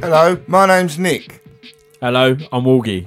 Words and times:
Hello, 0.00 0.40
my 0.46 0.66
name's 0.66 0.98
Nick. 0.98 1.42
Hello, 2.00 2.36
I'm 2.52 2.64
Walgie. 2.64 3.06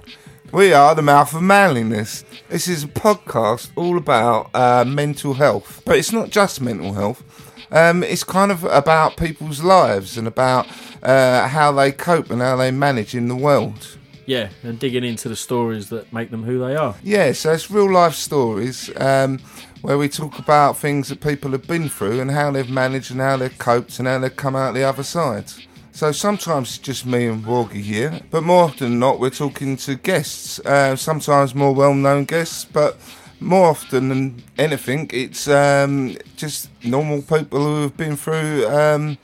We 0.52 0.74
are 0.74 0.94
the 0.94 1.02
Mouth 1.02 1.34
of 1.34 1.42
Manliness. 1.42 2.26
This 2.50 2.68
is 2.68 2.84
a 2.84 2.88
podcast 2.88 3.72
all 3.76 3.98
about 3.98 4.50
uh, 4.54 4.84
mental 4.86 5.36
health, 5.36 5.82
but 5.86 5.98
it's 5.98 6.12
not 6.12 6.30
just 6.30 6.62
mental 6.62 6.94
health. 6.94 7.24
Um, 7.72 8.04
it's 8.04 8.24
kind 8.26 8.52
of 8.52 8.66
about 8.66 9.16
people's 9.16 9.64
lives 9.64 10.18
and 10.18 10.28
about 10.28 10.68
uh, 11.02 11.48
how 11.48 11.72
they 11.72 11.92
cope 11.92 12.30
and 12.30 12.42
how 12.42 12.58
they 12.58 12.70
manage 12.70 13.16
in 13.16 13.30
the 13.30 13.36
world. 13.36 13.98
Yeah, 14.26 14.50
and 14.64 14.80
digging 14.80 15.04
into 15.04 15.30
the 15.30 15.36
stories 15.36 15.90
that 15.90 16.12
make 16.14 16.30
them 16.32 16.44
who 16.44 16.60
they 16.60 16.76
are. 16.76 16.96
Yeah, 17.04 17.32
so 17.32 17.54
it's 17.54 17.72
real 17.72 17.92
life 17.92 18.14
stories 18.14 18.90
um, 18.98 19.40
where 19.82 19.98
we 19.98 20.10
talk 20.10 20.40
about 20.40 20.78
things 20.78 21.10
that 21.10 21.22
people 21.22 21.52
have 21.52 21.68
been 21.68 21.90
through 21.90 22.22
and 22.22 22.32
how 22.32 22.52
they've 22.52 22.70
managed 22.70 23.12
and 23.12 23.20
how 23.20 23.38
they've 23.38 23.58
coped 23.58 24.00
and 24.00 24.08
how 24.08 24.20
they've 24.20 24.36
come 24.36 24.56
out 24.56 24.74
the 24.74 24.84
other 24.84 25.04
side. 25.04 25.46
So 25.92 26.12
sometimes 26.12 26.70
it's 26.70 26.78
just 26.78 27.06
me 27.06 27.28
and 27.28 27.44
Wargie 27.44 27.82
here, 27.82 28.22
but 28.30 28.44
more 28.44 28.66
often 28.66 28.92
than 28.92 29.00
not, 29.00 29.20
we're 29.20 29.30
talking 29.30 29.76
to 29.78 29.96
guests. 29.96 30.60
Uh, 30.60 30.96
sometimes 30.96 31.54
more 31.54 31.74
well-known 31.74 32.26
guests, 32.26 32.64
but 32.64 32.98
more 33.42 33.70
often 33.70 34.10
than 34.10 34.44
anything, 34.58 35.10
it's 35.12 35.48
um, 35.48 36.16
just 36.38 36.70
normal 36.84 37.22
people 37.24 37.60
who 37.60 37.82
have 37.82 37.98
been 37.98 38.16
through 38.16 38.68
um, 38.70 39.18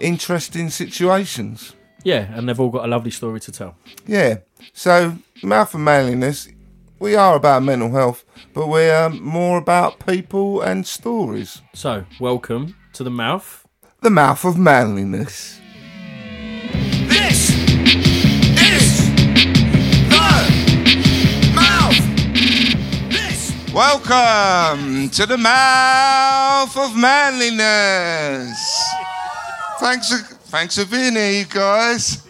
interesting 0.00 0.68
situations. 0.68 1.74
Yeah, 2.02 2.32
and 2.34 2.48
they've 2.48 2.58
all 2.58 2.70
got 2.70 2.84
a 2.84 2.88
lovely 2.88 3.10
story 3.10 3.40
to 3.40 3.52
tell. 3.52 3.76
Yeah. 4.06 4.38
So 4.72 5.16
mouth 5.42 5.74
of 5.74 5.80
manliness, 5.80 6.48
we 6.98 7.14
are 7.14 7.36
about 7.36 7.62
mental 7.62 7.90
health, 7.90 8.24
but 8.52 8.68
we're 8.68 8.94
um, 8.94 9.22
more 9.22 9.58
about 9.58 10.04
people 10.06 10.60
and 10.60 10.86
stories. 10.86 11.62
So, 11.74 12.04
welcome 12.18 12.76
to 12.94 13.04
the 13.04 13.10
mouth. 13.10 13.66
The 14.02 14.10
mouth 14.10 14.44
of 14.44 14.58
manliness. 14.58 15.60
This 17.08 17.50
is 18.60 19.10
the 20.08 20.20
mouth. 21.54 23.10
This 23.10 23.72
Welcome 23.72 25.08
to 25.10 25.26
the 25.26 25.38
mouth 25.38 26.76
of 26.76 26.96
manliness. 26.96 28.58
Thanks 29.78 30.12
for 30.12 30.39
thanks 30.50 30.76
for 30.76 30.90
being 30.90 31.12
here, 31.14 31.30
you 31.30 31.44
guys. 31.44 32.26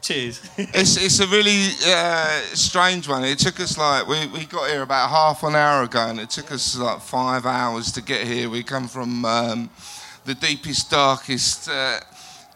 Cheers. 0.00 0.40
It's 0.56 0.96
it's 0.96 1.20
a 1.20 1.26
really 1.26 1.68
uh, 1.86 2.40
strange 2.54 3.06
one. 3.06 3.22
It 3.24 3.38
took 3.38 3.60
us 3.60 3.76
like 3.76 4.06
we, 4.08 4.26
we 4.28 4.46
got 4.46 4.70
here 4.70 4.80
about 4.82 5.10
half 5.10 5.42
an 5.42 5.54
hour 5.54 5.82
ago, 5.82 6.06
and 6.08 6.18
it 6.18 6.30
took 6.30 6.50
us 6.50 6.76
like 6.78 7.00
five 7.00 7.44
hours 7.44 7.92
to 7.92 8.02
get 8.02 8.26
here. 8.26 8.48
We 8.48 8.62
come 8.62 8.88
from 8.88 9.24
um, 9.26 9.70
the 10.24 10.34
deepest, 10.34 10.90
darkest 10.90 11.68
uh, 11.68 12.00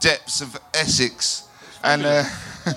depths 0.00 0.40
of 0.40 0.58
Essex, 0.72 1.46
and 1.82 2.06
uh, 2.06 2.24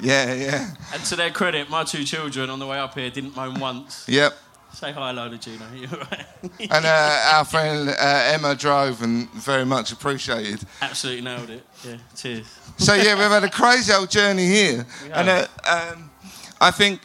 yeah, 0.00 0.34
yeah, 0.34 0.70
And 0.92 1.04
to 1.04 1.14
their 1.14 1.30
credit, 1.30 1.70
my 1.70 1.84
two 1.84 2.02
children 2.02 2.50
on 2.50 2.58
the 2.58 2.66
way 2.66 2.80
up 2.80 2.94
here 2.94 3.10
didn't 3.10 3.36
moan 3.36 3.60
once. 3.60 4.08
yep. 4.08 4.34
Say 4.78 4.92
hi, 4.92 5.10
Lola 5.10 5.36
Gino. 5.36 5.64
You're 5.74 5.90
right. 5.90 6.24
And 6.70 6.86
uh, 6.86 7.32
our 7.34 7.44
friend 7.44 7.88
uh, 7.88 8.30
Emma 8.32 8.54
drove 8.54 9.02
and 9.02 9.28
very 9.30 9.64
much 9.66 9.90
appreciated. 9.90 10.60
Absolutely 10.80 11.22
nailed 11.22 11.50
it. 11.50 11.64
Yeah, 11.84 11.96
cheers. 12.14 12.46
So 12.76 12.94
yeah, 12.94 13.18
we've 13.18 13.28
had 13.28 13.42
a 13.42 13.50
crazy 13.50 13.92
old 13.92 14.08
journey 14.08 14.46
here, 14.46 14.86
and 15.12 15.28
uh, 15.28 15.46
um, 15.68 16.08
I 16.60 16.70
think 16.70 17.00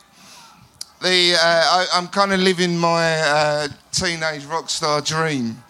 the 1.01 1.33
uh, 1.33 1.39
I, 1.41 1.87
I'm 1.95 2.09
kind 2.09 2.31
of 2.31 2.41
living 2.41 2.77
my 2.77 3.15
uh, 3.21 3.67
teenage 3.91 4.45
rock 4.45 4.69
star 4.69 5.01
dream 5.01 5.62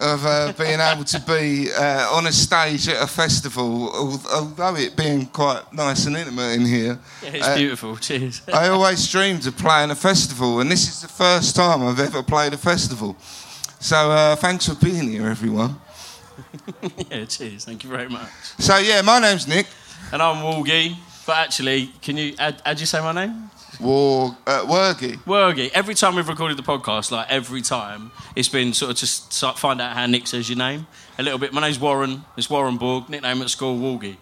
of 0.00 0.24
uh, 0.24 0.52
being 0.58 0.80
able 0.80 1.04
to 1.04 1.20
be 1.20 1.70
uh, 1.72 2.08
on 2.16 2.26
a 2.26 2.32
stage 2.32 2.88
at 2.88 3.02
a 3.02 3.06
festival, 3.06 3.90
although 4.32 4.74
it 4.76 4.96
being 4.96 5.26
quite 5.26 5.62
nice 5.72 6.06
and 6.06 6.16
intimate 6.16 6.52
in 6.54 6.64
here. 6.66 6.98
Yeah, 7.22 7.30
it's 7.34 7.46
Uh, 7.48 7.56
beautiful. 7.56 7.96
Cheers. 7.96 8.42
I 8.52 8.68
always 8.68 9.06
dreamed 9.10 9.46
of 9.46 9.56
playing 9.56 9.90
a 9.90 9.94
festival, 9.94 10.60
and 10.60 10.70
this 10.70 10.88
is 10.88 11.00
the 11.02 11.08
first 11.08 11.54
time 11.54 11.82
I've 11.86 12.00
ever 12.00 12.22
played 12.22 12.52
a 12.54 12.58
festival. 12.58 13.16
So 13.78 14.10
uh, 14.10 14.36
thanks 14.36 14.66
for 14.68 14.74
being 14.74 15.10
here, 15.10 15.28
everyone. 15.28 15.76
yeah, 17.10 17.24
cheers. 17.26 17.64
Thank 17.64 17.84
you 17.84 17.90
very 17.90 18.08
much. 18.08 18.30
So 18.58 18.78
yeah, 18.78 19.02
my 19.02 19.18
name's 19.20 19.46
Nick. 19.46 19.66
And 20.12 20.22
I'm 20.22 20.36
Walgie. 20.42 20.96
But 21.26 21.36
actually, 21.36 21.90
can 22.02 22.16
you 22.16 22.34
add, 22.38 22.60
how'd 22.64 22.80
you 22.80 22.86
say 22.86 23.00
my 23.00 23.12
name? 23.12 23.50
War 23.80 24.36
uh, 24.46 24.64
Wergy. 24.66 25.16
Wergy. 25.24 25.70
Every 25.72 25.94
time 25.94 26.14
we've 26.16 26.28
recorded 26.28 26.56
the 26.56 26.62
podcast, 26.62 27.10
like 27.10 27.30
every 27.30 27.62
time, 27.62 28.12
it's 28.36 28.48
been 28.48 28.72
sort 28.72 28.90
of 28.90 28.96
just 28.96 29.32
find 29.58 29.80
out 29.80 29.94
how 29.96 30.06
Nick 30.06 30.26
says 30.26 30.48
your 30.48 30.58
name 30.58 30.86
a 31.18 31.22
little 31.22 31.38
bit. 31.38 31.52
My 31.52 31.60
name's 31.62 31.78
Warren. 31.78 32.24
It's 32.36 32.50
Warren 32.50 32.76
Borg. 32.76 33.08
Nickname 33.08 33.40
at 33.42 33.50
school, 33.50 33.78
Walgie. 33.78 34.16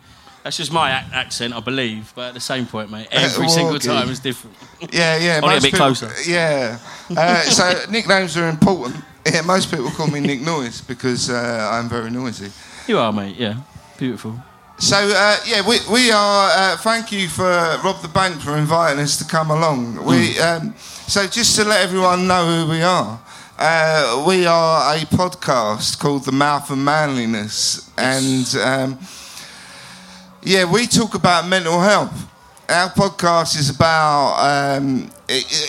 That's 0.45 0.57
just 0.57 0.73
my 0.73 0.99
ac- 1.01 1.11
accent, 1.13 1.53
I 1.55 1.61
believe. 1.61 2.13
But 2.15 2.29
at 2.29 2.35
the 2.35 2.41
same 2.41 2.67
point, 2.67 2.91
mate, 2.91 3.09
every 3.13 3.49
single 3.49 3.79
time 3.79 4.09
is 4.09 4.21
different. 4.21 4.57
Yeah, 4.93 5.17
yeah. 5.19 5.41
Only 5.43 5.57
a 5.57 5.61
bit 5.61 5.73
people- 5.73 5.79
closer. 5.79 6.11
Yeah. 6.27 6.79
Uh, 7.15 7.43
so 7.43 7.85
nicknames 7.91 8.37
are 8.37 8.49
important. 8.49 9.05
Yeah, 9.27 9.43
most 9.43 9.71
people 9.71 9.91
call 9.91 10.07
me 10.07 10.21
Nick 10.21 10.41
Noise 10.41 10.81
because 10.81 11.29
uh, 11.29 11.69
I'm 11.73 11.89
very 11.89 12.11
noisy. 12.11 12.51
You 12.87 12.99
are, 12.99 13.13
mate. 13.13 13.37
Yeah, 13.37 13.57
beautiful. 13.99 14.39
So 14.79 14.97
uh, 14.97 15.37
yeah, 15.45 15.67
we 15.67 15.79
we 15.91 16.11
are. 16.13 16.51
Uh, 16.55 16.77
thank 16.77 17.11
you 17.11 17.29
for 17.29 17.43
Rob 17.85 18.01
da 18.01 18.09
Bank 18.09 18.41
for 18.41 18.57
inviting 18.57 19.01
us 19.01 19.17
to 19.19 19.25
come 19.25 19.51
along. 19.51 20.05
We 20.05 20.39
um, 20.39 20.73
so 20.79 21.27
just 21.27 21.57
to 21.57 21.65
let 21.65 21.81
everyone 21.83 22.29
know 22.29 22.47
who 22.65 22.71
we 22.71 22.83
are. 22.83 23.21
Uh, 23.59 24.25
we 24.29 24.47
are 24.47 24.95
a 24.95 24.99
podcast 25.01 25.99
called 25.99 26.25
The 26.25 26.31
Mouth 26.31 26.71
of 26.71 26.79
Manliness, 26.79 27.91
and 27.99 28.47
um, 28.63 28.99
yeah, 30.45 30.65
we 30.65 30.87
talk 30.87 31.15
about 31.15 31.49
mental 31.49 31.81
health. 31.81 32.15
Our 32.71 32.91
podcast 32.91 33.59
is 33.59 33.71
about 33.71 34.37
um, 34.79 35.11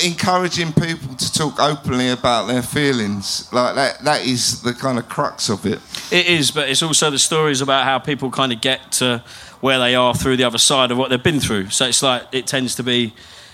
encouraging 0.04 0.74
people 0.74 1.16
to 1.16 1.32
talk 1.32 1.58
openly 1.58 2.10
about 2.10 2.48
their 2.48 2.62
feelings. 2.62 3.48
Like 3.54 3.76
that, 3.76 4.04
that 4.04 4.26
is 4.26 4.62
the 4.64 4.74
kind 4.74 5.00
of 5.00 5.08
crux 5.08 5.48
of 5.48 5.66
it. 5.66 5.80
It 6.12 6.28
is, 6.28 6.52
but 6.52 6.68
it's 6.68 6.84
also 6.84 7.10
the 7.10 7.18
stories 7.18 7.62
about 7.62 7.86
how 7.86 8.00
people 8.00 8.30
kind 8.30 8.52
of 8.52 8.60
get 8.60 8.92
to 8.94 9.24
where 9.62 9.80
they 9.80 9.96
are 9.96 10.14
through 10.14 10.36
the 10.36 10.44
other 10.44 10.58
side 10.58 10.92
of 10.92 10.98
what 10.98 11.10
they've 11.10 11.24
been 11.24 11.40
through. 11.40 11.70
So 11.70 11.86
it's 11.86 12.04
like 12.04 12.24
it 12.34 12.48
tends 12.48 12.76
to 12.76 12.84
be 12.84 13.14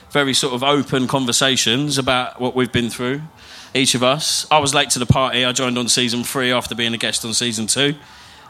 very 0.09 0.33
sort 0.33 0.55
of 0.55 0.63
open 0.63 1.07
conversations 1.07 1.99
about 1.99 2.41
what 2.41 2.55
we've 2.55 2.71
been 2.71 2.89
through, 2.89 3.21
each 3.75 3.93
of 3.93 4.01
us. 4.01 4.47
I 4.49 4.57
was 4.57 4.73
late 4.73 4.89
to 4.91 4.99
the 4.99 5.05
party. 5.05 5.45
I 5.45 5.51
joined 5.51 5.77
on 5.77 5.87
season 5.87 6.23
three 6.23 6.51
after 6.51 6.73
being 6.73 6.95
a 6.95 6.97
guest 6.97 7.23
on 7.23 7.35
season 7.35 7.67
two, 7.67 7.93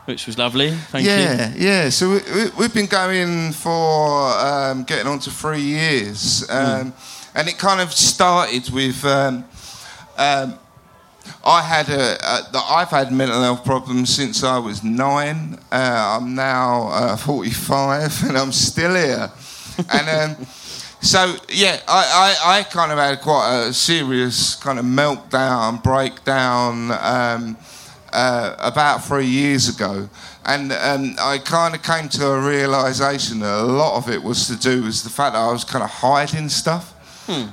which 0.05 0.27
was 0.27 0.37
lovely. 0.37 0.71
Thank 0.71 1.05
you. 1.05 1.11
yeah, 1.11 1.53
yeah. 1.55 1.89
So 1.89 2.09
we, 2.11 2.19
we, 2.33 2.49
we've 2.59 2.73
been 2.73 2.85
going 2.87 3.51
for 3.53 4.29
um, 4.39 4.83
getting 4.83 5.07
on 5.07 5.19
to 5.19 5.29
three 5.31 5.61
years, 5.61 6.49
um, 6.49 6.93
and 7.33 7.47
it 7.47 7.57
kind 7.57 7.81
of 7.81 7.91
started 7.93 8.69
with. 8.69 9.03
Um, 9.05 9.45
um, 10.17 10.59
I 11.43 11.61
had 11.61 11.89
a, 11.89 12.13
a, 12.23 12.51
the- 12.51 12.63
I've 12.69 12.89
had 12.89 13.11
mental 13.11 13.41
health 13.41 13.65
problems 13.65 14.13
since 14.15 14.43
I 14.43 14.59
was 14.59 14.83
nine. 14.83 15.57
Uh, 15.71 16.19
I'm 16.19 16.35
now 16.35 16.89
uh, 16.89 17.15
45, 17.17 18.23
and 18.29 18.37
I'm 18.37 18.51
still 18.51 18.93
here. 18.93 19.31
and 19.91 20.09
um, 20.39 20.45
so, 21.01 21.35
yeah, 21.49 21.79
I, 21.87 22.35
I, 22.45 22.59
I 22.59 22.63
kind 22.63 22.91
of 22.91 22.99
had 22.99 23.21
quite 23.21 23.65
a 23.67 23.73
serious 23.73 24.55
kind 24.55 24.77
of 24.79 24.85
meltdown, 24.85 25.81
breakdown. 25.83 26.91
Uh, 28.15 28.55
about 28.59 29.03
three 29.03 29.25
years 29.25 29.67
ago, 29.67 30.07
and 30.45 30.71
um, 30.71 31.15
I 31.19 31.37
kind 31.37 31.75
of 31.75 31.83
came 31.83 32.07
to 32.09 32.25
a 32.27 32.39
realization 32.39 33.39
that 33.39 33.59
a 33.59 33.63
lot 33.63 33.97
of 33.97 34.09
it 34.09 34.23
was 34.23 34.47
to 34.47 34.55
do 34.55 34.83
with 34.83 35.03
the 35.03 35.09
fact 35.09 35.33
that 35.33 35.41
I 35.41 35.51
was 35.51 35.65
kind 35.65 35.83
of 35.83 35.89
hiding 35.89 36.47
stuff. 36.47 36.93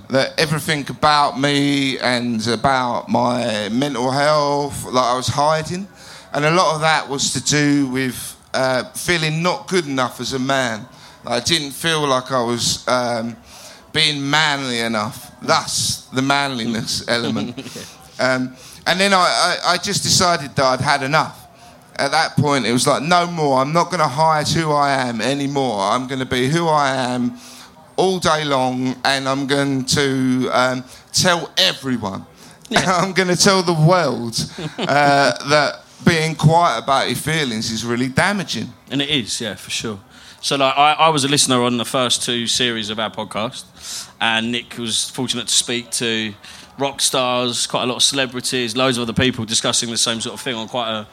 That 0.09 0.39
everything 0.39 0.89
about 0.89 1.41
me 1.41 1.99
and 1.99 2.47
about 2.47 3.09
my 3.09 3.71
mental 3.71 4.13
health, 4.13 4.85
like 4.85 5.05
I 5.05 5.17
was 5.17 5.27
hiding, 5.27 5.89
and 6.33 6.45
a 6.45 6.51
lot 6.53 6.77
of 6.77 6.81
that 6.83 7.09
was 7.09 7.33
to 7.33 7.43
do 7.43 7.89
with 7.89 8.17
uh, 8.55 8.85
feeling 8.93 9.43
not 9.43 9.67
good 9.67 9.87
enough 9.89 10.21
as 10.21 10.33
a 10.33 10.39
man. 10.39 10.87
I 11.27 11.41
didn't 11.41 11.73
feel 11.73 12.07
like 12.07 12.31
I 12.31 12.43
was 12.45 12.87
um, 12.87 13.37
being 13.93 14.31
manly 14.31 14.79
enough. 14.79 15.33
Thus, 15.43 16.07
the 16.13 16.23
manliness 16.23 17.03
element. 17.17 17.57
Um, 18.19 18.57
and 18.87 19.01
then 19.01 19.13
I, 19.13 19.17
I, 19.65 19.73
I 19.73 19.77
just 19.79 20.03
decided 20.03 20.55
that 20.57 20.65
I'd 20.65 20.81
had 20.81 21.03
enough. 21.03 21.39
At 21.97 22.11
that 22.11 22.37
point, 22.37 22.67
it 22.67 22.73
was 22.73 22.87
like, 22.87 23.03
no 23.03 23.27
more. 23.27 23.61
I'm 23.61 23.73
not 23.73 23.91
going 23.91 24.01
to 24.01 24.09
hide 24.09 24.49
who 24.49 24.73
I 24.73 24.93
am 24.93 25.21
anymore. 25.21 25.81
I'm 25.81 26.07
going 26.07 26.21
to 26.21 26.27
be 26.27 26.49
who 26.49 26.67
I 26.67 26.95
am 26.95 27.39
all 27.97 28.19
day 28.19 28.45
long, 28.45 28.97
and 29.05 29.29
I'm 29.29 29.47
going 29.47 29.85
to 29.85 30.49
um, 30.53 30.85
tell 31.13 31.53
everyone. 31.59 32.27
I'm 32.71 33.13
going 33.13 33.29
to 33.29 33.37
tell 33.37 33.63
the 33.63 33.75
world 33.75 34.35
uh, 34.79 35.49
that 35.49 35.85
being 36.05 36.35
quiet 36.35 36.83
about 36.83 37.09
your 37.09 37.17
feelings 37.17 37.71
is 37.71 37.85
really 37.85 38.09
damaging. 38.09 38.73
And 38.91 39.03
it 39.03 39.11
is, 39.11 39.41
yeah, 39.41 39.55
for 39.55 39.71
sure. 39.71 40.01
So, 40.41 40.57
like, 40.57 40.77
I, 40.77 40.95
I 40.95 41.09
was 41.11 41.25
a 41.25 41.29
listener 41.29 41.63
on 41.63 41.77
the 41.77 41.85
first 41.85 42.25
two 42.25 42.47
series 42.47 42.91
of 42.91 42.99
our 42.99 43.11
podcast, 43.11 44.11
and 44.21 44.51
Nick 44.51 44.77
was 44.77 45.09
fortunate 45.11 45.47
to 45.47 45.55
speak 45.55 45.91
to 45.93 46.35
rock 46.79 47.01
stars, 47.01 47.67
quite 47.67 47.85
a 47.85 47.87
lot 47.87 47.97
of 47.97 48.03
celebrities, 48.03 48.77
loads 48.77 48.99
of 48.99 49.03
other 49.03 49.13
people 49.13 49.45
discussing 49.45 49.91
the 49.91 49.99
same 49.99 50.21
sort 50.21 50.35
of 50.35 50.41
thing 50.41 50.55
on 50.55 50.69
quite 50.69 50.91
a 50.91 51.07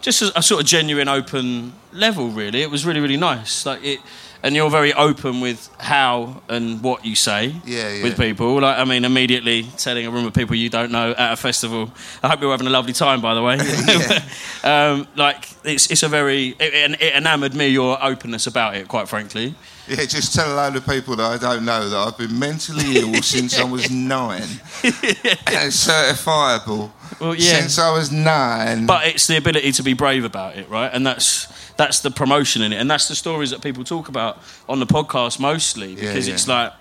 just 0.00 0.22
a, 0.22 0.38
a 0.38 0.42
sort 0.42 0.60
of 0.60 0.66
genuine, 0.66 1.08
open 1.08 1.72
level. 1.92 2.28
Really, 2.28 2.62
it 2.62 2.70
was 2.70 2.86
really, 2.86 3.00
really 3.00 3.16
nice. 3.16 3.66
Like 3.66 3.84
it, 3.84 4.00
and 4.42 4.54
you're 4.54 4.70
very 4.70 4.92
open 4.94 5.40
with 5.40 5.68
how 5.78 6.42
and 6.48 6.80
what 6.82 7.04
you 7.04 7.16
say 7.16 7.54
Yeah, 7.64 7.92
yeah. 7.92 8.02
with 8.04 8.16
people. 8.16 8.60
Like, 8.60 8.78
I 8.78 8.84
mean, 8.84 9.04
immediately 9.04 9.64
telling 9.76 10.06
a 10.06 10.10
room 10.10 10.26
of 10.26 10.34
people 10.34 10.54
you 10.54 10.68
don't 10.68 10.92
know 10.92 11.10
at 11.10 11.32
a 11.32 11.36
festival. 11.36 11.90
I 12.22 12.28
hope 12.28 12.40
you're 12.40 12.50
having 12.50 12.68
a 12.68 12.70
lovely 12.70 12.92
time, 12.92 13.20
by 13.20 13.34
the 13.34 13.42
way. 13.42 13.58
um, 14.64 15.08
like, 15.16 15.48
it's 15.64 15.90
it's 15.90 16.02
a 16.02 16.08
very 16.08 16.48
it, 16.58 16.74
it, 16.74 17.02
it 17.02 17.14
enamoured 17.14 17.54
me 17.54 17.68
your 17.68 18.02
openness 18.02 18.46
about 18.46 18.76
it. 18.76 18.86
Quite 18.86 19.08
frankly, 19.08 19.54
Yeah, 19.88 20.04
just 20.04 20.34
tell 20.34 20.52
a 20.52 20.54
load 20.54 20.76
of 20.76 20.86
people 20.86 21.16
that 21.16 21.24
I 21.30 21.38
don't 21.38 21.64
know 21.64 21.88
that 21.88 21.96
I've 21.96 22.18
been 22.18 22.38
mentally 22.38 22.98
ill 22.98 23.22
since 23.22 23.58
I 23.58 23.64
was 23.64 23.90
nine. 23.90 24.42
and 24.42 25.72
certifiable. 25.72 26.90
Well, 27.20 27.34
yeah. 27.34 27.58
Since 27.60 27.78
I 27.78 27.90
was 27.96 28.12
nine. 28.12 28.86
but 28.86 29.06
it's 29.06 29.26
the 29.26 29.36
ability 29.36 29.72
to 29.72 29.82
be 29.82 29.94
brave 29.94 30.24
about 30.24 30.56
it, 30.56 30.68
right? 30.68 30.90
And 30.92 31.06
that's 31.06 31.46
that's 31.76 32.00
the 32.00 32.10
promotion 32.10 32.62
in 32.62 32.72
it, 32.72 32.76
and 32.76 32.90
that's 32.90 33.08
the 33.08 33.14
stories 33.14 33.50
that 33.50 33.62
people 33.62 33.84
talk 33.84 34.08
about 34.08 34.42
on 34.68 34.80
the 34.80 34.86
podcast 34.86 35.38
mostly 35.40 35.94
because 35.94 36.26
yeah. 36.28 36.34
it's 36.34 36.48
like 36.48 36.72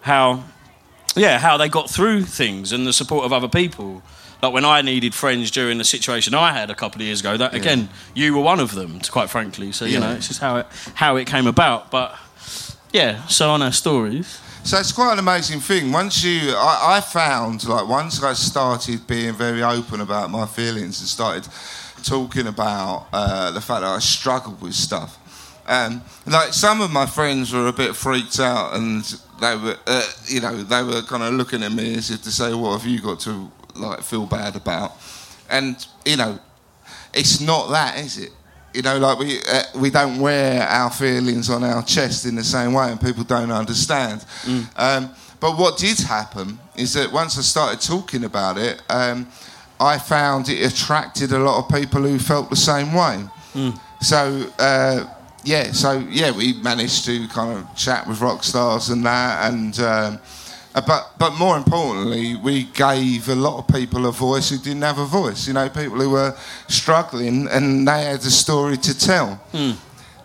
how 0.00 0.42
yeah 1.14 1.38
how 1.38 1.56
they 1.56 1.68
got 1.68 1.88
through 1.90 2.22
things 2.24 2.72
and 2.72 2.86
the 2.86 2.92
support 2.92 3.24
of 3.24 3.32
other 3.32 3.48
people. 3.48 4.02
Like 4.42 4.52
when 4.52 4.66
I 4.66 4.82
needed 4.82 5.14
friends 5.14 5.50
during 5.50 5.78
the 5.78 5.84
situation 5.84 6.34
I 6.34 6.52
had 6.52 6.70
a 6.70 6.74
couple 6.74 7.00
of 7.00 7.06
years 7.06 7.20
ago, 7.20 7.36
that 7.38 7.54
again 7.54 7.88
you 8.14 8.34
were 8.34 8.42
one 8.42 8.60
of 8.60 8.74
them, 8.74 9.00
quite 9.10 9.30
frankly. 9.30 9.72
So 9.72 9.84
you 9.84 9.94
Yeah. 9.94 9.98
know 10.00 10.12
it's 10.14 10.28
just 10.28 10.40
how 10.40 10.56
it 10.56 10.66
how 10.94 11.16
it 11.16 11.26
came 11.26 11.46
about, 11.46 11.90
but. 11.90 12.16
Yeah, 12.96 13.26
so 13.26 13.50
on 13.50 13.60
our 13.60 13.72
stories. 13.72 14.40
So 14.64 14.78
it's 14.78 14.90
quite 14.90 15.12
an 15.12 15.18
amazing 15.18 15.60
thing. 15.60 15.92
Once 15.92 16.24
you, 16.24 16.54
I, 16.56 16.96
I 16.96 17.00
found 17.02 17.68
like 17.68 17.86
once 17.86 18.22
I 18.22 18.32
started 18.32 19.06
being 19.06 19.34
very 19.34 19.62
open 19.62 20.00
about 20.00 20.30
my 20.30 20.46
feelings 20.46 20.98
and 21.00 21.06
started 21.06 21.46
talking 22.02 22.46
about 22.46 23.08
uh, 23.12 23.50
the 23.50 23.60
fact 23.60 23.82
that 23.82 23.90
I 23.90 23.98
struggled 23.98 24.62
with 24.62 24.72
stuff. 24.72 25.18
Um, 25.66 26.00
like 26.26 26.54
some 26.54 26.80
of 26.80 26.90
my 26.90 27.04
friends 27.04 27.52
were 27.52 27.66
a 27.66 27.72
bit 27.72 27.94
freaked 27.94 28.40
out, 28.40 28.74
and 28.76 29.04
they 29.42 29.56
were, 29.56 29.76
uh, 29.86 30.10
you 30.24 30.40
know, 30.40 30.62
they 30.62 30.82
were 30.82 31.02
kind 31.02 31.22
of 31.22 31.34
looking 31.34 31.62
at 31.64 31.72
me 31.72 31.96
as 31.96 32.10
if 32.10 32.22
to 32.22 32.32
say, 32.32 32.54
"What 32.54 32.80
have 32.80 32.90
you 32.90 33.02
got 33.02 33.20
to 33.20 33.52
like 33.74 34.04
feel 34.04 34.24
bad 34.24 34.56
about?" 34.56 34.92
And 35.50 35.86
you 36.06 36.16
know, 36.16 36.38
it's 37.12 37.42
not 37.42 37.68
that, 37.72 37.98
is 37.98 38.16
it? 38.16 38.32
You 38.76 38.82
know, 38.82 38.98
like 38.98 39.18
we 39.18 39.38
uh, 39.50 39.62
we 39.80 39.88
don't 39.88 40.18
wear 40.20 40.62
our 40.68 40.90
feelings 40.90 41.48
on 41.48 41.64
our 41.64 41.82
chest 41.82 42.26
in 42.26 42.34
the 42.34 42.44
same 42.44 42.74
way, 42.74 42.90
and 42.90 43.00
people 43.00 43.24
don't 43.24 43.50
understand. 43.50 44.22
Um, 44.76 45.08
but 45.40 45.56
what 45.56 45.78
did 45.78 45.98
happen 46.00 46.58
is 46.76 46.92
that 46.92 47.10
once 47.10 47.38
I 47.38 47.42
started 47.42 47.80
talking 47.80 48.24
about 48.24 48.58
it, 48.58 48.82
um, 48.90 49.26
I 49.80 49.98
found 49.98 50.48
it 50.50 50.60
attracted 50.70 51.32
a 51.32 51.38
lot 51.38 51.58
of 51.64 51.74
people 51.74 52.02
who 52.02 52.18
felt 52.18 52.50
the 52.50 52.56
same 52.56 52.92
way. 52.92 53.24
So 54.02 54.44
uh, 54.58 55.04
yeah, 55.42 55.72
so 55.72 55.98
yeah, 56.10 56.30
we 56.36 56.52
managed 56.60 57.06
to 57.06 57.26
kind 57.28 57.56
of 57.58 57.74
chat 57.76 58.06
with 58.06 58.20
rock 58.20 58.44
stars 58.44 58.90
and 58.90 59.02
that, 59.06 59.50
and 59.52 59.78
um, 59.80 60.18
but 60.80 61.12
but 61.18 61.30
more 61.38 61.56
importantly, 61.56 62.36
we 62.36 62.64
gave 62.64 63.28
a 63.28 63.34
lot 63.34 63.58
of 63.58 63.74
people 63.74 64.06
a 64.06 64.12
voice 64.12 64.50
who 64.50 64.58
didn't 64.58 64.82
have 64.82 64.98
a 64.98 65.06
voice. 65.06 65.46
You 65.46 65.54
know, 65.54 65.68
people 65.68 65.98
who 66.00 66.10
were 66.10 66.36
struggling 66.68 67.48
and 67.48 67.86
they 67.88 68.04
had 68.04 68.20
a 68.20 68.30
story 68.30 68.76
to 68.78 68.98
tell. 68.98 69.40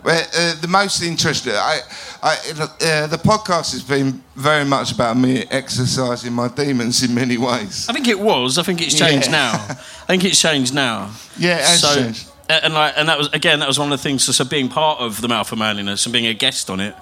Well, 0.03 0.27
uh, 0.35 0.55
the 0.59 0.67
most 0.67 1.03
interesting, 1.03 1.53
I, 1.53 1.79
I, 2.23 2.33
uh, 2.33 3.05
the 3.07 3.17
podcast 3.23 3.71
has 3.73 3.83
been 3.83 4.23
very 4.35 4.65
much 4.65 4.91
about 4.91 5.15
me 5.15 5.45
exercising 5.51 6.33
my 6.33 6.47
demons 6.47 7.03
in 7.03 7.13
many 7.13 7.37
ways. 7.37 7.87
I 7.87 7.93
think 7.93 8.07
it 8.07 8.19
was. 8.19 8.57
I 8.57 8.63
think 8.63 8.81
it's 8.81 8.97
changed 8.97 9.27
Yeah. 9.27 9.31
now. 9.31 9.51
I 9.69 10.07
think 10.07 10.23
it's 10.25 10.41
changed 10.41 10.73
now. 10.73 11.11
Yeah, 11.37 11.57
it 11.57 11.65
has 11.65 11.81
so, 11.81 11.95
changed. 11.95 12.27
And 12.49 12.73
like, 12.73 12.93
and 12.97 13.07
that 13.09 13.17
was 13.17 13.27
again, 13.31 13.59
that 13.59 13.67
was 13.67 13.77
one 13.79 13.91
of 13.93 13.97
the 13.99 14.03
things. 14.03 14.23
So, 14.23 14.31
so 14.31 14.43
being 14.43 14.67
part 14.69 14.99
of 14.99 15.21
the 15.21 15.27
Mouth 15.27 15.51
of 15.51 15.57
Manliness 15.59 16.05
and 16.05 16.11
being 16.13 16.25
a 16.25 16.33
guest 16.33 16.69
on 16.69 16.79
it, 16.79 16.95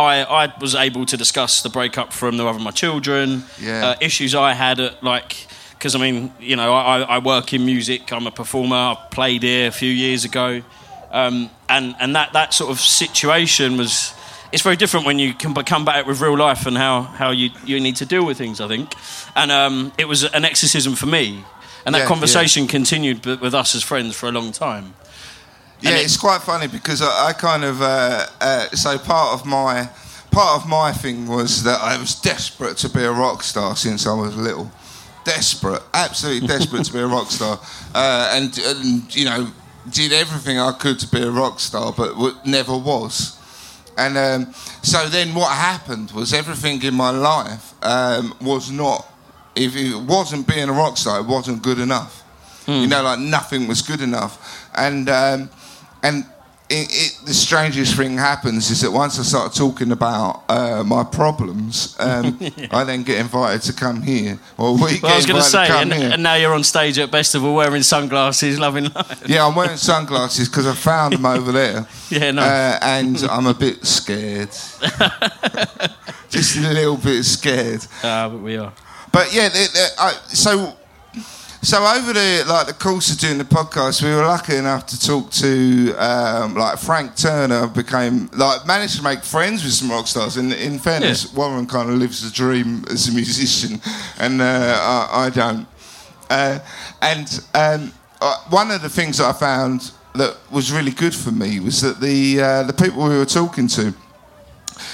I, 0.00 0.44
I 0.44 0.52
was 0.60 0.74
able 0.74 1.04
to 1.06 1.16
discuss 1.16 1.62
the 1.62 1.68
breakup 1.68 2.12
from 2.12 2.36
the 2.36 2.44
mother 2.44 2.56
of 2.56 2.62
my 2.64 2.70
children, 2.70 3.44
Yeah. 3.60 3.86
uh, 3.90 3.94
issues 4.00 4.34
I 4.34 4.54
had 4.54 4.80
at 4.80 5.02
like. 5.02 5.46
Because 5.72 5.94
I 5.94 5.98
mean, 5.98 6.32
you 6.40 6.56
know, 6.56 6.72
I, 6.74 7.00
I 7.00 7.18
work 7.20 7.52
in 7.54 7.64
music. 7.64 8.12
I'm 8.12 8.26
a 8.26 8.30
performer. 8.30 8.76
I 8.76 8.96
played 9.10 9.42
here 9.42 9.68
a 9.68 9.70
few 9.72 9.90
years 9.90 10.24
ago, 10.24 10.62
um, 11.10 11.48
and 11.68 11.94
and 12.00 12.14
that 12.16 12.32
that 12.32 12.52
sort 12.54 12.70
of 12.70 12.78
situation 12.80 13.76
was. 13.76 14.14
It's 14.52 14.64
very 14.64 14.76
different 14.76 15.06
when 15.06 15.20
you 15.20 15.32
can 15.32 15.54
come 15.54 15.84
back 15.84 16.06
with 16.06 16.20
real 16.20 16.36
life 16.36 16.66
and 16.66 16.76
how, 16.76 17.02
how 17.02 17.30
you, 17.30 17.50
you 17.64 17.78
need 17.78 17.94
to 17.96 18.04
deal 18.04 18.26
with 18.26 18.36
things. 18.36 18.60
I 18.60 18.66
think, 18.66 18.94
and 19.36 19.50
um, 19.52 19.92
it 19.96 20.08
was 20.08 20.24
an 20.24 20.44
exorcism 20.44 20.96
for 20.96 21.06
me, 21.06 21.44
and 21.86 21.94
that 21.94 22.00
Yeah, 22.00 22.06
conversation 22.08 22.66
continued 22.66 23.24
with, 23.24 23.40
with 23.40 23.54
us 23.54 23.74
as 23.76 23.84
friends 23.84 24.16
for 24.16 24.28
a 24.28 24.32
long 24.32 24.50
time. 24.52 24.94
Yeah, 25.80 25.90
it- 25.96 26.04
it's 26.04 26.16
quite 26.16 26.42
funny 26.42 26.66
because 26.68 27.02
I, 27.02 27.28
I 27.28 27.32
kind 27.32 27.64
of 27.64 27.80
uh, 27.82 28.26
uh, 28.40 28.68
so 28.70 28.98
part 28.98 29.34
of 29.40 29.46
my 29.46 29.88
part 30.30 30.62
of 30.62 30.68
my 30.68 30.92
thing 30.92 31.26
was 31.26 31.62
that 31.64 31.80
I 31.80 31.96
was 31.98 32.14
desperate 32.14 32.76
to 32.78 32.88
be 32.88 33.02
a 33.02 33.10
rock 33.12 33.42
star 33.42 33.74
since 33.76 34.06
I 34.06 34.12
was 34.14 34.36
little. 34.36 34.70
Desperate, 35.24 35.82
absolutely 35.92 36.46
desperate 36.48 36.84
to 36.86 36.92
be 36.92 36.98
a 37.00 37.06
rock 37.06 37.30
star, 37.30 37.60
uh, 37.94 38.30
and, 38.34 38.56
and 38.58 39.14
you 39.14 39.26
know 39.26 39.48
did 39.90 40.12
everything 40.12 40.58
I 40.58 40.72
could 40.72 40.98
to 41.00 41.08
be 41.08 41.22
a 41.22 41.30
rock 41.30 41.60
star, 41.60 41.92
but 41.92 42.12
w- 42.14 42.36
never 42.44 42.76
was. 42.76 43.36
And 43.98 44.16
um, 44.16 44.54
so 44.82 45.08
then 45.08 45.34
what 45.34 45.50
happened 45.52 46.10
was 46.12 46.32
everything 46.32 46.82
in 46.84 46.94
my 46.94 47.10
life 47.10 47.74
um, 47.82 48.34
was 48.40 48.70
not. 48.70 49.06
If 49.54 49.76
it 49.76 49.94
wasn't 49.94 50.46
being 50.46 50.68
a 50.68 50.72
rock 50.72 50.96
star, 50.96 51.20
it 51.20 51.26
wasn't 51.26 51.62
good 51.62 51.78
enough. 51.78 52.22
You 52.66 52.86
know, 52.86 53.02
like 53.02 53.18
nothing 53.18 53.66
was 53.68 53.82
good 53.82 54.00
enough. 54.00 54.70
And 54.76 55.08
um, 55.10 55.50
and 56.02 56.24
it, 56.70 56.88
it, 56.88 57.26
the 57.26 57.34
strangest 57.34 57.96
thing 57.96 58.16
happens 58.16 58.70
is 58.70 58.80
that 58.82 58.92
once 58.92 59.18
I 59.18 59.22
start 59.22 59.52
talking 59.54 59.90
about 59.90 60.44
uh, 60.48 60.84
my 60.86 61.02
problems, 61.02 61.96
um, 61.98 62.38
I 62.70 62.84
then 62.84 63.02
get 63.02 63.18
invited 63.18 63.62
to 63.62 63.72
come 63.72 64.02
here. 64.02 64.38
Or 64.56 64.74
we 64.74 65.00
get 65.00 65.04
I 65.04 65.16
was 65.16 65.26
going 65.26 65.42
to 65.42 65.42
say, 65.42 65.66
and, 65.68 65.92
and 65.92 66.22
now 66.22 66.34
you're 66.36 66.54
on 66.54 66.62
stage 66.62 66.96
at 67.00 67.10
Festival 67.10 67.56
wearing 67.56 67.82
sunglasses, 67.82 68.60
loving 68.60 68.84
life. 68.84 69.24
yeah, 69.26 69.44
I'm 69.44 69.56
wearing 69.56 69.76
sunglasses 69.76 70.48
because 70.48 70.68
I 70.68 70.74
found 70.74 71.14
them 71.14 71.26
over 71.26 71.52
there. 71.52 71.86
Yeah, 72.10 72.32
no. 72.32 72.42
Uh, 72.42 72.76
and 72.82 73.18
I'm 73.30 73.46
a 73.46 73.54
bit 73.54 73.86
scared. 73.86 74.48
Just 76.28 76.56
a 76.56 76.72
little 76.72 76.96
bit 76.96 77.22
scared. 77.22 77.86
Ah, 78.02 78.28
but 78.28 78.38
we 78.38 78.56
are. 78.56 78.72
But 79.12 79.32
yeah, 79.32 79.48
the, 79.48 79.68
the, 79.72 79.88
I, 79.96 80.12
so 80.26 80.76
so 81.62 81.84
over 81.84 82.12
the 82.12 82.44
like 82.48 82.66
the 82.66 82.72
course 82.72 83.12
of 83.12 83.18
doing 83.18 83.38
the 83.38 83.44
podcast, 83.44 84.02
we 84.02 84.08
were 84.08 84.24
lucky 84.24 84.56
enough 84.56 84.86
to 84.86 85.00
talk 85.00 85.30
to 85.32 85.94
um, 85.98 86.54
like 86.54 86.78
Frank 86.78 87.16
Turner. 87.16 87.66
Became 87.66 88.30
like 88.32 88.66
managed 88.66 88.96
to 88.96 89.02
make 89.02 89.22
friends 89.22 89.62
with 89.62 89.72
some 89.72 89.90
rock 89.90 90.06
stars. 90.06 90.36
And 90.36 90.52
in 90.54 90.78
fairness, 90.78 91.32
Warren 91.34 91.66
kind 91.66 91.90
of 91.90 91.96
lives 91.96 92.22
the 92.22 92.34
dream 92.34 92.84
as 92.90 93.08
a 93.08 93.12
musician, 93.12 93.80
and 94.18 94.40
uh, 94.40 94.78
I, 94.80 95.26
I 95.26 95.30
don't. 95.30 95.66
Uh, 96.30 96.60
and 97.02 97.44
um, 97.54 97.92
uh, 98.20 98.36
one 98.48 98.70
of 98.70 98.80
the 98.80 98.88
things 98.88 99.18
that 99.18 99.26
I 99.26 99.32
found 99.32 99.92
that 100.14 100.36
was 100.50 100.72
really 100.72 100.92
good 100.92 101.14
for 101.14 101.30
me 101.30 101.60
was 101.60 101.82
that 101.82 102.00
the 102.00 102.40
uh, 102.40 102.62
the 102.62 102.72
people 102.72 103.02
we 103.02 103.18
were 103.18 103.26
talking 103.26 103.66
to 103.68 103.94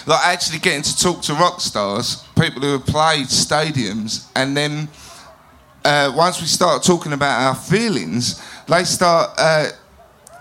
like 0.06 0.24
actually 0.24 0.58
getting 0.58 0.82
to 0.82 0.96
talk 0.96 1.22
to 1.22 1.34
rock 1.34 1.60
stars, 1.60 2.24
people 2.38 2.60
who 2.60 2.72
have 2.72 2.86
played 2.86 3.26
stadiums, 3.26 4.28
and 4.34 4.56
then 4.56 4.88
uh, 5.86 6.12
once 6.16 6.40
we 6.40 6.46
start 6.48 6.82
talking 6.82 7.12
about 7.12 7.40
our 7.46 7.54
feelings, 7.54 8.42
they 8.66 8.84
start 8.84 9.30
uh, 9.38 9.68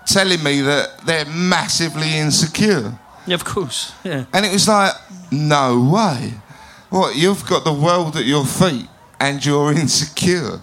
telling 0.06 0.42
me 0.42 0.60
that 0.62 0.98
they're 1.06 1.24
massively 1.26 2.18
insecure. 2.18 2.98
Yeah, 3.26 3.34
of 3.34 3.44
course. 3.44 3.92
Yeah. 4.04 4.24
And 4.32 4.44
it 4.44 4.52
was 4.52 4.66
like, 4.68 4.92
no 5.30 5.80
way. 5.94 6.34
What, 6.90 7.16
you've 7.16 7.44
got 7.46 7.64
the 7.64 7.72
world 7.72 8.16
at 8.16 8.24
your 8.24 8.44
feet 8.46 8.86
and 9.18 9.44
you're 9.44 9.72
insecure. 9.82 10.60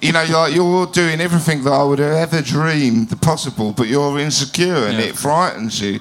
you 0.00 0.12
know, 0.12 0.24
like 0.30 0.54
you're 0.54 0.86
doing 0.86 1.20
everything 1.20 1.62
that 1.64 1.72
I 1.72 1.82
would 1.84 1.98
have 1.98 2.32
ever 2.32 2.42
dreamed 2.42 3.20
possible, 3.22 3.72
but 3.72 3.86
you're 3.86 4.18
insecure 4.18 4.86
and 4.88 4.98
Yeah. 4.98 5.06
it 5.10 5.16
frightens 5.16 5.80
you. 5.80 6.00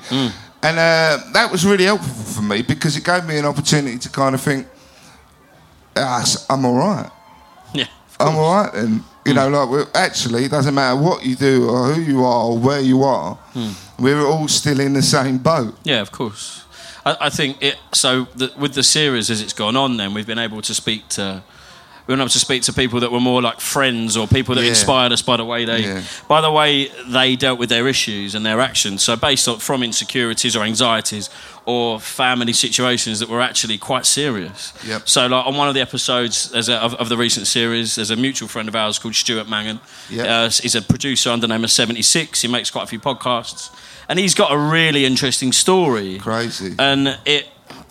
And 0.63 0.79
uh, 0.79 1.19
that 1.34 1.50
was 1.51 1.65
really 1.65 1.86
helpful 1.86 2.13
for 2.34 2.41
me 2.41 2.62
because 2.63 2.98
it 2.98 3.03
gave 3.03 3.24
me 3.25 3.38
an 3.38 3.45
opportunity 3.45 3.98
to 4.00 4.10
kind 4.10 4.34
of 4.36 4.41
think, 4.41 4.67
ah, 5.95 6.25
I'm 6.50 6.65
all 6.65 6.75
right. 6.75 7.10
I'm 8.19 8.36
all 8.36 8.55
right 8.55 8.74
then. 8.74 9.03
You 9.25 9.34
know, 9.34 9.48
hmm. 9.48 9.55
like 9.55 9.69
we're, 9.69 9.88
actually, 9.95 10.45
it 10.45 10.51
doesn't 10.51 10.74
matter 10.74 11.00
what 11.00 11.25
you 11.25 11.36
do 11.36 11.67
or 11.69 11.93
who 11.93 12.01
you 12.01 12.24
are 12.24 12.45
or 12.45 12.57
where 12.57 12.81
you 12.81 13.03
are. 13.03 13.36
Hmm. 13.53 13.72
We're 14.01 14.25
all 14.25 14.48
still 14.48 14.79
in 14.79 14.93
the 14.93 15.01
same 15.01 15.39
boat. 15.39 15.75
Yeah, 15.84 16.01
of 16.01 16.12
course. 16.12 16.63
I, 17.05 17.17
I 17.22 17.29
think 17.29 17.62
it. 17.62 17.77
So 17.93 18.27
the, 18.36 18.53
with 18.57 18.74
the 18.74 18.84
series 18.84 19.29
as 19.29 19.41
it's 19.41 19.53
gone 19.53 19.75
on, 19.75 19.98
then 19.98 20.13
we've 20.13 20.27
been 20.27 20.39
able 20.39 20.62
to 20.62 20.74
speak 20.74 21.07
to. 21.10 21.43
We've 22.07 22.13
been 22.13 22.21
able 22.21 22.29
to 22.29 22.39
speak 22.39 22.62
to 22.63 22.74
people 22.74 23.00
that 23.00 23.12
were 23.12 23.19
more 23.19 23.41
like 23.41 23.59
friends 23.59 24.15
or 24.15 24.27
people 24.27 24.53
that 24.55 24.62
Yeah. 24.62 24.69
inspired 24.69 25.12
us 25.12 25.24
by 25.24 25.38
the 25.38 25.45
way 25.45 25.65
they, 25.65 25.81
Yeah. 25.83 26.01
by 26.27 26.39
the 26.39 26.51
way 26.51 26.91
they 27.07 27.35
dealt 27.35 27.57
with 27.57 27.69
their 27.69 27.88
issues 27.88 28.35
and 28.35 28.45
their 28.45 28.62
actions. 28.62 29.01
So 29.01 29.15
based 29.15 29.47
on 29.47 29.57
from 29.57 29.81
insecurities 29.81 30.55
or 30.55 30.63
anxieties 30.63 31.31
or 31.65 32.00
family 32.00 32.53
situations 32.53 33.19
that 33.21 33.27
were 33.27 33.41
actually 33.41 33.79
quite 33.79 34.05
serious. 34.05 34.71
Yep. 34.85 35.09
So 35.09 35.25
like 35.25 35.47
on 35.47 35.55
one 35.57 35.67
of 35.67 35.74
the 35.74 35.81
episodes 35.81 36.51
there's 36.51 36.69
a, 36.69 36.75
of, 36.75 36.93
of 36.95 37.09
the 37.09 37.17
recent 37.17 37.47
series, 37.47 37.95
there's 37.95 38.12
a 38.12 38.15
mutual 38.15 38.47
friend 38.47 38.67
of 38.69 38.75
ours 38.75 39.00
called 39.00 39.15
Stuart 39.15 39.50
Mangan. 39.50 39.79
Yep. 40.12 40.27
Uh, 40.27 40.50
he's 40.62 40.75
a 40.75 40.83
producer 40.83 41.31
under 41.31 41.47
the 41.47 41.53
name 41.53 41.63
of 41.63 41.71
76. 41.71 42.39
He 42.41 42.47
makes 42.47 42.69
quite 42.69 42.83
a 42.83 42.88
few 42.88 43.00
podcasts. 43.00 43.69
And 44.07 44.19
he's 44.19 44.35
got 44.35 44.51
a 44.51 44.57
really 44.57 45.05
interesting 45.05 45.51
story. 45.51 46.19
Crazy. 46.19 46.75
And 46.77 47.17
it, 47.25 47.47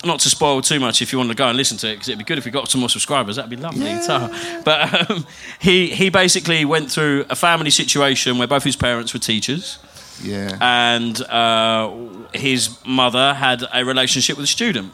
not 0.06 0.20
to 0.20 0.30
spoil 0.30 0.60
too 0.62 0.80
much, 0.80 1.02
if 1.02 1.12
you 1.12 1.18
want 1.18 1.30
to 1.30 1.36
go 1.36 1.48
and 1.48 1.56
listen 1.56 1.76
to 1.78 1.88
it, 1.88 1.94
because 1.94 2.08
it'd 2.08 2.18
be 2.18 2.24
good 2.24 2.38
if 2.38 2.44
we 2.44 2.50
got 2.50 2.68
some 2.70 2.80
more 2.80 2.90
subscribers. 2.90 3.36
That'd 3.36 3.50
be 3.50 3.56
lovely. 3.56 4.00
So- 4.02 4.30
but 4.64 5.10
um, 5.10 5.26
he 5.58 5.88
he 5.88 6.10
basically 6.10 6.64
went 6.64 6.90
through 6.90 7.24
a 7.30 7.36
family 7.36 7.70
situation 7.70 8.38
where 8.38 8.48
both 8.48 8.64
his 8.64 8.76
parents 8.76 9.12
were 9.12 9.20
teachers, 9.20 9.78
yeah. 10.22 10.56
and 10.60 11.20
uh, 11.22 11.90
his 12.32 12.78
mother 12.84 13.34
had 13.34 13.64
a 13.72 13.84
relationship 13.84 14.36
with 14.36 14.44
a 14.44 14.48
student, 14.48 14.92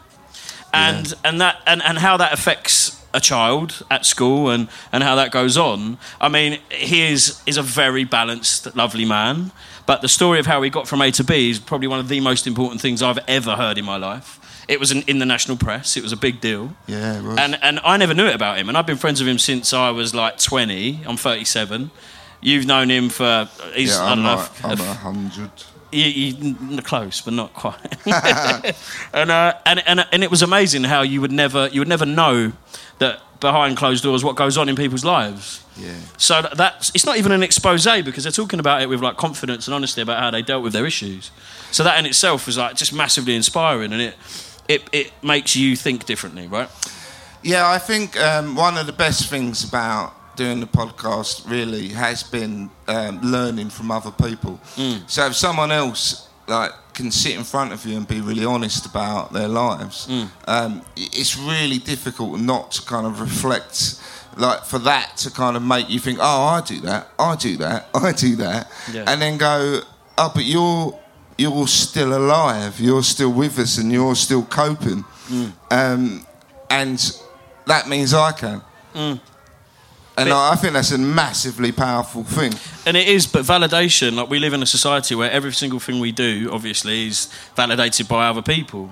and 0.73 1.13
and 1.23 1.41
that 1.41 1.61
and, 1.65 1.81
and 1.83 1.97
how 1.97 2.17
that 2.17 2.33
affects 2.33 2.97
a 3.13 3.19
child 3.19 3.83
at 3.89 4.05
school 4.05 4.49
and, 4.49 4.69
and 4.91 5.03
how 5.03 5.15
that 5.15 5.31
goes 5.31 5.57
on. 5.57 5.97
I 6.19 6.29
mean, 6.29 6.59
he 6.69 7.01
is 7.01 7.41
is 7.45 7.57
a 7.57 7.61
very 7.61 8.03
balanced, 8.03 8.75
lovely 8.75 9.05
man. 9.05 9.51
But 9.85 10.01
the 10.01 10.07
story 10.07 10.39
of 10.39 10.45
how 10.45 10.61
he 10.61 10.69
got 10.69 10.87
from 10.87 11.01
A 11.01 11.11
to 11.11 11.23
B 11.23 11.49
is 11.49 11.59
probably 11.59 11.87
one 11.87 11.99
of 11.99 12.07
the 12.07 12.21
most 12.21 12.47
important 12.47 12.81
things 12.81 13.01
I've 13.01 13.19
ever 13.27 13.55
heard 13.55 13.77
in 13.77 13.85
my 13.85 13.97
life. 13.97 14.39
It 14.71 14.79
was 14.79 14.91
in, 14.91 15.01
in 15.03 15.19
the 15.19 15.25
national 15.25 15.57
press. 15.57 15.97
It 15.97 16.03
was 16.03 16.13
a 16.13 16.17
big 16.17 16.39
deal. 16.39 16.75
yeah. 16.87 17.17
it 17.19 17.23
was. 17.23 17.37
And 17.37 17.57
and 17.61 17.79
I 17.83 17.97
never 17.97 18.13
knew 18.13 18.25
it 18.25 18.35
about 18.35 18.57
him. 18.57 18.69
And 18.69 18.77
I've 18.77 18.87
been 18.87 18.97
friends 18.97 19.19
with 19.21 19.27
him 19.27 19.37
since 19.39 19.73
I 19.73 19.89
was 19.91 20.15
like 20.15 20.37
20. 20.39 21.01
I'm 21.05 21.17
37. 21.17 21.91
You've 22.39 22.65
known 22.65 22.89
him 22.89 23.09
for 23.09 23.49
he's 23.75 23.89
yeah, 23.89 24.03
I 24.03 24.11
I'm 24.11 24.23
don't 24.23 24.25
know. 24.25 24.47
I'm 24.63 24.79
a 24.79 24.93
hundred. 24.93 25.51
You, 25.91 26.05
you, 26.05 26.81
close, 26.81 27.19
but 27.21 27.33
not 27.33 27.53
quite. 27.53 27.75
and, 29.13 29.29
uh, 29.29 29.53
and 29.65 29.83
and 29.85 30.07
and 30.11 30.23
it 30.23 30.31
was 30.31 30.41
amazing 30.41 30.85
how 30.85 31.01
you 31.01 31.19
would 31.21 31.33
never 31.33 31.67
you 31.67 31.81
would 31.81 31.89
never 31.89 32.05
know 32.05 32.53
that 32.99 33.19
behind 33.41 33.75
closed 33.75 34.03
doors 34.03 34.23
what 34.23 34.35
goes 34.37 34.57
on 34.57 34.69
in 34.69 34.75
people's 34.75 35.03
lives. 35.03 35.63
Yeah. 35.75 35.93
So 36.17 36.41
that- 36.41 36.57
that's 36.57 36.91
it's 36.95 37.05
not 37.05 37.17
even 37.17 37.31
an 37.31 37.43
expose 37.43 37.85
because 38.05 38.23
they're 38.23 38.31
talking 38.31 38.59
about 38.59 38.81
it 38.81 38.87
with 38.87 39.01
like 39.01 39.17
confidence 39.17 39.67
and 39.67 39.75
honesty 39.75 40.01
about 40.01 40.19
how 40.19 40.31
they 40.31 40.41
dealt 40.41 40.63
with 40.63 40.73
their 40.73 40.85
issues. 40.85 41.31
So 41.71 41.83
that 41.83 41.99
in 41.99 42.05
itself 42.05 42.45
was 42.45 42.57
like 42.57 42.75
just 42.75 42.93
massively 42.93 43.35
inspiring, 43.35 43.91
and 43.91 44.01
it 44.01 44.15
it 44.73 44.81
it 44.91 45.11
makes 45.23 45.55
you 45.55 45.75
think 45.75 46.05
differently, 46.05 46.47
right? 46.47 46.69
Yeah, 47.43 47.75
I 47.75 47.79
think 47.79 48.15
um, 48.19 48.55
one 48.55 48.77
of 48.81 48.85
the 48.85 48.93
best 48.93 49.29
things 49.29 49.63
about 49.63 50.13
doing 50.35 50.59
the 50.59 50.67
podcast 50.67 51.49
really 51.49 51.89
has 51.89 52.23
been 52.23 52.69
um, 52.87 53.19
learning 53.21 53.69
from 53.71 53.91
other 53.91 54.11
people. 54.11 54.59
So 55.07 55.25
if 55.27 55.35
someone 55.35 55.71
else 55.71 56.27
like 56.47 56.71
can 56.93 57.11
sit 57.11 57.35
in 57.35 57.43
front 57.43 57.73
of 57.73 57.85
you 57.85 57.97
and 57.97 58.07
be 58.07 58.21
really 58.21 58.45
honest 58.45 58.85
about 58.85 59.33
their 59.33 59.47
lives, 59.47 60.07
um, 60.47 60.81
it's 60.95 61.35
really 61.37 61.79
difficult 61.79 62.39
not 62.39 62.71
to 62.71 62.81
kind 62.83 63.05
of 63.07 63.19
reflect. 63.21 63.95
Like 64.37 64.63
for 64.63 64.79
that 64.79 65.17
to 65.23 65.29
kind 65.31 65.57
of 65.57 65.63
make 65.63 65.89
you 65.89 65.99
think, 65.99 66.19
oh, 66.21 66.43
I 66.57 66.61
do 66.61 66.79
that, 66.81 67.07
I 67.19 67.35
do 67.35 67.57
that, 67.57 67.87
I 67.93 68.11
do 68.13 68.35
that, 68.37 68.71
Yeah. 68.93 69.03
and 69.07 69.21
then 69.21 69.37
go, 69.37 69.81
oh, 70.17 70.31
but 70.33 70.45
you're 70.45 70.97
you're 71.41 71.67
still 71.67 72.13
alive, 72.13 72.79
you're 72.79 73.03
still 73.03 73.31
with 73.31 73.57
us, 73.59 73.77
and 73.77 73.91
you're 73.91 74.15
still 74.15 74.43
coping. 74.43 75.03
Um, 75.69 76.25
and 76.69 76.99
that 77.65 77.87
means 77.87 78.13
I 78.13 78.31
can. 78.31 78.61
And 80.17 80.29
I 80.29 80.51
I 80.51 80.55
think 80.55 80.73
that's 80.73 80.91
a 80.91 80.97
massively 80.97 81.71
powerful 81.71 82.23
thing. 82.23 82.53
And 82.85 82.97
it 82.97 83.07
is, 83.07 83.25
but 83.27 83.43
validation, 83.45 84.15
like 84.15 84.29
we 84.29 84.39
live 84.39 84.53
in 84.53 84.61
a 84.61 84.65
society 84.65 85.15
where 85.15 85.31
every 85.31 85.53
single 85.53 85.79
thing 85.79 85.99
we 85.99 86.11
do, 86.11 86.49
obviously, 86.51 87.07
is 87.07 87.29
validated 87.55 88.07
by 88.07 88.27
other 88.27 88.41
people. 88.41 88.89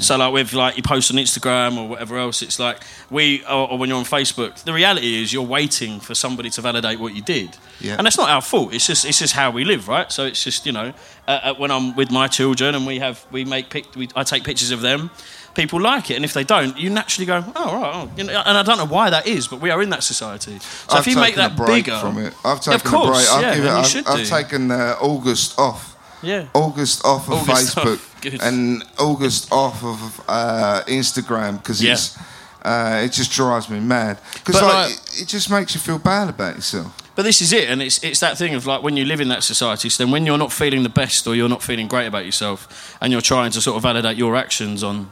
So, 0.00 0.18
like, 0.18 0.32
with 0.32 0.52
like 0.52 0.76
you 0.76 0.82
post 0.82 1.10
on 1.10 1.16
Instagram 1.16 1.78
or 1.78 1.88
whatever 1.88 2.18
else, 2.18 2.42
it's 2.42 2.58
like 2.58 2.82
we, 3.08 3.42
or, 3.46 3.70
or 3.70 3.78
when 3.78 3.88
you're 3.88 3.98
on 3.98 4.04
Facebook, 4.04 4.62
the 4.64 4.74
reality 4.74 5.22
is 5.22 5.32
you're 5.32 5.42
waiting 5.42 6.00
for 6.00 6.14
somebody 6.14 6.50
to 6.50 6.60
validate 6.60 7.00
what 7.00 7.14
you 7.14 7.22
did, 7.22 7.56
Yeah. 7.80 7.96
and 7.96 8.04
that's 8.04 8.18
not 8.18 8.28
our 8.28 8.42
fault. 8.42 8.74
It's 8.74 8.86
just 8.86 9.06
it's 9.06 9.18
just 9.18 9.32
how 9.34 9.50
we 9.50 9.64
live, 9.64 9.88
right? 9.88 10.12
So 10.12 10.26
it's 10.26 10.44
just 10.44 10.66
you 10.66 10.72
know, 10.72 10.92
uh, 11.26 11.30
uh, 11.30 11.54
when 11.54 11.70
I'm 11.70 11.96
with 11.96 12.10
my 12.10 12.28
children 12.28 12.74
and 12.74 12.86
we 12.86 12.98
have 12.98 13.24
we 13.30 13.44
make 13.46 13.70
pic, 13.70 13.86
we, 13.96 14.08
I 14.14 14.22
take 14.22 14.44
pictures 14.44 14.70
of 14.70 14.82
them. 14.82 15.10
People 15.54 15.80
like 15.80 16.10
it, 16.10 16.14
and 16.16 16.24
if 16.24 16.32
they 16.32 16.44
don't, 16.44 16.78
you 16.78 16.90
naturally 16.90 17.26
go, 17.26 17.42
"Oh, 17.56 17.80
right." 17.80 17.92
Oh. 17.94 18.10
You 18.16 18.24
know, 18.24 18.42
and 18.46 18.56
I 18.58 18.62
don't 18.62 18.76
know 18.78 18.86
why 18.86 19.10
that 19.10 19.26
is, 19.26 19.48
but 19.48 19.60
we 19.60 19.70
are 19.70 19.82
in 19.82 19.90
that 19.90 20.02
society. 20.04 20.58
So 20.60 20.96
I've 20.96 21.00
if 21.00 21.06
you 21.12 21.16
make 21.20 21.34
that 21.36 21.56
bigger, 21.56 21.98
from 21.98 22.18
it. 22.18 22.34
I've 22.44 22.60
taken 22.60 22.74
of 22.74 22.84
course, 22.84 23.08
a 23.08 23.12
break. 23.12 23.28
I've, 23.32 23.42
yeah, 23.42 23.54
given, 23.56 23.70
I've, 23.70 24.20
I've 24.20 24.28
taken 24.28 24.70
uh, 24.70 24.96
August 25.00 25.58
off. 25.58 25.96
yeah, 26.22 26.46
August 26.54 27.04
off 27.04 27.26
of 27.28 27.48
August 27.48 27.78
off, 27.78 27.84
Facebook 27.84 28.09
good. 28.20 28.40
and 28.42 28.82
August 28.98 29.50
off 29.52 29.82
of 29.84 30.20
uh, 30.28 30.82
Instagram 30.86 31.58
because 31.58 31.82
Yeah. 31.82 31.92
it's 31.92 32.16
uh, 32.62 33.00
it 33.04 33.12
just 33.12 33.32
drives 33.32 33.70
me 33.70 33.80
mad 33.80 34.18
because 34.34 34.60
like, 34.60 34.72
like- 34.74 34.90
it, 34.92 35.22
it 35.22 35.28
just 35.28 35.50
makes 35.50 35.74
you 35.74 35.80
feel 35.80 35.98
bad 35.98 36.28
about 36.28 36.56
yourself. 36.56 36.96
But 37.16 37.22
this 37.24 37.40
is 37.42 37.52
it, 37.52 37.68
and 37.68 37.82
it's 37.82 38.02
it's 38.04 38.20
that 38.20 38.38
thing 38.38 38.54
of 38.54 38.66
like 38.66 38.82
when 38.82 38.96
you 38.96 39.04
live 39.04 39.20
in 39.20 39.28
that 39.28 39.42
society. 39.42 39.88
So 39.90 40.04
then, 40.04 40.10
when 40.12 40.24
you're 40.26 40.38
not 40.38 40.52
feeling 40.52 40.82
the 40.84 40.88
best 40.88 41.26
or 41.26 41.34
you're 41.34 41.48
not 41.48 41.62
feeling 41.62 41.88
great 41.88 42.06
about 42.06 42.24
yourself, 42.24 42.96
and 43.00 43.12
you're 43.12 43.20
trying 43.22 43.50
to 43.52 43.60
sort 43.60 43.76
of 43.76 43.82
validate 43.82 44.16
your 44.16 44.36
actions 44.36 44.82
on, 44.82 45.10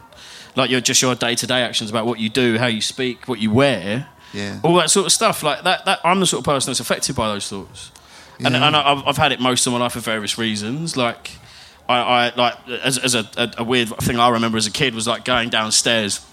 like 0.55 0.69
your 0.71 0.81
just 0.81 1.01
your 1.01 1.13
day 1.15 1.35
to 1.35 1.45
day 1.47 1.61
actions 1.61 1.89
about 1.89 2.05
what 2.07 2.19
you 2.19 2.29
do, 2.29 2.57
how 2.57 2.65
you 2.67 2.81
speak, 2.81 3.27
what 3.27 3.39
you 3.39 3.51
wear, 3.51 4.07
Yeah. 4.33 4.59
all 4.63 4.75
that 4.75 4.89
sort 4.89 5.05
of 5.07 5.11
stuff. 5.11 5.43
Like 5.43 5.63
that, 5.63 5.85
that 5.85 5.99
I'm 6.03 6.19
the 6.19 6.25
sort 6.25 6.39
of 6.41 6.45
person 6.45 6.71
that's 6.71 6.79
affected 6.79 7.15
by 7.15 7.27
those 7.27 7.47
thoughts, 7.49 7.91
and, 8.39 8.55
Yeah. 8.55 8.65
and 8.67 8.75
I've, 8.75 9.03
I've 9.05 9.17
had 9.17 9.31
it 9.31 9.39
most 9.39 9.67
of 9.67 9.73
my 9.73 9.79
life 9.79 9.93
for 9.93 9.99
various 9.99 10.37
reasons. 10.37 10.95
Like 10.97 11.31
I, 11.89 11.97
I 12.27 12.35
like 12.35 12.55
as, 12.69 12.97
as 12.99 13.15
a, 13.15 13.27
a, 13.35 13.51
a 13.57 13.63
weird 13.63 13.89
thing 13.97 14.19
I 14.19 14.29
remember 14.29 14.57
as 14.57 14.67
a 14.67 14.71
kid 14.71 14.93
was 14.95 15.07
like 15.07 15.25
going 15.25 15.49
downstairs 15.49 16.25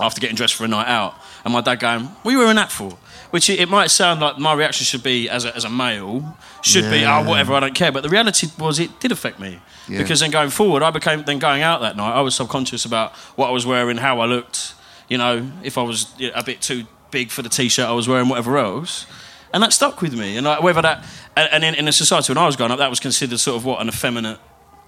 after 0.00 0.20
getting 0.20 0.36
dressed 0.36 0.54
for 0.54 0.64
a 0.64 0.68
night 0.68 0.88
out, 0.88 1.14
and 1.44 1.52
my 1.54 1.60
dad 1.60 1.76
going, 1.80 2.04
"What 2.04 2.30
are 2.30 2.32
you 2.32 2.38
wearing 2.38 2.56
that 2.56 2.70
for?" 2.72 2.98
Which 3.30 3.50
it, 3.50 3.60
it 3.60 3.68
might 3.68 3.90
sound 3.90 4.20
like 4.20 4.38
my 4.38 4.54
reaction 4.54 4.84
should 4.84 5.02
be 5.02 5.28
as 5.28 5.44
a, 5.44 5.54
as 5.54 5.64
a 5.64 5.70
male 5.70 6.36
should 6.62 6.90
be, 6.90 7.04
"Oh, 7.04 7.22
whatever, 7.24 7.54
I 7.54 7.60
don't 7.60 7.74
care." 7.74 7.92
But 7.92 8.02
the 8.02 8.08
reality 8.08 8.48
was, 8.58 8.78
it 8.78 9.00
did 9.00 9.12
affect 9.12 9.38
me 9.40 9.60
Yeah. 9.88 9.98
because 9.98 10.20
then 10.20 10.30
going 10.30 10.50
forward, 10.50 10.82
I 10.82 10.90
became 10.90 11.22
then 11.24 11.38
going 11.38 11.62
out 11.62 11.80
that 11.80 11.96
night. 11.96 12.12
I 12.12 12.20
was 12.20 12.34
subconscious 12.34 12.84
about 12.84 13.12
what 13.36 13.48
I 13.48 13.50
was 13.52 13.66
wearing, 13.66 13.96
how 13.98 14.20
I 14.20 14.26
looked. 14.26 14.74
You 15.08 15.18
know, 15.18 15.50
if 15.62 15.78
I 15.78 15.82
was 15.82 16.06
a 16.34 16.42
bit 16.42 16.60
too 16.60 16.84
big 17.10 17.30
for 17.30 17.42
the 17.42 17.48
t-shirt 17.48 17.86
I 17.86 17.92
was 17.92 18.06
wearing, 18.08 18.28
whatever 18.28 18.58
else. 18.58 19.06
And 19.52 19.62
that 19.62 19.72
stuck 19.72 20.02
with 20.02 20.12
me. 20.14 20.36
And 20.36 20.44
like, 20.46 20.62
whether 20.62 20.82
that, 20.82 21.04
and 21.36 21.48
and 21.52 21.64
in, 21.64 21.74
in 21.74 21.88
a 21.88 21.92
society 21.92 22.30
when 22.32 22.38
I 22.38 22.46
was 22.46 22.56
growing 22.56 22.70
up, 22.72 22.78
that 22.78 22.90
was 22.90 23.00
considered 23.00 23.40
sort 23.40 23.56
of 23.56 23.64
what 23.64 23.80
an 23.80 23.88
effeminate, 23.88 24.38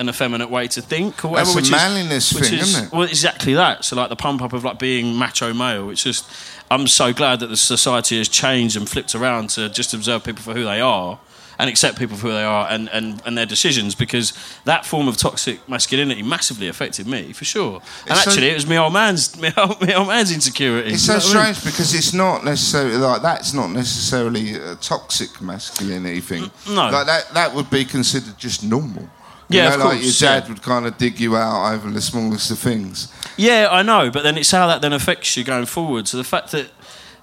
an 0.00 0.08
effeminate 0.08 0.50
way 0.50 0.66
to 0.66 0.82
think, 0.82 1.24
or 1.24 1.28
whatever. 1.28 1.44
That's 1.46 1.54
a 1.54 1.56
which 1.56 1.64
is- 1.66 1.70
manliness 1.70 2.32
which 2.32 2.44
thing, 2.46 2.58
is, 2.58 2.68
isn't 2.70 2.86
it? 2.86 2.92
Well, 2.92 3.02
exactly 3.02 3.54
that. 3.54 3.84
So 3.84 3.94
like 3.96 4.08
the 4.08 4.16
pump 4.16 4.42
up 4.42 4.52
of 4.52 4.64
like 4.64 4.78
being 4.80 5.14
macho 5.14 5.52
male. 5.54 5.90
It's 5.90 6.02
just, 6.02 6.24
I'm 6.70 6.86
so 6.88 7.12
glad 7.12 7.40
that 7.40 7.48
the 7.48 7.56
society 7.56 8.18
has 8.18 8.28
changed 8.28 8.76
and 8.76 8.88
flipped 8.88 9.14
around 9.14 9.50
to 9.50 9.68
just 9.68 9.94
observe 9.94 10.24
people 10.24 10.42
for 10.42 10.54
who 10.54 10.64
they 10.64 10.80
are. 10.80 11.20
And 11.58 11.68
accept 11.68 11.98
people 11.98 12.16
for 12.16 12.28
who 12.28 12.32
they 12.32 12.42
are 12.42 12.66
and, 12.70 12.88
and, 12.88 13.20
and 13.26 13.36
their 13.36 13.44
decisions 13.44 13.94
because 13.94 14.32
that 14.64 14.86
form 14.86 15.08
of 15.08 15.18
toxic 15.18 15.68
masculinity 15.68 16.22
massively 16.22 16.68
affected 16.68 17.06
me 17.06 17.34
for 17.34 17.44
sure. 17.44 17.82
And 18.06 18.12
It's 18.12 18.22
so- 18.24 18.30
actually, 18.30 18.48
it 18.48 18.54
was 18.54 18.66
my 18.66 18.78
old 18.78 18.94
man's 18.94 19.36
my 19.42 19.52
old, 19.58 19.78
my 19.78 19.92
old 19.92 20.08
man's 20.08 20.32
insecurity. 20.32 20.92
It's 20.94 21.02
so 21.04 21.16
what 21.16 21.22
I 21.36 21.44
mean? 21.44 21.54
strange 21.54 21.64
because 21.76 21.92
it's 21.94 22.14
not 22.14 22.44
necessarily 22.46 22.96
like 22.96 23.20
that's 23.20 23.52
not 23.52 23.66
necessarily 23.72 24.54
a 24.54 24.74
toxic 24.76 25.38
masculinity 25.42 26.20
thing. 26.20 26.50
no. 26.66 26.88
like 26.90 27.04
that 27.04 27.24
that 27.34 27.54
would 27.54 27.68
be 27.68 27.84
considered 27.84 28.38
just 28.38 28.64
normal. 28.64 29.06
Yeah, 29.50 29.68
you 29.68 29.74
of 29.74 29.78
know, 29.78 29.84
like 29.86 30.00
course, 30.00 30.20
your 30.22 30.30
dad 30.30 30.44
yeah. 30.44 30.48
would 30.52 30.62
kind 30.62 30.86
of 30.86 30.96
dig 30.96 31.20
you 31.20 31.36
out 31.36 31.72
over 31.74 31.90
the 31.90 32.00
smallest 32.00 32.50
of 32.50 32.58
things. 32.58 33.12
Yeah, 33.36 33.68
I 33.70 33.82
know, 33.82 34.10
but 34.10 34.22
then 34.22 34.38
it's 34.38 34.50
how 34.50 34.66
that 34.68 34.80
then 34.80 34.92
affects 34.92 35.36
you 35.36 35.44
going 35.44 35.66
forward. 35.66 36.06
So 36.08 36.16
the 36.16 36.24
fact 36.24 36.52
that 36.52 36.70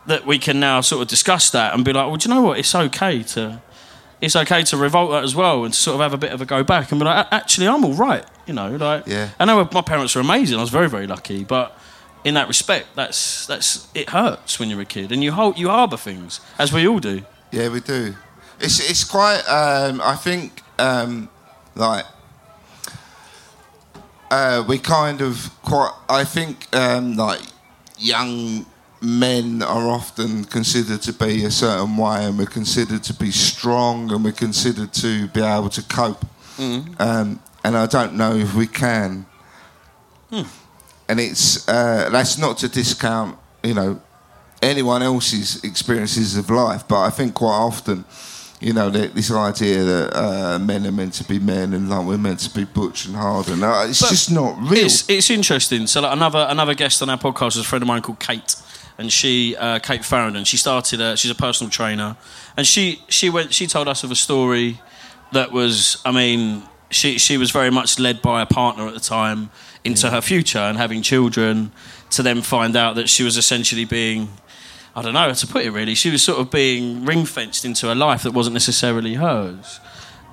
that 0.08 0.26
we 0.26 0.40
can 0.40 0.60
now 0.60 0.82
sort 0.82 1.02
of 1.02 1.08
discuss 1.08 1.50
that 1.52 1.74
and 1.74 1.84
be 1.84 1.92
like, 1.92 2.08
well, 2.08 2.16
do 2.16 2.30
you 2.30 2.36
know 2.36 2.42
what? 2.42 2.60
It's 2.60 2.74
okay 2.74 3.24
to 3.24 3.62
it's 4.20 4.36
okay 4.36 4.64
to 4.64 4.78
revolt 4.78 5.12
that 5.12 5.24
as 5.24 5.36
well 5.36 5.64
and 5.64 5.74
to 5.74 5.80
sort 5.80 5.96
of 5.96 6.02
have 6.02 6.14
a 6.14 6.18
bit 6.18 6.32
of 6.32 6.42
a 6.42 6.46
go 6.46 6.64
back 6.64 6.92
and 6.92 7.00
be 7.00 7.06
like, 7.06 7.28
actually, 7.32 7.68
I'm 7.68 7.86
all 7.86 7.94
right. 7.94 8.26
You 8.46 8.54
know, 8.54 8.76
like 8.76 9.06
Yeah. 9.08 9.30
I 9.40 9.46
know 9.46 9.68
my 9.72 9.82
parents 9.82 10.16
were 10.16 10.22
amazing. 10.22 10.58
I 10.58 10.62
was 10.62 10.70
very 10.70 10.90
very 10.90 11.08
lucky, 11.08 11.44
but 11.44 11.78
in 12.24 12.34
that 12.34 12.48
respect, 12.48 12.88
that's 12.96 13.46
that's 13.46 13.88
it 13.94 14.10
hurts 14.10 14.60
when 14.60 14.70
you're 14.70 14.82
a 14.82 14.86
kid 14.86 15.12
and 15.12 15.24
you 15.24 15.32
hold 15.32 15.58
you 15.58 15.70
harbour 15.70 15.98
things 15.98 16.42
as 16.58 16.74
we 16.74 16.88
all 16.88 17.00
do. 17.00 17.22
Yeah, 17.52 17.70
we 17.70 17.80
do. 17.80 18.16
It's 18.60 18.80
it's 18.90 19.04
quite. 19.04 19.42
Um, 19.48 20.02
I 20.04 20.16
think 20.16 20.62
um, 20.80 21.30
like 21.76 22.06
uh, 24.32 24.64
we 24.68 24.78
kind 24.80 25.22
of 25.22 25.50
quite. 25.64 25.92
I 26.10 26.24
think 26.24 26.68
um, 26.76 27.16
like 27.16 27.42
young 27.98 28.66
men 29.02 29.62
are 29.62 29.88
often 29.88 30.44
considered 30.46 31.02
to 31.04 31.14
be 31.14 31.44
a 31.46 31.52
certain 31.52 31.98
way, 31.98 32.26
and 32.26 32.38
we're 32.38 32.46
considered 32.46 33.04
to 33.04 33.14
be 33.14 33.32
strong, 33.32 34.12
and 34.12 34.24
we're 34.24 34.32
considered 34.32 34.94
to 34.94 35.28
be 35.28 35.42
able 35.42 35.70
to 35.70 35.82
cope. 35.84 36.26
Um, 37.00 37.40
and 37.64 37.78
I 37.78 37.86
don't 37.86 38.14
know 38.16 38.36
if 38.36 38.54
we 38.56 38.68
can. 38.68 39.26
And 41.10 41.20
it's 41.20 41.68
uh, 41.70 42.10
that's 42.12 42.38
not 42.38 42.58
to 42.60 42.68
discount, 42.68 43.38
you 43.64 43.74
know, 43.74 44.02
anyone 44.62 45.02
else's 45.04 45.64
experiences 45.64 46.36
of 46.36 46.50
life, 46.50 46.86
but 46.88 47.02
I 47.02 47.10
think 47.12 47.34
quite 47.36 47.52
often, 47.56 48.04
you 48.60 48.74
know, 48.74 48.90
this 48.90 49.32
idea 49.32 49.84
that 49.84 50.18
uh, 50.18 50.60
men 50.60 50.88
are 50.88 50.92
meant 50.92 51.14
to 51.14 51.24
be 51.24 51.38
men 51.38 51.74
and 51.74 51.90
like 51.90 52.06
we're 52.06 52.18
meant 52.18 52.40
to 52.40 52.54
be 52.54 52.64
butch 52.66 53.06
and 53.06 53.16
hard, 53.16 53.50
and 53.50 53.64
uh, 53.64 53.86
it's 53.88 54.02
But 54.02 54.10
just 54.10 54.32
not 54.32 54.58
real. 54.60 54.86
It's, 54.86 55.08
it's 55.10 55.30
interesting. 55.30 55.86
So 55.86 56.02
like 56.02 56.14
another 56.14 56.48
another 56.50 56.74
guest 56.74 57.02
on 57.02 57.10
our 57.10 57.18
podcast 57.18 57.50
is 57.50 57.58
a 57.58 57.64
friend 57.64 57.84
of 57.84 57.88
mine 57.88 58.02
called 58.02 58.20
Kate, 58.20 58.56
and 58.98 59.14
she 59.14 59.56
uh, 59.58 59.78
Kate 59.80 60.04
Farrington. 60.04 60.44
She 60.44 60.58
started. 60.58 61.02
A, 61.02 61.16
she's 61.16 61.30
a 61.30 61.36
personal 61.36 61.70
trainer, 61.70 62.18
and 62.56 62.66
she 62.66 63.04
she 63.10 63.30
went. 63.30 63.54
She 63.54 63.68
told 63.68 63.88
us 63.88 64.04
of 64.04 64.10
a 64.12 64.16
story 64.16 64.82
that 65.34 65.52
was. 65.52 66.02
I 66.04 66.12
mean, 66.12 66.64
she 66.90 67.20
she 67.20 67.38
was 67.38 67.52
very 67.52 67.70
much 67.70 68.00
led 68.00 68.24
by 68.24 68.42
a 68.42 68.48
partner 68.48 68.88
at 68.88 68.96
the 68.96 69.00
time 69.00 69.52
into 69.84 70.10
her 70.10 70.20
future 70.22 70.58
and 70.58 70.80
having 70.80 71.04
children, 71.04 71.72
to 72.10 72.24
then 72.24 72.42
find 72.42 72.76
out 72.76 72.96
that 72.96 73.08
she 73.08 73.22
was 73.24 73.38
essentially 73.38 73.86
being. 73.86 74.30
I 74.98 75.04
don't 75.04 75.14
know 75.14 75.20
how 75.20 75.32
to 75.32 75.48
put 75.48 75.64
it 75.64 75.70
really. 75.70 75.94
She 75.94 76.10
was 76.10 76.24
sort 76.24 76.40
of 76.40 76.50
being 76.50 77.06
ring 77.06 77.26
fenced 77.26 77.66
into 77.66 77.94
a 77.94 77.96
life 77.96 78.24
that 78.24 78.34
wasn't 78.34 78.56
necessarily 78.56 79.14
hers. 79.14 79.80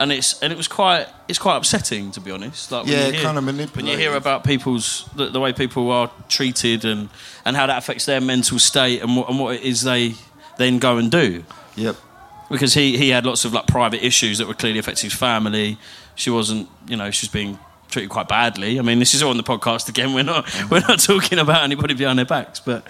And 0.00 0.11
it's 0.11 0.40
and 0.42 0.52
it 0.52 0.56
was 0.56 0.68
quite 0.68 1.06
it's 1.28 1.38
quite 1.38 1.59
upsetting 1.59 2.11
to 2.12 2.21
be 2.21 2.30
honest. 2.30 2.73
Like 2.73 2.85
when 2.85 2.92
Yeah, 2.94 3.06
you 3.09 3.12
hear, 3.12 3.23
kind 3.23 3.37
of 3.37 3.76
when 3.76 3.87
you 3.87 3.99
hear 3.99 4.14
about 4.16 4.42
people's 4.42 5.06
the, 5.14 5.26
the 5.26 5.38
way 5.38 5.52
people 5.52 5.90
are 5.90 6.11
treated 6.30 6.87
and, 6.87 7.11
and 7.44 7.54
how 7.56 7.66
that 7.66 7.76
affects 7.76 8.06
their 8.06 8.23
mental 8.23 8.59
state 8.59 9.02
and 9.02 9.18
what, 9.18 9.28
and 9.28 9.38
what 9.38 9.56
it 9.56 9.62
is 9.62 9.83
they 9.83 10.14
then 10.56 10.78
go 10.78 10.97
and 10.97 11.11
do. 11.11 11.44
Yep. 11.76 11.97
Because 12.50 12.73
he, 12.75 12.97
he 12.97 13.11
had 13.11 13.26
lots 13.26 13.44
of 13.44 13.52
like 13.52 13.66
private 13.66 14.04
issues 14.04 14.38
that 14.38 14.47
were 14.49 14.54
clearly 14.54 14.78
affecting 14.78 15.11
his 15.11 15.18
family. 15.18 15.76
She 16.14 16.30
wasn't, 16.30 16.68
you 16.87 16.97
know, 16.97 17.11
she 17.11 17.26
was 17.26 17.33
being 17.33 17.59
treated 17.88 18.11
quite 18.11 18.28
badly. 18.28 18.78
I 18.78 18.83
mean, 18.83 18.99
this 18.99 19.14
is 19.14 19.23
all 19.23 19.30
on 19.30 19.37
the 19.37 19.42
podcast 19.42 19.88
again. 19.88 20.14
We're 20.14 20.23
not 20.25 20.47
we're 20.71 20.80
not 20.80 21.00
talking 21.00 21.38
about 21.38 21.62
anybody 21.64 21.94
behind 21.94 22.18
their 22.18 22.26
backs, 22.26 22.61
but 22.61 22.87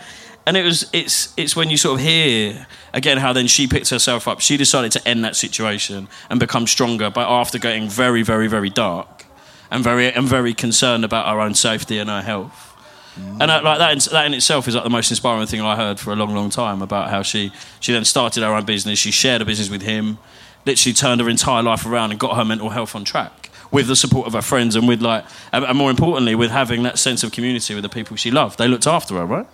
and 0.46 0.56
it 0.56 0.62
was 0.62 0.88
it's 0.92 1.32
it's 1.36 1.56
when 1.56 1.70
you 1.70 1.76
sort 1.76 2.00
of 2.00 2.06
hear 2.06 2.66
again 2.92 3.18
how 3.18 3.32
then 3.32 3.46
she 3.46 3.66
picked 3.66 3.90
herself 3.90 4.28
up. 4.28 4.40
She 4.40 4.56
decided 4.56 4.92
to 4.92 5.08
end 5.08 5.24
that 5.24 5.36
situation 5.36 6.08
and 6.28 6.38
become 6.38 6.66
stronger, 6.66 7.10
but 7.10 7.28
after 7.28 7.58
getting 7.58 7.88
very 7.88 8.22
very 8.22 8.46
very 8.46 8.70
dark 8.70 9.24
and 9.70 9.82
very 9.82 10.12
and 10.12 10.26
very 10.26 10.54
concerned 10.54 11.04
about 11.04 11.26
her 11.26 11.40
own 11.40 11.54
safety 11.54 11.98
and 11.98 12.10
her 12.10 12.22
health. 12.22 12.70
Mm. 13.18 13.40
And 13.40 13.50
that, 13.50 13.62
like 13.62 13.78
that, 13.78 13.92
in, 13.92 14.12
that 14.12 14.26
in 14.26 14.34
itself 14.34 14.66
is 14.66 14.74
like 14.74 14.82
the 14.82 14.90
most 14.90 15.10
inspiring 15.10 15.46
thing 15.46 15.60
I 15.60 15.76
heard 15.76 16.00
for 16.00 16.12
a 16.12 16.16
long, 16.16 16.34
long 16.34 16.50
time 16.50 16.82
about 16.82 17.10
how 17.10 17.22
she 17.22 17.52
she 17.80 17.92
then 17.92 18.04
started 18.04 18.42
her 18.42 18.52
own 18.52 18.64
business. 18.64 18.98
She 18.98 19.12
shared 19.12 19.40
a 19.40 19.44
business 19.44 19.70
with 19.70 19.82
him, 19.82 20.18
literally 20.66 20.94
turned 20.94 21.20
her 21.20 21.28
entire 21.28 21.62
life 21.62 21.86
around 21.86 22.10
and 22.10 22.18
got 22.18 22.36
her 22.36 22.44
mental 22.44 22.70
health 22.70 22.94
on 22.94 23.04
track 23.04 23.50
with 23.70 23.88
the 23.88 23.96
support 23.96 24.26
of 24.26 24.34
her 24.34 24.42
friends 24.42 24.76
and 24.76 24.86
with 24.86 25.02
like, 25.02 25.24
and 25.52 25.76
more 25.76 25.90
importantly, 25.90 26.34
with 26.34 26.50
having 26.50 26.84
that 26.84 26.98
sense 26.98 27.24
of 27.24 27.32
community 27.32 27.74
with 27.74 27.82
the 27.82 27.88
people 27.88 28.16
she 28.16 28.30
loved. 28.30 28.58
They 28.58 28.68
looked 28.68 28.86
after 28.86 29.14
her, 29.16 29.26
right? 29.26 29.46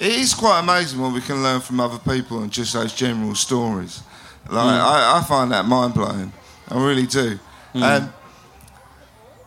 It 0.00 0.12
is 0.12 0.34
quite 0.34 0.60
amazing 0.60 1.00
what 1.00 1.12
we 1.14 1.20
can 1.20 1.42
learn 1.42 1.60
from 1.60 1.80
other 1.80 1.98
people 1.98 2.42
and 2.42 2.50
just 2.50 2.72
those 2.72 2.92
general 2.94 3.34
stories. 3.34 4.02
Like 4.50 4.64
Mm. 4.80 4.80
I, 4.80 5.18
I 5.18 5.22
find 5.24 5.52
that 5.52 5.64
mind 5.66 5.94
blowing. 5.94 6.32
I 6.68 6.84
really 6.84 7.06
do. 7.06 7.38
Mm. 7.74 7.82
Um, 7.82 8.12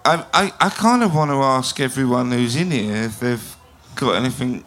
I, 0.05 0.25
I, 0.33 0.53
I 0.59 0.69
kind 0.69 1.03
of 1.03 1.13
want 1.15 1.31
to 1.31 1.37
ask 1.41 1.79
everyone 1.79 2.31
who's 2.31 2.55
in 2.55 2.71
here 2.71 2.95
if 3.03 3.19
they've 3.19 3.55
got 3.95 4.15
anything, 4.15 4.63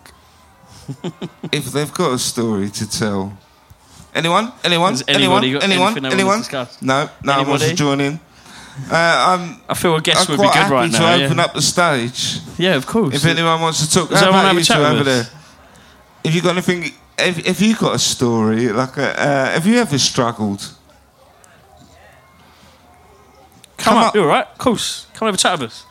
if 1.53 1.67
they've 1.67 1.93
got 1.95 2.13
a 2.13 2.19
story 2.19 2.71
to 2.71 2.91
tell. 2.91 3.37
Anyone? 4.15 4.53
Anyone? 4.65 4.93
Has 4.95 5.05
anyone? 5.07 5.45
Anyone? 5.45 5.63
Anyone? 6.07 6.43
No, 6.83 7.09
no 7.23 7.39
one 7.39 7.49
wants 7.49 7.69
to 7.69 7.75
join 7.75 8.01
in. 8.01 8.21
Uh, 8.91 8.95
I'm, 8.95 9.61
I 9.69 9.75
feel 9.75 9.95
a 9.97 10.01
guest 10.01 10.29
I'm 10.29 10.37
would 10.37 10.43
be 10.43 10.49
good 10.49 10.55
happy 10.55 10.73
right 10.75 10.93
to 10.93 10.99
now. 10.99 11.15
open 11.25 11.37
yeah. 11.39 11.45
up 11.45 11.55
the 11.55 11.63
stage. 11.63 12.39
yeah, 12.59 12.75
of 12.77 12.87
course. 12.87 13.15
If 13.15 13.25
anyone 13.25 13.61
wants 13.61 13.87
to 13.87 13.93
talk, 13.93 14.09
Does 14.11 14.21
how 14.21 14.27
anyone 14.27 14.45
about 14.47 14.55
you 14.59 14.65
chat 14.65 14.77
two 14.77 14.85
over 14.85 15.01
us? 15.01 15.05
there? 15.31 15.38
If 16.25 16.35
you 16.35 16.43
got 16.43 16.51
anything, 16.51 16.93
if, 17.19 17.47
if 17.47 17.61
you 17.61 17.77
got 17.77 17.95
a 17.95 17.99
story, 17.99 18.69
like 18.69 18.97
a, 18.97 19.21
uh, 19.21 19.51
have 19.53 19.67
you 19.67 19.77
ever 19.79 19.99
struggled? 19.99 20.61
Come, 23.79 23.95
come 23.95 23.97
up, 23.99 24.15
you're 24.15 24.25
all 24.25 24.31
right. 24.31 24.47
Of 24.47 24.59
course. 24.59 25.07
Come 25.15 25.27
have 25.27 25.35
a 25.35 25.39
chat 25.39 25.59
with 25.59 25.71
us. 25.71 25.85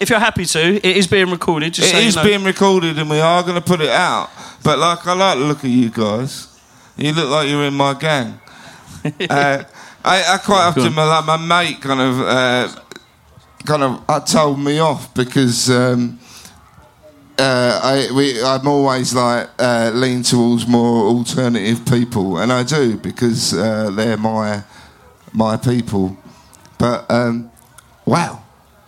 If 0.00 0.10
you're 0.10 0.18
happy 0.18 0.44
to, 0.44 0.76
it 0.76 0.96
is 0.96 1.06
being 1.06 1.30
recorded. 1.30 1.74
Just 1.74 1.88
It 1.88 1.92
so 1.92 1.98
you 1.98 2.08
is 2.08 2.16
know. 2.16 2.24
being 2.24 2.44
recorded, 2.44 2.98
and 2.98 3.08
we 3.08 3.20
are 3.20 3.42
going 3.42 3.54
to 3.54 3.60
put 3.60 3.80
it 3.80 3.90
out. 3.90 4.30
But 4.62 4.78
like, 4.78 5.06
I 5.06 5.12
like 5.14 5.38
the 5.38 5.44
look 5.44 5.58
at 5.58 5.70
you 5.70 5.90
guys. 5.90 6.48
You 6.96 7.12
look 7.12 7.30
like 7.30 7.48
you're 7.48 7.64
in 7.64 7.74
my 7.74 7.94
gang. 7.94 8.40
uh, 9.04 9.64
I, 10.04 10.34
I 10.34 10.38
quite 10.38 10.74
Go 10.74 10.82
often, 10.82 10.94
my, 10.94 11.04
like 11.04 11.24
my 11.26 11.36
mate, 11.36 11.80
kind 11.80 12.00
of, 12.00 12.20
uh, 12.20 12.68
kind 13.64 13.82
of, 13.82 14.04
uh, 14.08 14.20
told 14.20 14.58
me 14.58 14.78
off 14.78 15.14
because. 15.14 15.70
Um, 15.70 16.18
uh, 17.38 17.80
I, 17.82 18.12
we, 18.14 18.42
I'm 18.42 18.66
always 18.66 19.14
like 19.14 19.48
uh, 19.58 19.90
lean 19.94 20.22
towards 20.22 20.66
more 20.66 21.06
alternative 21.06 21.84
people, 21.86 22.38
and 22.38 22.52
I 22.52 22.62
do 22.62 22.96
because 22.96 23.52
uh, 23.54 23.90
they're 23.90 24.16
my 24.16 24.62
my 25.32 25.56
people. 25.56 26.16
But 26.78 27.10
um, 27.10 27.50
wow, 28.04 28.42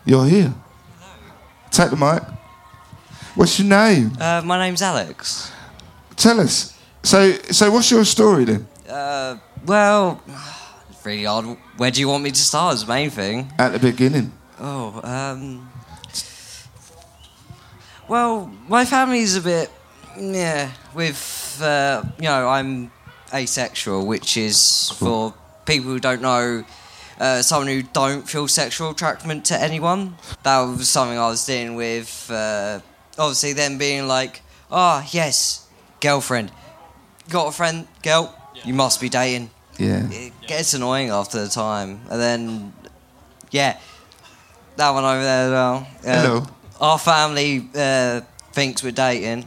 you're 0.05 0.27
here. 0.27 0.55
Take 1.71 1.91
the 1.91 1.97
mic. 1.97 2.23
What's 3.35 3.59
your 3.59 3.69
name? 3.69 4.13
Uh, 4.19 4.43
my 4.45 4.59
name's 4.59 4.81
Alex. 4.81 5.53
Tell 6.17 6.41
us. 6.41 6.79
So, 7.03 7.33
so 7.51 7.71
what's 7.71 7.91
your 7.91 8.05
story 8.05 8.45
then? 8.45 8.67
Uh, 8.89 9.37
well, 9.67 10.23
really 11.05 11.27
odd. 11.27 11.59
Where 11.77 11.91
do 11.91 12.01
you 12.01 12.09
want 12.09 12.23
me 12.25 12.31
to 12.31 12.41
start? 12.41 12.75
Is 12.75 12.87
the 12.87 12.89
main 12.89 13.11
thing. 13.11 13.53
At 13.59 13.73
the 13.73 13.79
beginning. 13.79 14.33
Oh, 14.59 15.01
um. 15.05 15.69
Well, 18.09 18.51
my 18.69 18.85
family's 18.85 19.37
a 19.37 19.41
bit. 19.41 19.71
Yeah, 20.19 20.71
with. 20.95 21.61
Uh, 21.61 22.05
you 22.19 22.25
know, 22.25 22.49
I'm 22.49 22.91
asexual, 23.33 24.07
which 24.07 24.37
is 24.37 24.91
for 24.97 25.35
people 25.65 25.91
who 25.91 25.99
don't 25.99 26.23
know. 26.23 26.65
Uh, 27.19 27.41
someone 27.43 27.69
who 27.69 27.83
don't 27.83 28.29
feel 28.29 28.47
sexual 28.47 28.91
attraction 28.91 29.41
to 29.43 29.61
anyone. 29.61 30.17
That 30.43 30.61
was 30.61 30.89
something 30.89 31.19
I 31.19 31.29
was 31.29 31.45
dealing 31.47 31.75
with. 31.75 32.31
Uh, 32.31 32.81
obviously, 33.19 33.55
them 33.55 33.79
being 33.79 34.07
like, 34.07 34.43
"Oh 34.71 35.05
yes, 35.11 35.67
girlfriend, 36.01 36.53
got 37.31 37.49
a 37.49 37.53
friend, 37.53 37.89
girl, 38.03 38.35
you 38.65 38.75
must 38.75 39.01
be 39.01 39.09
dating." 39.09 39.51
Yeah. 39.79 40.09
it 40.11 40.33
gets 40.47 40.73
annoying 40.75 41.11
after 41.11 41.39
the 41.43 41.49
time. 41.49 42.01
And 42.11 42.21
then, 42.21 42.73
yeah, 43.51 43.79
that 44.77 44.91
one 44.91 45.05
over 45.05 45.23
there 45.23 45.45
as 45.47 45.51
well. 45.51 45.87
Uh, 46.07 46.23
Hello. 46.23 46.47
Our 46.81 46.99
family 46.99 47.69
uh, 47.75 48.21
thinks 48.53 48.83
we're 48.83 48.93
dating, 48.93 49.47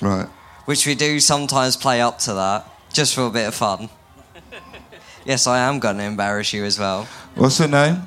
Right. 0.00 0.26
which 0.64 0.86
we 0.86 0.94
do 0.94 1.20
sometimes 1.20 1.76
play 1.76 2.00
up 2.00 2.18
to 2.20 2.34
that, 2.34 2.66
just 2.92 3.14
for 3.14 3.26
a 3.26 3.30
bit 3.30 3.46
of 3.48 3.54
fun. 3.54 3.88
yes, 5.26 5.46
I 5.46 5.58
am 5.58 5.78
going 5.80 5.98
to 5.98 6.04
embarrass 6.04 6.52
you 6.52 6.64
as 6.64 6.78
well. 6.78 7.06
What's 7.34 7.58
her 7.58 7.68
name? 7.68 8.06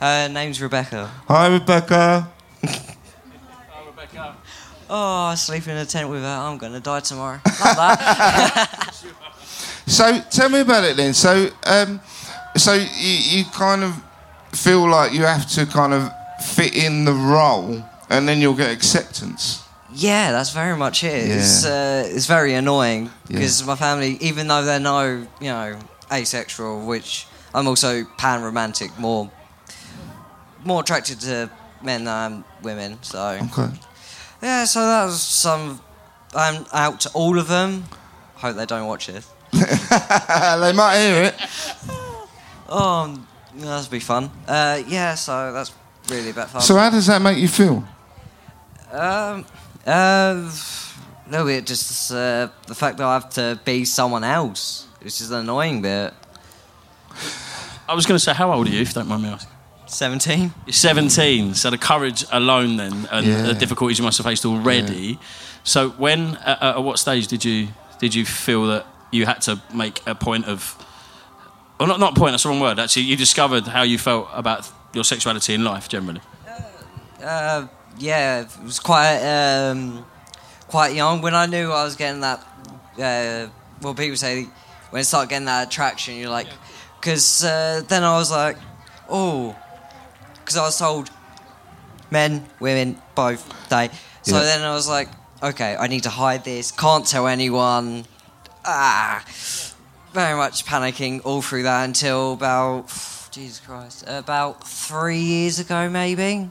Her 0.00 0.28
name's 0.28 0.60
Rebecca. 0.62 1.10
Hi, 1.26 1.48
Rebecca. 1.48 2.28
Oh, 4.90 5.24
I 5.26 5.34
sleep 5.34 5.68
in 5.68 5.76
a 5.76 5.84
tent 5.84 6.08
with 6.08 6.22
her. 6.22 6.28
I'm 6.28 6.56
going 6.56 6.72
to 6.72 6.80
die 6.80 7.00
tomorrow. 7.00 7.40
Like 7.44 7.76
that. 7.76 9.04
So, 9.86 10.20
tell 10.30 10.50
me 10.50 10.60
about 10.60 10.84
it 10.84 10.98
then. 10.98 11.14
So, 11.14 11.48
um, 11.64 11.98
so 12.54 12.74
you, 12.74 12.84
you 13.38 13.44
kind 13.46 13.82
of 13.82 13.94
feel 14.52 14.86
like 14.86 15.14
you 15.14 15.22
have 15.22 15.48
to 15.52 15.64
kind 15.64 15.94
of 15.94 16.12
fit 16.48 16.74
in 16.74 17.04
the 17.04 17.12
role, 17.12 17.82
and 18.10 18.28
then 18.28 18.40
you'll 18.40 18.54
get 18.56 18.70
acceptance. 18.70 19.62
Yeah, 19.94 20.32
that's 20.32 20.50
very 20.52 20.76
much 20.76 21.02
it. 21.04 21.28
Yeah. 21.28 21.34
It's 21.36 21.64
uh, 21.64 22.04
it's 22.14 22.26
very 22.26 22.54
annoying 22.54 23.04
Yeah. 23.04 23.10
because 23.38 23.64
my 23.66 23.76
family, 23.76 24.18
even 24.20 24.46
though 24.48 24.62
they're 24.64 24.80
no 24.80 25.26
you 25.40 25.48
know, 25.48 25.78
asexual, 26.12 26.86
which 26.86 27.26
I'm 27.54 27.66
also 27.66 28.04
pan 28.16 28.42
romantic, 28.42 28.90
more 28.98 29.30
more 30.64 30.80
attracted 30.82 31.20
to 31.20 31.50
men 31.82 32.04
than 32.04 32.44
women. 32.62 32.98
So 33.02 33.18
Okay. 33.52 33.70
yeah, 34.42 34.64
so 34.66 34.80
that 34.80 35.04
was 35.06 35.22
some. 35.22 35.80
I'm 36.34 36.66
out 36.72 37.00
to 37.00 37.10
all 37.14 37.38
of 37.38 37.48
them. 37.48 37.84
Hope 38.36 38.56
they 38.56 38.66
don't 38.66 38.86
watch 38.86 39.08
it. 39.08 39.24
they 39.52 40.72
might 40.72 40.98
hear 41.00 41.22
it. 41.24 41.34
Oh, 42.68 43.18
that'd 43.54 43.90
be 43.90 44.00
fun. 44.00 44.30
Uh, 44.46 44.82
yeah, 44.86 45.14
so 45.14 45.52
that's 45.52 45.72
really 46.10 46.30
about 46.30 46.50
fun. 46.50 46.60
So, 46.60 46.76
how 46.76 46.90
does 46.90 47.06
that 47.06 47.20
make 47.22 47.38
you 47.38 47.48
feel? 47.48 47.84
Um, 48.90 49.44
uh, 49.86 50.50
a 50.50 51.30
little 51.30 51.46
bit 51.46 51.66
just 51.66 52.10
uh, 52.12 52.48
the 52.66 52.74
fact 52.74 52.98
that 52.98 53.06
I 53.06 53.14
have 53.14 53.30
to 53.30 53.60
be 53.64 53.84
someone 53.84 54.24
else, 54.24 54.86
which 55.00 55.20
is 55.20 55.28
the 55.28 55.38
annoying 55.38 55.82
bit. 55.82 56.14
I 57.88 57.94
was 57.94 58.06
going 58.06 58.16
to 58.16 58.24
say, 58.24 58.32
how 58.34 58.52
old 58.52 58.66
are 58.66 58.70
you, 58.70 58.80
if 58.80 58.88
you 58.88 58.94
don't 58.94 59.08
mind 59.08 59.22
me 59.22 59.28
asking? 59.30 59.52
17? 59.86 60.52
You're 60.66 60.72
17, 60.72 61.54
so 61.54 61.70
the 61.70 61.78
courage 61.78 62.24
alone 62.30 62.76
then, 62.76 63.08
and 63.10 63.26
Yeah. 63.26 63.42
the 63.42 63.54
difficulties 63.54 63.98
you 63.98 64.04
must 64.04 64.18
have 64.18 64.26
faced 64.26 64.44
already. 64.44 65.18
So 65.64 65.90
when 65.90 66.36
at, 66.44 66.62
at 66.62 66.82
what 66.82 66.98
stage 66.98 67.26
did 67.26 67.44
you 67.44 67.68
did 67.98 68.14
you 68.14 68.24
feel 68.24 68.66
that 68.68 68.86
you 69.10 69.26
had 69.26 69.40
to 69.42 69.60
make 69.74 70.00
a 70.06 70.14
point 70.14 70.44
of 70.46 70.76
well 71.80 71.88
not 71.88 71.98
not 71.98 72.14
point 72.14 72.32
that's 72.32 72.44
the 72.44 72.48
wrong 72.48 72.60
word 72.60 72.78
actually 72.78 73.02
you 73.02 73.16
discovered 73.16 73.66
how 73.66 73.82
you 73.82 73.98
felt 73.98 74.28
about 74.32 74.70
your 74.94 75.04
sexuality 75.04 75.54
in 75.54 75.64
life 75.64 75.88
generally 75.88 76.20
Uh, 77.22 77.66
yeah, 77.98 78.42
it 78.42 78.48
was 78.62 78.78
quite 78.78 79.18
um, 79.26 80.04
quite 80.68 80.94
young 80.94 81.20
when 81.20 81.34
I 81.34 81.46
knew 81.46 81.72
I 81.72 81.82
was 81.84 81.96
getting 81.96 82.20
that. 82.20 82.38
Uh, 82.96 83.48
well, 83.82 83.94
people 83.94 84.16
say 84.16 84.46
when 84.90 85.00
you 85.00 85.04
start 85.04 85.28
getting 85.28 85.46
that 85.46 85.66
attraction, 85.66 86.14
you're 86.14 86.30
like, 86.30 86.46
because 87.00 87.42
uh, 87.44 87.82
then 87.88 88.04
I 88.04 88.16
was 88.16 88.30
like, 88.30 88.56
oh, 89.08 89.56
because 90.38 90.56
I 90.56 90.62
was 90.62 90.78
told 90.78 91.10
men, 92.10 92.46
women, 92.60 92.96
both 93.16 93.42
they. 93.68 93.90
So 94.22 94.36
Yeah. 94.36 94.42
then 94.44 94.62
I 94.62 94.72
was 94.74 94.88
like, 94.88 95.08
okay, 95.42 95.76
I 95.76 95.88
need 95.88 96.04
to 96.04 96.10
hide 96.10 96.44
this. 96.44 96.70
Can't 96.70 97.04
tell 97.06 97.26
anyone. 97.26 98.04
Ah, 98.64 99.24
very 100.12 100.36
much 100.36 100.64
panicking 100.66 101.20
all 101.24 101.42
through 101.42 101.64
that 101.64 101.84
until 101.84 102.32
about 102.34 102.90
Jesus 103.38 103.60
Christ, 103.60 104.02
about 104.08 104.66
three 104.66 105.20
years 105.20 105.60
ago, 105.60 105.88
maybe. 105.88 106.50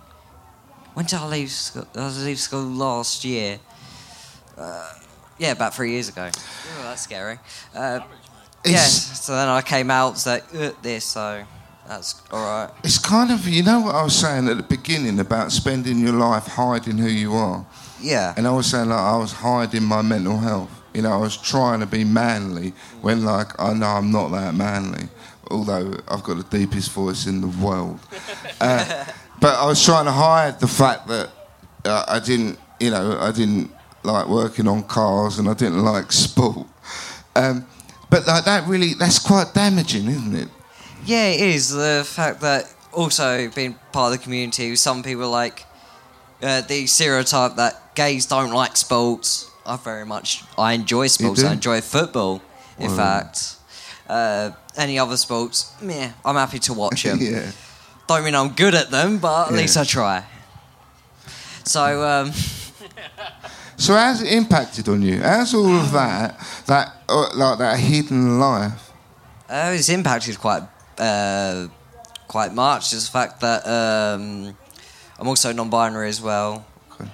When 0.93 1.05
did 1.05 1.19
I 1.19 1.27
leave 1.27 1.51
school? 1.51 1.85
I 1.93 2.05
was 2.05 2.23
leave 2.23 2.39
school 2.39 2.63
last 2.63 3.25
year. 3.25 3.59
Uh, 4.57 4.93
yeah, 5.37 5.51
about 5.51 5.75
three 5.75 5.91
years 5.91 6.07
ago. 6.07 6.29
Oh, 6.31 6.83
that's 6.83 7.01
scary. 7.01 7.39
Uh, 7.75 7.99
yeah, 8.65 8.77
so 8.77 9.35
then 9.35 9.49
I 9.49 9.61
came 9.61 9.91
out 9.91 10.25
uh, 10.25 10.39
this, 10.81 11.03
so 11.03 11.43
that's 11.85 12.21
all 12.31 12.39
right. 12.39 12.73
It's 12.85 12.97
kind 12.97 13.31
of, 13.31 13.45
you 13.49 13.63
know 13.63 13.81
what 13.81 13.95
I 13.95 14.03
was 14.03 14.15
saying 14.15 14.47
at 14.47 14.55
the 14.55 14.63
beginning 14.63 15.19
about 15.19 15.51
spending 15.51 15.99
your 15.99 16.13
life 16.13 16.47
hiding 16.47 16.99
who 16.99 17.09
you 17.09 17.33
are? 17.33 17.65
Yeah. 18.01 18.33
And 18.37 18.47
I 18.47 18.51
was 18.51 18.67
saying, 18.67 18.87
like, 18.87 18.97
I 18.97 19.17
was 19.17 19.33
hiding 19.33 19.83
my 19.83 20.01
mental 20.01 20.37
health. 20.37 20.71
You 20.93 21.01
know, 21.01 21.11
I 21.11 21.17
was 21.17 21.35
trying 21.35 21.81
to 21.81 21.85
be 21.85 22.05
manly 22.05 22.71
when, 23.01 23.25
like, 23.25 23.59
I 23.59 23.73
know 23.73 23.87
I'm 23.87 24.09
not 24.09 24.29
that 24.29 24.55
manly, 24.55 25.09
although 25.51 25.93
I've 26.07 26.23
got 26.23 26.37
the 26.37 26.57
deepest 26.57 26.91
voice 26.91 27.27
in 27.27 27.41
the 27.41 27.47
world. 27.47 27.99
Uh, 28.59 29.05
but 29.39 29.55
I 29.55 29.65
was 29.65 29.83
trying 29.83 30.05
to 30.05 30.11
hide 30.11 30.59
the 30.59 30.67
fact 30.67 31.07
that 31.07 31.29
uh, 31.85 32.05
I 32.07 32.19
didn't, 32.19 32.59
you 32.79 32.91
know, 32.91 33.17
I 33.19 33.31
didn't 33.31 33.71
like 34.03 34.27
working 34.27 34.67
on 34.67 34.83
cars 34.83 35.39
and 35.39 35.49
I 35.49 35.53
didn't 35.53 35.83
like 35.83 36.11
sport. 36.25 36.67
Um, 37.35 37.65
but 38.09 38.25
like 38.25 38.45
that 38.45 38.67
really, 38.67 38.93
that's 38.93 39.19
quite 39.19 39.53
damaging, 39.53 40.07
isn't 40.07 40.35
it? 40.35 40.47
Yeah, 41.05 41.27
it 41.27 41.41
is. 41.41 41.69
The 41.69 42.03
fact 42.05 42.41
that 42.41 42.73
also 42.93 43.49
being 43.51 43.75
part 43.91 44.13
of 44.13 44.19
the 44.19 44.23
community, 44.23 44.75
some 44.75 45.03
people 45.03 45.29
like 45.29 45.65
uh, 46.41 46.61
the 46.61 46.87
stereotype 46.87 47.55
that 47.55 47.95
gays 47.95 48.25
don't 48.25 48.51
like 48.51 48.75
sports. 48.77 49.49
I 49.65 49.75
very 49.75 50.05
much 50.05 50.43
I 50.57 50.73
enjoy 50.73 51.07
sports. 51.07 51.43
I 51.43 51.53
enjoy 51.53 51.81
football. 51.81 52.41
In 52.79 52.95
fact, 52.95 53.56
uh, 54.09 54.51
any 54.77 54.99
other 54.99 55.17
sports, 55.17 55.73
meh, 55.81 56.11
I'm 56.25 56.35
happy 56.35 56.59
to 56.59 56.73
watch 56.73 57.03
them. 57.07 57.19
yeah. 57.21 57.51
Don't 58.07 58.23
mean 58.23 58.35
I'm 58.35 58.49
good 58.53 58.73
at 58.75 58.89
them, 58.89 59.17
but 59.17 59.47
at 59.47 59.51
Yeah. 59.53 59.57
least 59.61 59.77
I 59.77 59.83
try. 59.83 60.23
So 61.65 62.03
um, 62.07 62.31
So 63.79 63.93
how's 63.93 64.21
it 64.21 64.31
impacted 64.31 64.89
on 64.89 65.01
you? 65.01 65.21
How's 65.21 65.53
all 65.53 65.75
of 65.75 65.91
that, 65.91 66.39
that 66.65 66.93
uh, 67.09 67.29
like 67.35 67.59
that 67.59 67.79
hidden 67.79 68.39
life? 68.39 68.91
Uh, 69.49 69.71
it's 69.75 69.89
impacted 69.89 70.39
quite 70.39 70.63
uh, 70.97 71.67
quite 72.27 72.53
much. 72.53 72.89
Just 72.91 73.07
the 73.07 73.11
fact 73.11 73.39
that 73.41 73.65
um, 73.67 74.55
I'm 75.19 75.27
also 75.27 75.51
non-binary 75.53 76.09
as 76.09 76.21
well. 76.21 76.65
Okay. 76.93 77.09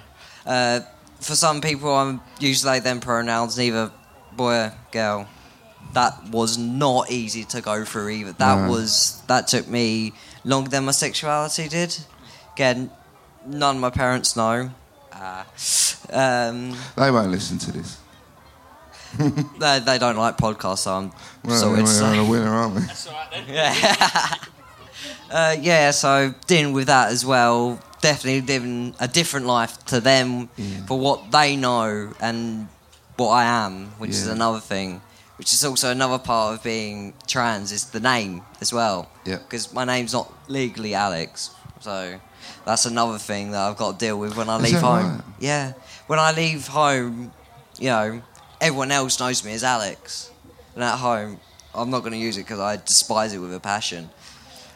Uh, 0.46 0.80
for 1.20 1.34
some 1.34 1.60
people, 1.60 1.94
I'm 1.94 2.20
usually 2.40 2.80
them 2.80 3.00
pronouns, 3.00 3.58
neither 3.58 3.90
boy 4.32 4.54
or 4.54 4.72
girl. 4.90 5.28
That 5.94 6.28
was 6.30 6.58
not 6.58 7.10
easy 7.10 7.44
to 7.44 7.60
go 7.60 7.84
through 7.84 8.08
either. 8.10 8.32
That 8.32 8.58
No. 8.66 8.70
was 8.70 9.22
that 9.26 9.48
took 9.48 9.66
me 9.68 10.12
longer 10.44 10.68
than 10.70 10.84
my 10.84 10.92
sexuality 10.92 11.68
did. 11.68 11.96
Again, 12.54 12.90
none 13.46 13.76
of 13.76 13.80
my 13.80 13.90
parents 13.90 14.36
know. 14.36 14.70
Uh, 15.12 15.44
um, 16.12 16.76
They 16.96 17.10
won't 17.10 17.30
listen 17.30 17.58
to 17.58 17.72
this. 17.72 17.98
they, 19.60 19.78
they 19.78 19.98
don't 19.98 20.16
like 20.16 20.36
podcasts, 20.36 20.78
so 20.80 20.92
I'm 20.94 21.12
Well, 21.44 21.56
sorted. 21.60 21.84
we're 21.84 21.90
so- 21.90 22.04
on 22.06 22.18
a 22.18 22.24
winner, 22.24 22.50
aren't 22.52 22.74
we? 22.74 22.82
Yeah. 23.52 24.34
uh, 25.30 25.56
yeah, 25.60 25.90
so 25.92 26.34
dealing 26.48 26.72
with 26.72 26.88
that 26.88 27.10
as 27.12 27.24
well, 27.24 27.78
definitely 28.00 28.40
living 28.40 28.94
a 28.98 29.06
different 29.06 29.46
life 29.46 29.84
to 29.86 30.00
them 30.00 30.48
for 30.88 30.98
what 30.98 31.30
they 31.30 31.54
know 31.56 32.12
and 32.20 32.66
what 33.16 33.28
I 33.30 33.44
am, 33.44 33.90
which 33.98 34.10
is 34.10 34.26
another 34.26 34.58
thing. 34.60 35.00
Which 35.36 35.52
is 35.52 35.64
also 35.64 35.90
another 35.90 36.18
part 36.18 36.54
of 36.54 36.62
being 36.62 37.12
trans 37.26 37.72
is 37.72 37.90
the 37.90 37.98
name 38.00 38.42
as 38.60 38.72
well. 38.72 39.08
Yeah. 39.24 39.38
Because 39.38 39.72
my 39.72 39.84
name's 39.84 40.12
not 40.12 40.32
legally 40.48 40.94
Alex, 40.94 41.50
so 41.80 42.20
that's 42.64 42.86
another 42.86 43.18
thing 43.18 43.50
that 43.50 43.60
I've 43.60 43.76
got 43.76 43.98
to 43.98 44.04
deal 44.06 44.18
with 44.18 44.36
when 44.36 44.48
I 44.48 44.58
Is 44.58 44.72
leave 44.72 44.80
home. 44.80 45.06
right? 45.16 45.20
Yeah, 45.40 45.72
when 46.06 46.18
I 46.20 46.30
leave 46.32 46.68
home, 46.68 47.32
you 47.80 47.88
know, 47.88 48.22
everyone 48.60 48.92
else 48.92 49.18
knows 49.18 49.44
me 49.44 49.52
as 49.54 49.64
Alex, 49.64 50.30
and 50.76 50.84
at 50.84 50.98
home, 50.98 51.40
I'm 51.74 51.90
not 51.90 52.00
going 52.00 52.12
to 52.12 52.18
use 52.18 52.36
it 52.36 52.42
because 52.42 52.60
I 52.60 52.76
despise 52.76 53.34
it 53.34 53.38
with 53.38 53.52
a 53.52 53.60
passion. 53.60 54.10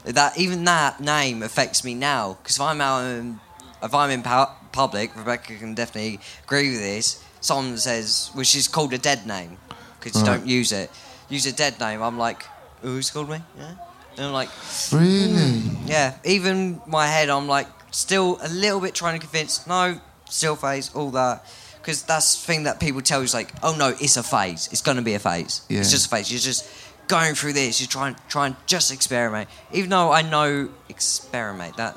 That 0.04 0.38
even 0.38 0.64
that 0.64 1.00
name 1.00 1.42
affects 1.44 1.84
me 1.84 1.94
now 1.94 2.36
because 2.42 2.56
if 2.56 2.62
I'm 2.62 2.80
out 2.80 3.04
in, 3.04 3.38
if 3.80 3.94
I'm 3.94 4.10
in 4.10 4.22
pu- 4.24 4.52
public, 4.72 5.14
Rebecca 5.16 5.54
can 5.56 5.74
definitely 5.74 6.18
agree 6.44 6.70
with 6.70 6.80
this. 6.80 7.22
Someone 7.40 7.76
says, 7.78 8.30
which 8.34 8.56
is 8.56 8.66
called 8.66 8.92
a 8.92 8.98
dead 8.98 9.24
name 9.26 9.58
because 9.98 10.20
you 10.20 10.26
Right. 10.26 10.38
don't 10.38 10.46
use 10.46 10.72
it. 10.72 10.90
Use 11.28 11.46
a 11.46 11.52
dead 11.52 11.78
name. 11.80 12.02
I'm 12.02 12.18
like, 12.18 12.44
who's 12.82 13.10
called 13.10 13.28
me? 13.30 13.42
Yeah. 13.58 13.70
And 14.16 14.26
I'm 14.26 14.32
like, 14.32 14.48
Really? 14.92 15.62
yeah, 15.86 16.14
even 16.24 16.80
my 16.86 17.06
head, 17.06 17.28
I'm 17.28 17.46
like 17.46 17.68
still 17.90 18.38
a 18.42 18.48
little 18.48 18.80
bit 18.80 18.94
trying 18.94 19.14
to 19.18 19.26
convince. 19.26 19.66
No, 19.66 20.00
still 20.28 20.56
phase, 20.56 20.90
all 20.94 21.10
that, 21.12 21.44
because 21.80 22.02
that's 22.02 22.34
the 22.40 22.46
thing 22.46 22.64
that 22.64 22.80
people 22.80 23.00
tell 23.02 23.20
you 23.20 23.24
is 23.24 23.34
like, 23.34 23.52
oh 23.62 23.74
no, 23.76 23.94
it's 24.00 24.16
a 24.16 24.22
phase. 24.22 24.68
It's 24.72 24.82
gonna 24.82 25.02
be 25.02 25.14
a 25.14 25.18
phase. 25.18 25.62
Yeah. 25.68 25.80
It's 25.80 25.90
just 25.90 26.06
a 26.06 26.08
phase. 26.08 26.30
You're 26.32 26.40
just 26.40 26.64
going 27.06 27.34
through 27.34 27.52
this. 27.54 27.80
You're 27.80 27.88
trying, 27.88 28.16
trying 28.28 28.56
just 28.66 28.90
experiment. 28.92 29.48
Even 29.72 29.90
though 29.90 30.10
I 30.12 30.22
know 30.22 30.68
experiment 30.88 31.76
that, 31.76 31.96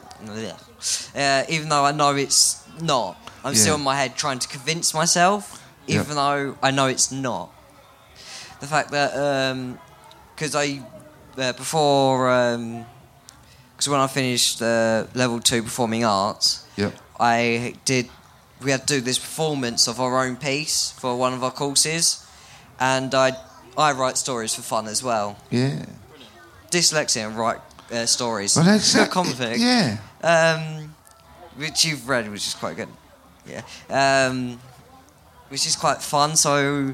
uh, 1.15 1.43
even 1.49 1.69
though 1.69 1.85
I 1.85 1.91
know 1.91 2.15
it's 2.15 2.63
not, 2.81 3.17
I'm 3.43 3.55
still 3.55 3.75
in 3.75 3.81
my 3.81 3.95
head 3.95 4.15
trying 4.15 4.39
to 4.39 4.47
convince 4.47 4.93
myself, 4.93 5.59
Yeah. 5.87 6.01
even 6.01 6.15
though 6.15 6.57
I 6.61 6.71
know 6.71 6.85
it's 6.87 7.11
not. 7.11 7.49
The 8.61 8.67
fact 8.67 8.91
that 8.91 9.11
because 10.35 10.55
I 10.55 10.81
uh, 11.37 11.53
before 11.53 12.27
because 13.75 13.89
when 13.89 13.99
I 13.99 14.07
finished 14.07 14.61
uh, 14.61 15.05
level 15.15 15.39
two 15.39 15.63
performing 15.63 16.05
arts, 16.05 16.65
Yep. 16.77 16.93
I 17.19 17.73
did. 17.85 18.07
We 18.63 18.69
had 18.71 18.81
to 18.87 18.93
do 18.95 19.01
this 19.01 19.17
performance 19.17 19.87
of 19.87 19.99
our 19.99 20.23
own 20.23 20.35
piece 20.35 20.91
for 20.91 21.15
one 21.17 21.33
of 21.33 21.43
our 21.43 21.51
courses, 21.51 22.25
and 22.79 23.13
I 23.15 23.33
I 23.77 23.91
write 23.93 24.17
stories 24.17 24.53
for 24.53 24.61
fun 24.61 24.87
as 24.87 25.01
well. 25.03 25.37
Yeah. 25.49 25.85
Dyslexia 26.69 27.25
and 27.27 27.35
write 27.35 27.59
uh, 27.91 28.05
stories. 28.05 28.55
Well, 28.55 28.65
that's 28.65 28.95
a 28.95 29.07
common 29.07 29.33
thing. 29.33 29.59
Yeah. 29.59 29.97
Um, 30.23 30.95
which 31.57 31.83
you've 31.85 32.07
read, 32.07 32.29
which 32.31 32.47
is 32.47 32.53
quite 32.53 32.75
good. 32.77 32.87
Yeah. 33.47 33.63
Um, 33.89 34.59
which 35.49 35.65
is 35.65 35.75
quite 35.75 36.01
fun. 36.01 36.35
So, 36.35 36.93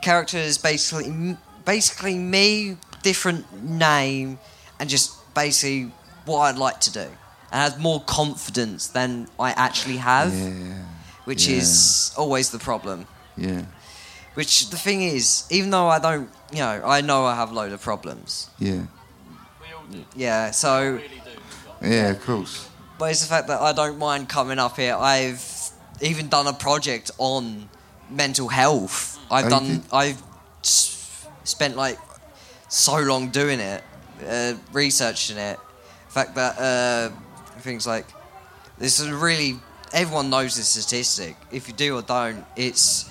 character 0.00 0.38
is 0.38 0.58
basically 0.58 1.36
basically 1.64 2.18
me, 2.18 2.76
different 3.02 3.62
name, 3.62 4.38
and 4.78 4.88
just 4.88 5.12
basically 5.34 5.92
what 6.24 6.38
I'd 6.40 6.58
like 6.58 6.80
to 6.80 6.92
do, 6.92 7.00
and 7.00 7.60
has 7.60 7.78
more 7.78 8.00
confidence 8.02 8.88
than 8.88 9.28
I 9.38 9.50
actually 9.52 9.98
have, 9.98 10.32
Yeah. 10.32 10.84
which 11.24 11.46
yeah. 11.46 11.58
is 11.58 12.12
always 12.16 12.50
the 12.50 12.58
problem. 12.58 13.06
Yeah. 13.36 13.62
Which 14.34 14.70
the 14.70 14.76
thing 14.76 15.02
is, 15.02 15.44
even 15.50 15.70
though 15.70 15.88
I 15.88 15.98
don't, 15.98 16.30
you 16.50 16.58
know, 16.60 16.82
I 16.84 17.00
know 17.02 17.26
I 17.26 17.34
have 17.34 17.50
a 17.50 17.54
load 17.54 17.72
of 17.72 17.82
problems. 17.82 18.48
Yeah. 18.58 18.86
Yeah. 20.16 20.50
So. 20.52 21.00
Yeah. 21.82 22.10
Of 22.10 22.24
course. 22.24 22.68
But 22.98 23.10
it's 23.10 23.20
the 23.20 23.26
fact 23.28 23.48
that 23.48 23.60
I 23.60 23.72
don't 23.72 23.98
mind 23.98 24.28
coming 24.28 24.58
up 24.58 24.76
here. 24.76 24.94
I've 24.94 25.44
even 26.00 26.28
done 26.28 26.46
a 26.46 26.52
project 26.52 27.10
on 27.18 27.68
mental 28.08 28.48
health. 28.48 29.11
I've 29.32 29.48
done. 29.50 29.82
I've 29.92 30.22
spent 31.44 31.76
like 31.76 31.98
so 32.68 32.98
long 33.00 33.30
doing 33.30 33.60
it, 33.60 33.82
uh, 34.28 34.54
researching 34.72 35.36
it. 35.38 35.58
The 36.08 36.12
fact 36.12 36.34
that 36.34 36.58
uh, 36.58 37.10
things 37.60 37.86
like 37.86 38.06
this 38.78 39.00
is 39.00 39.08
really 39.10 39.56
everyone 39.92 40.30
knows 40.30 40.56
this 40.56 40.68
statistic. 40.68 41.36
If 41.50 41.68
you 41.68 41.74
do 41.74 41.96
or 41.96 42.02
don't, 42.02 42.44
it's. 42.56 43.10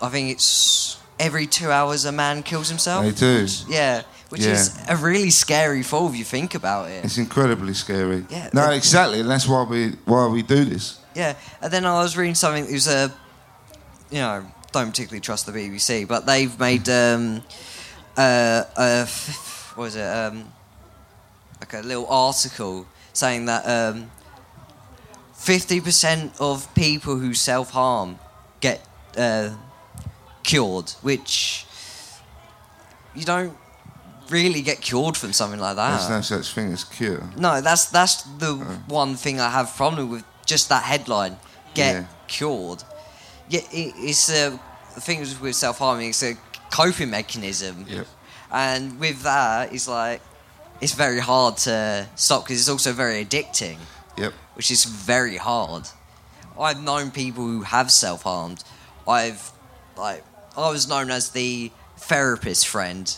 I 0.00 0.08
think 0.08 0.30
it's 0.30 0.96
every 1.18 1.46
two 1.46 1.70
hours 1.72 2.04
a 2.04 2.12
man 2.12 2.42
kills 2.44 2.68
himself. 2.68 3.04
They 3.04 3.10
do. 3.10 3.46
Yeah, 3.68 4.02
which 4.28 4.42
Yeah. 4.42 4.52
is 4.52 4.78
a 4.88 4.94
really 4.96 5.30
scary 5.30 5.82
thought 5.82 6.10
if 6.12 6.16
you 6.16 6.24
think 6.24 6.54
about 6.54 6.88
it. 6.90 7.04
It's 7.04 7.18
incredibly 7.18 7.74
scary. 7.74 8.24
Yeah, 8.30 8.50
No, 8.52 8.70
exactly, 8.70 9.20
and 9.20 9.28
that's 9.28 9.48
why 9.48 9.64
we 9.64 9.96
why 10.04 10.28
we 10.28 10.42
do 10.42 10.64
this. 10.64 10.98
Yeah, 11.14 11.34
and 11.60 11.72
then 11.72 11.84
I 11.84 12.00
was 12.02 12.16
reading 12.16 12.36
something. 12.36 12.64
It 12.64 12.72
was 12.72 12.86
a 12.86 13.12
you 14.10 14.20
know, 14.20 14.46
don't 14.72 14.90
particularly 14.90 15.20
trust 15.20 15.46
the 15.46 15.52
BBC, 15.52 16.06
but 16.06 16.26
they've 16.26 16.58
made 16.58 16.88
um, 16.88 17.42
uh, 18.16 18.64
what 19.74 19.84
was 19.84 19.96
it? 19.96 20.02
Um, 20.06 20.52
like 21.60 21.72
a 21.74 21.80
little 21.86 22.06
article 22.08 22.86
saying 23.12 23.46
that 23.46 23.64
um, 23.66 24.10
fifty 25.34 25.80
percent 25.80 26.32
of 26.40 26.72
people 26.74 27.16
who 27.16 27.34
self 27.34 27.70
harm 27.70 28.18
get 28.60 28.86
uh, 29.16 29.50
cured, 30.42 30.90
which 31.02 31.64
you 33.14 33.24
don't 33.24 33.56
really 34.30 34.60
get 34.60 34.80
cured 34.80 35.16
from 35.16 35.32
something 35.32 35.58
like 35.60 35.76
that. 35.76 35.96
There's 35.96 36.10
no 36.10 36.20
such 36.20 36.52
thing 36.54 36.72
as 36.72 36.84
cure. 36.84 37.22
No, 37.36 37.60
that's 37.60 37.86
that's 37.86 38.22
the 38.22 38.54
one 38.88 39.16
thing 39.16 39.40
I 39.40 39.50
have 39.50 39.74
problem 39.76 40.10
with. 40.10 40.24
Just 40.46 40.68
that 40.70 40.82
headline, 40.84 41.36
get 41.74 41.94
Yeah. 41.94 42.04
cured. 42.26 42.82
Yeah, 43.48 43.60
it, 43.72 43.94
it's 43.96 44.28
a 44.30 44.58
the 44.94 45.00
thing 45.00 45.20
is 45.20 45.38
with 45.40 45.54
self 45.56 45.78
harming. 45.78 46.10
It's 46.10 46.22
a 46.22 46.34
coping 46.70 47.10
mechanism, 47.10 47.84
Yep. 47.88 48.06
and 48.52 48.98
with 49.00 49.22
that, 49.22 49.72
it's 49.72 49.88
like 49.88 50.20
it's 50.80 50.92
very 50.94 51.18
hard 51.20 51.56
to 51.58 52.06
stop 52.14 52.44
because 52.44 52.60
it's 52.60 52.68
also 52.68 52.92
very 52.92 53.24
addicting, 53.24 53.78
Yep. 54.16 54.32
which 54.54 54.70
is 54.70 54.84
very 54.84 55.36
hard. 55.36 55.88
I've 56.58 56.82
known 56.82 57.10
people 57.10 57.44
who 57.44 57.62
have 57.62 57.90
self 57.90 58.22
harmed. 58.22 58.62
I've 59.06 59.52
like 59.96 60.24
I 60.56 60.70
was 60.70 60.86
known 60.88 61.10
as 61.10 61.30
the 61.30 61.70
therapist 61.96 62.66
friend, 62.68 63.16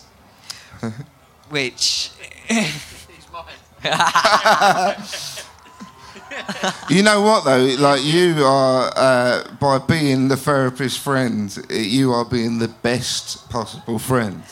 which 1.48 2.10
You 6.90 7.04
know 7.04 7.20
what 7.22 7.44
though? 7.44 7.76
Like 7.78 8.02
you 8.02 8.44
are 8.44 8.92
uh, 8.96 9.44
by 9.60 9.78
being 9.78 10.28
the 10.28 10.36
therapist's 10.36 10.98
friend, 10.98 11.56
you 11.70 12.12
are 12.12 12.24
being 12.24 12.58
the 12.58 12.68
best 12.68 13.48
possible 13.48 13.98
friend. 13.98 14.42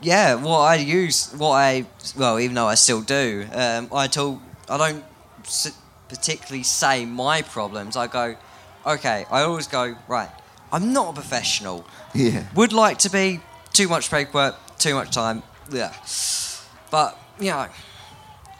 Yeah, 0.00 0.34
what 0.36 0.60
I 0.60 0.76
use, 0.76 1.32
what 1.32 1.50
I 1.50 1.86
well, 2.16 2.38
even 2.38 2.54
though 2.54 2.68
I 2.68 2.76
still 2.76 3.02
do, 3.02 3.46
um, 3.52 3.88
I 3.92 4.06
talk. 4.06 4.40
I 4.68 4.78
don't 4.78 5.04
particularly 6.08 6.62
say 6.62 7.04
my 7.04 7.42
problems. 7.42 7.96
I 7.96 8.06
go, 8.06 8.36
okay. 8.86 9.24
I 9.30 9.42
always 9.42 9.66
go 9.66 9.96
right. 10.06 10.30
I'm 10.70 10.92
not 10.92 11.10
a 11.10 11.12
professional. 11.12 11.84
Yeah. 12.14 12.44
Would 12.54 12.72
like 12.72 12.98
to 12.98 13.10
be. 13.10 13.40
Too 13.72 13.88
much 13.88 14.10
paperwork. 14.10 14.54
Too 14.78 14.94
much 14.94 15.10
time. 15.10 15.42
Yeah. 15.70 15.92
But 16.90 17.18
you 17.40 17.50
know, 17.50 17.68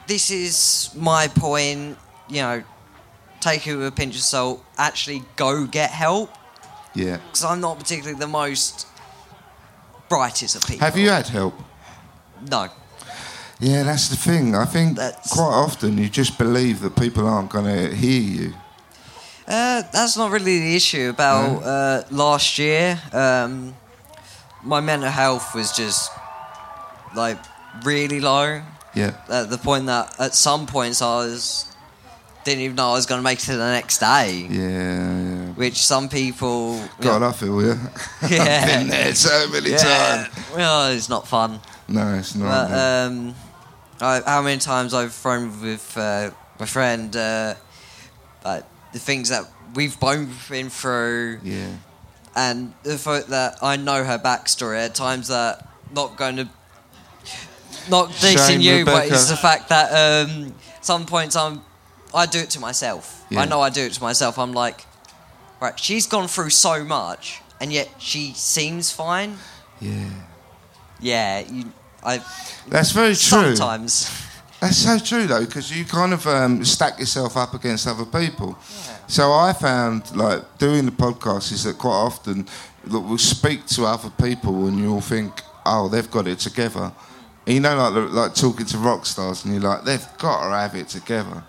this 0.06 0.30
is 0.30 0.90
my 0.96 1.28
point. 1.28 1.98
You 2.32 2.40
know, 2.42 2.62
take 3.40 3.66
it 3.66 3.76
with 3.76 3.86
a 3.88 3.92
pinch 3.92 4.14
of 4.16 4.22
salt. 4.22 4.64
Actually, 4.78 5.22
go 5.36 5.66
get 5.66 5.90
help 5.90 6.30
Yeah. 6.94 7.18
because 7.18 7.44
I'm 7.44 7.60
not 7.60 7.78
particularly 7.78 8.18
the 8.18 8.26
most 8.42 8.86
brightest 10.08 10.56
of 10.56 10.62
people. 10.66 10.84
Have 10.86 10.96
you 10.96 11.10
had 11.10 11.28
help? 11.28 11.54
No. 12.50 12.68
Yeah, 13.60 13.82
that's 13.84 14.08
the 14.08 14.16
thing. 14.16 14.54
I 14.56 14.64
think 14.64 14.96
That's- 14.96 15.30
quite 15.30 15.54
often 15.66 15.98
you 15.98 16.08
just 16.08 16.36
believe 16.38 16.80
that 16.80 16.96
people 16.96 17.28
aren't 17.28 17.50
going 17.50 17.66
to 17.66 17.94
hear 17.94 18.20
you. 18.20 18.54
Uh, 19.46 19.82
that's 19.92 20.16
not 20.16 20.30
really 20.30 20.58
the 20.58 20.74
issue. 20.76 21.10
About 21.10 21.62
uh, 21.62 22.02
last 22.10 22.58
year, 22.58 23.00
um, 23.12 23.74
my 24.62 24.80
mental 24.80 25.10
health 25.10 25.54
was 25.54 25.70
just 25.72 26.10
like 27.14 27.38
really 27.84 28.20
low. 28.20 28.62
Yeah. 28.94 29.12
At 29.28 29.50
the 29.50 29.58
point 29.58 29.86
that 29.86 30.14
at 30.18 30.34
some 30.34 30.66
points 30.66 31.00
I 31.02 31.16
was 31.26 31.66
didn't 32.44 32.60
even 32.60 32.76
know 32.76 32.90
I 32.90 32.92
was 32.92 33.06
going 33.06 33.18
to 33.18 33.22
make 33.22 33.38
it 33.38 33.46
to 33.46 33.56
the 33.56 33.72
next 33.72 33.98
day. 33.98 34.46
Yeah, 34.50 34.60
yeah. 34.60 35.46
Which 35.52 35.76
some 35.76 36.08
people, 36.08 36.82
God, 37.00 37.22
I 37.22 37.32
feel 37.32 37.60
you. 37.62 37.74
Yeah. 38.28 38.62
I've 38.62 38.78
been 38.78 38.88
there 38.88 39.14
so 39.14 39.48
many 39.50 39.70
yeah, 39.70 40.28
times. 40.28 40.50
well, 40.54 40.92
it's 40.92 41.08
not 41.08 41.26
fun. 41.26 41.60
No, 41.88 42.14
it's 42.14 42.34
not. 42.34 42.68
But 42.68 42.78
um, 42.78 43.34
I, 44.00 44.22
how 44.24 44.42
many 44.42 44.58
times 44.58 44.94
I've 44.94 45.12
thrown 45.12 45.60
with 45.60 45.96
uh, 45.96 46.30
my 46.58 46.66
friend, 46.66 47.14
uh, 47.14 47.54
like 48.44 48.64
the 48.92 48.98
things 48.98 49.28
that 49.28 49.44
we've 49.74 49.98
both 49.98 50.48
been 50.48 50.70
through, 50.70 51.40
yeah. 51.42 51.72
and 52.34 52.74
the 52.82 52.98
fact 52.98 53.28
that 53.28 53.58
I 53.62 53.76
know 53.76 54.04
her 54.04 54.18
backstory 54.18 54.84
at 54.84 54.94
times 54.94 55.28
that 55.28 55.68
not 55.94 56.16
going 56.16 56.36
to 56.36 56.48
not 57.90 58.10
dissing 58.10 58.62
you, 58.62 58.84
but 58.84 59.08
it's 59.08 59.28
the 59.28 59.36
fact 59.36 59.68
that 59.68 59.90
um, 59.92 60.54
some 60.80 61.06
points 61.06 61.36
I'm 61.36 61.62
I 62.14 62.26
do 62.26 62.38
it 62.40 62.50
to 62.50 62.60
myself. 62.60 63.24
Yeah. 63.30 63.40
I 63.40 63.44
know 63.46 63.60
I 63.60 63.70
do 63.70 63.82
it 63.82 63.92
to 63.94 64.02
myself. 64.02 64.38
I'm 64.38 64.52
like, 64.52 64.84
right, 65.60 65.78
she's 65.78 66.06
gone 66.06 66.28
through 66.28 66.50
so 66.50 66.84
much, 66.84 67.40
and 67.60 67.72
yet 67.72 67.88
she 67.98 68.32
seems 68.34 68.90
fine. 68.90 69.36
Yeah. 69.80 70.10
Yeah, 71.00 71.40
you, 71.40 71.72
I 72.04 72.22
That's 72.68 72.92
very 72.92 73.14
true. 73.14 73.56
sometimes. 73.56 74.10
That's 74.60 74.76
so 74.76 74.98
true 74.98 75.26
though, 75.26 75.44
because 75.44 75.76
you 75.76 75.84
kind 75.84 76.12
of 76.12 76.24
um, 76.28 76.64
stack 76.64 77.00
yourself 77.00 77.36
up 77.36 77.52
against 77.52 77.88
other 77.88 78.04
people. 78.04 78.56
So 79.08 79.32
I 79.32 79.52
found 79.52 80.14
like 80.14 80.58
doing 80.58 80.84
the 80.86 80.92
podcast 80.92 81.50
is 81.50 81.64
that 81.64 81.78
quite 81.78 81.90
often 81.90 82.46
look, 82.84 83.08
we'll 83.08 83.18
speak 83.18 83.66
to 83.66 83.86
other 83.86 84.10
people 84.10 84.66
and 84.66 84.78
you'll 84.78 85.00
think, 85.00 85.42
oh, 85.66 85.88
they've 85.88 86.08
got 86.10 86.28
it 86.28 86.38
together. 86.38 86.92
And 87.46 87.54
you 87.54 87.60
know, 87.60 87.74
like 87.76 88.12
like 88.12 88.34
talking 88.36 88.66
to 88.66 88.78
rock 88.78 89.04
stars, 89.04 89.44
and 89.44 89.52
you're 89.52 89.62
like, 89.62 89.82
they've 89.84 90.06
got 90.18 90.48
to 90.48 90.54
have 90.56 90.76
it 90.76 90.88
together, 90.88 91.42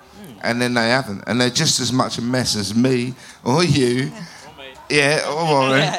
and 0.43 0.61
then 0.61 0.73
they 0.73 0.89
haven't, 0.89 1.23
and 1.27 1.39
they're 1.39 1.49
just 1.49 1.79
as 1.79 1.91
much 1.91 2.17
a 2.17 2.21
mess 2.21 2.55
as 2.55 2.75
me 2.75 3.13
or 3.43 3.63
you, 3.63 4.11
yeah, 4.89 5.21
or 5.27 5.45
Warren, 5.45 5.89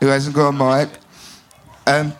who 0.00 0.06
hasn't 0.06 0.34
got 0.34 0.48
a 0.48 0.52
mic. 0.52 0.90
Um, 1.86 2.12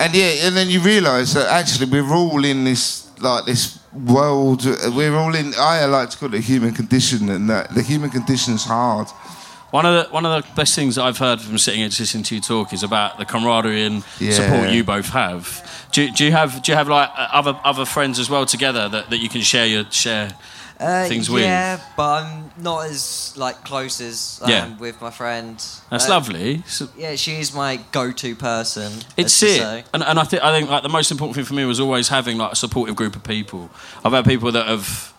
and 0.00 0.14
yeah, 0.14 0.46
and 0.46 0.56
then 0.56 0.68
you 0.68 0.80
realise 0.80 1.34
that 1.34 1.48
actually 1.48 1.90
we're 1.90 2.12
all 2.14 2.44
in 2.44 2.64
this 2.64 3.10
like 3.20 3.44
this 3.46 3.78
world. 3.92 4.64
uh, 4.66 4.90
We're 4.94 5.14
all 5.16 5.34
in. 5.34 5.52
I 5.58 5.84
like 5.86 6.10
to 6.10 6.18
call 6.18 6.28
it 6.28 6.32
the 6.32 6.40
human 6.40 6.72
condition, 6.72 7.28
and 7.30 7.50
that 7.50 7.74
the 7.74 7.82
human 7.82 8.10
condition 8.10 8.54
is 8.54 8.64
hard. 8.64 9.08
One 9.70 9.84
of 9.84 9.92
the 10.06 10.12
one 10.12 10.24
of 10.24 10.42
the 10.42 10.48
best 10.54 10.74
things 10.74 10.94
that 10.94 11.02
I've 11.02 11.18
heard 11.18 11.40
from 11.40 11.58
sitting 11.58 11.82
and 11.82 11.98
listening 11.98 12.22
to 12.24 12.34
you 12.36 12.40
talk 12.40 12.72
is 12.72 12.82
about 12.82 13.18
the 13.18 13.24
camaraderie 13.24 13.84
and 13.84 14.02
Yeah. 14.20 14.32
support 14.32 14.70
you 14.70 14.82
both 14.84 15.08
have. 15.10 15.44
Do, 15.92 16.02
you- 16.04 16.12
do 16.12 16.24
you 16.24 16.32
have 16.32 16.62
do 16.62 16.72
you 16.72 16.76
have 16.76 16.88
like 16.88 17.10
uh, 17.10 17.28
other 17.32 17.58
other 17.64 17.84
friends 17.84 18.18
as 18.18 18.30
well 18.30 18.46
together 18.46 18.88
that, 18.88 19.10
that 19.10 19.18
you 19.18 19.28
can 19.28 19.42
share 19.42 19.66
your 19.66 19.84
share 19.90 20.30
Uh, 20.80 21.08
things 21.08 21.28
with? 21.28 21.42
yeah, 21.42 21.80
but 21.96 22.22
I'm 22.22 22.50
not 22.56 22.86
as 22.86 23.32
like 23.36 23.64
close 23.64 24.00
as 24.00 24.40
I 24.44 24.50
Yeah. 24.50 24.64
am 24.66 24.78
with 24.78 25.00
my 25.00 25.10
friend. 25.10 25.56
That's 25.90 26.06
Uh, 26.06 26.10
lovely. 26.10 26.62
So- 26.66 26.88
Yeah, 26.96 27.16
she's 27.16 27.52
my 27.52 27.80
go-to 27.90 28.36
person. 28.36 28.92
It's 29.16 29.42
it, 29.42 29.60
and, 29.92 30.02
and 30.04 30.18
I 30.18 30.24
think 30.24 30.42
I 30.44 30.56
think 30.56 30.70
like 30.70 30.82
the 30.84 30.88
most 30.88 31.10
important 31.10 31.34
thing 31.36 31.44
for 31.44 31.54
me 31.54 31.64
was 31.64 31.80
always 31.80 32.08
having 32.08 32.38
like 32.38 32.52
a 32.52 32.56
supportive 32.56 32.94
group 32.94 33.16
of 33.16 33.24
people. 33.24 33.70
I've 34.04 34.12
had 34.12 34.24
people 34.24 34.52
that 34.52 34.66
have, 34.66 35.12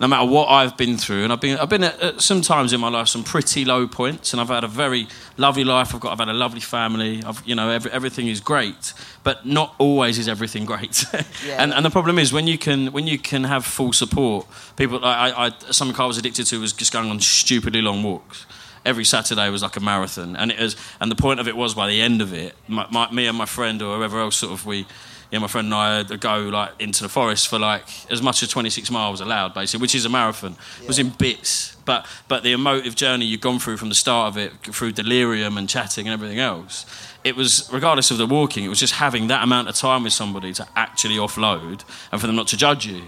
no 0.00 0.08
matter 0.08 0.24
what 0.24 0.46
I've 0.48 0.78
been 0.78 0.96
through, 0.96 1.24
and 1.24 1.32
I've 1.32 1.42
been 1.42 1.58
I've 1.58 1.68
been 1.68 1.84
at, 1.84 2.00
at 2.00 2.20
some 2.22 2.40
times 2.40 2.72
in 2.72 2.80
my 2.80 2.88
life 2.88 3.08
some 3.08 3.22
pretty 3.22 3.66
low 3.66 3.86
points, 3.86 4.32
and 4.32 4.40
I've 4.40 4.48
had 4.48 4.64
a 4.64 4.68
very 4.68 5.06
lovely 5.36 5.62
life. 5.62 5.94
I've 5.94 6.00
got 6.00 6.12
I've 6.12 6.18
had 6.18 6.30
a 6.30 6.32
lovely 6.32 6.60
family. 6.60 7.22
I've 7.22 7.46
you 7.46 7.54
know 7.54 7.68
every, 7.68 7.90
everything 7.92 8.26
is 8.26 8.40
great, 8.40 8.94
but 9.22 9.44
not 9.44 9.74
always 9.78 10.18
is 10.18 10.26
everything 10.26 10.64
great. 10.64 11.04
Yeah. 11.46 11.62
and 11.62 11.72
and 11.72 11.84
the 11.84 11.90
problem 11.90 12.18
is 12.18 12.32
when 12.32 12.46
you 12.46 12.58
can 12.58 12.92
when 12.92 13.06
you 13.06 13.18
can 13.18 13.44
have 13.44 13.64
full 13.64 13.92
support, 13.92 14.46
people 14.76 15.00
like 15.00 15.16
I, 15.16 15.46
I 15.46 15.70
something 15.70 15.98
I 16.00 16.06
was 16.06 16.18
addicted 16.18 16.46
to 16.46 16.60
was 16.60 16.72
just 16.72 16.92
going 16.92 17.10
on 17.10 17.20
stupidly 17.20 17.82
long 17.82 18.02
walks 18.02 18.46
every 18.84 19.04
Saturday 19.04 19.50
was 19.50 19.62
like 19.62 19.76
a 19.76 19.80
marathon, 19.80 20.36
and 20.36 20.50
it 20.50 20.58
was, 20.58 20.76
and 21.00 21.10
the 21.10 21.16
point 21.16 21.40
of 21.40 21.48
it 21.48 21.56
was 21.56 21.74
by 21.74 21.86
the 21.86 22.00
end 22.00 22.22
of 22.22 22.32
it, 22.32 22.54
my, 22.68 22.86
my, 22.90 23.10
me 23.10 23.26
and 23.26 23.36
my 23.36 23.46
friend 23.46 23.82
or 23.82 23.96
whoever 23.96 24.20
else 24.20 24.36
sort 24.36 24.52
of 24.52 24.64
we, 24.64 24.86
yeah, 25.30 25.38
my 25.38 25.46
friend 25.46 25.66
and 25.66 25.74
I 25.74 26.02
would 26.02 26.20
go 26.20 26.38
like 26.48 26.72
into 26.80 27.02
the 27.02 27.08
forest 27.08 27.48
for 27.48 27.58
like 27.58 27.84
as 28.10 28.20
much 28.20 28.42
as 28.42 28.48
26 28.48 28.90
miles 28.90 29.20
allowed, 29.20 29.54
basically, 29.54 29.82
which 29.82 29.94
is 29.94 30.04
a 30.04 30.08
marathon. 30.08 30.56
It 30.82 30.88
was 30.88 30.98
in 30.98 31.10
bits, 31.10 31.76
but 31.84 32.06
but 32.26 32.42
the 32.42 32.52
emotive 32.52 32.96
journey 32.96 33.26
you've 33.26 33.40
gone 33.40 33.58
through 33.58 33.76
from 33.76 33.90
the 33.90 33.94
start 33.94 34.28
of 34.28 34.36
it, 34.38 34.52
through 34.74 34.92
delirium 34.92 35.56
and 35.56 35.68
chatting 35.68 36.08
and 36.08 36.12
everything 36.12 36.40
else. 36.40 36.84
It 37.22 37.36
was, 37.36 37.68
regardless 37.70 38.10
of 38.10 38.18
the 38.18 38.26
walking, 38.26 38.64
it 38.64 38.68
was 38.68 38.80
just 38.80 38.94
having 38.94 39.28
that 39.28 39.44
amount 39.44 39.68
of 39.68 39.74
time 39.74 40.04
with 40.04 40.14
somebody 40.14 40.54
to 40.54 40.66
actually 40.74 41.16
offload 41.16 41.84
and 42.10 42.20
for 42.20 42.26
them 42.26 42.34
not 42.34 42.48
to 42.48 42.56
judge 42.56 42.86
you. 42.86 43.02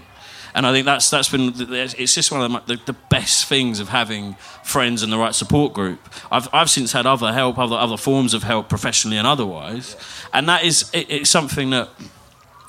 And 0.55 0.67
I 0.67 0.71
think 0.71 0.85
that's 0.85 1.09
that's 1.09 1.29
been 1.29 1.51
it's 1.55 2.13
just 2.13 2.31
one 2.31 2.41
of 2.41 2.65
the, 2.67 2.79
the, 2.85 2.93
best 2.93 3.45
things 3.45 3.79
of 3.79 3.89
having 3.89 4.33
friends 4.63 5.01
and 5.01 5.11
the 5.11 5.17
right 5.17 5.33
support 5.33 5.73
group. 5.73 5.99
I've 6.31 6.47
I've 6.53 6.69
since 6.69 6.91
had 6.91 7.05
other 7.05 7.33
help, 7.33 7.57
other 7.57 7.75
other 7.75 7.97
forms 7.97 8.33
of 8.33 8.43
help, 8.43 8.69
professionally 8.69 9.17
and 9.17 9.25
otherwise, 9.25 9.95
and 10.31 10.47
that 10.47 10.63
is 10.63 10.91
it, 10.93 11.09
it's 11.09 11.29
something 11.29 11.71
that 11.71 11.89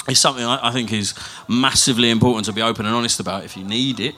is 0.08 0.18
something 0.18 0.44
I, 0.44 0.68
I 0.68 0.70
think 0.70 0.92
is 0.92 1.14
massively 1.48 2.10
important 2.10 2.46
to 2.46 2.52
be 2.52 2.62
open 2.62 2.86
and 2.86 2.94
honest 2.94 3.20
about 3.20 3.44
if 3.44 3.56
you 3.56 3.64
need 3.64 4.00
it. 4.00 4.14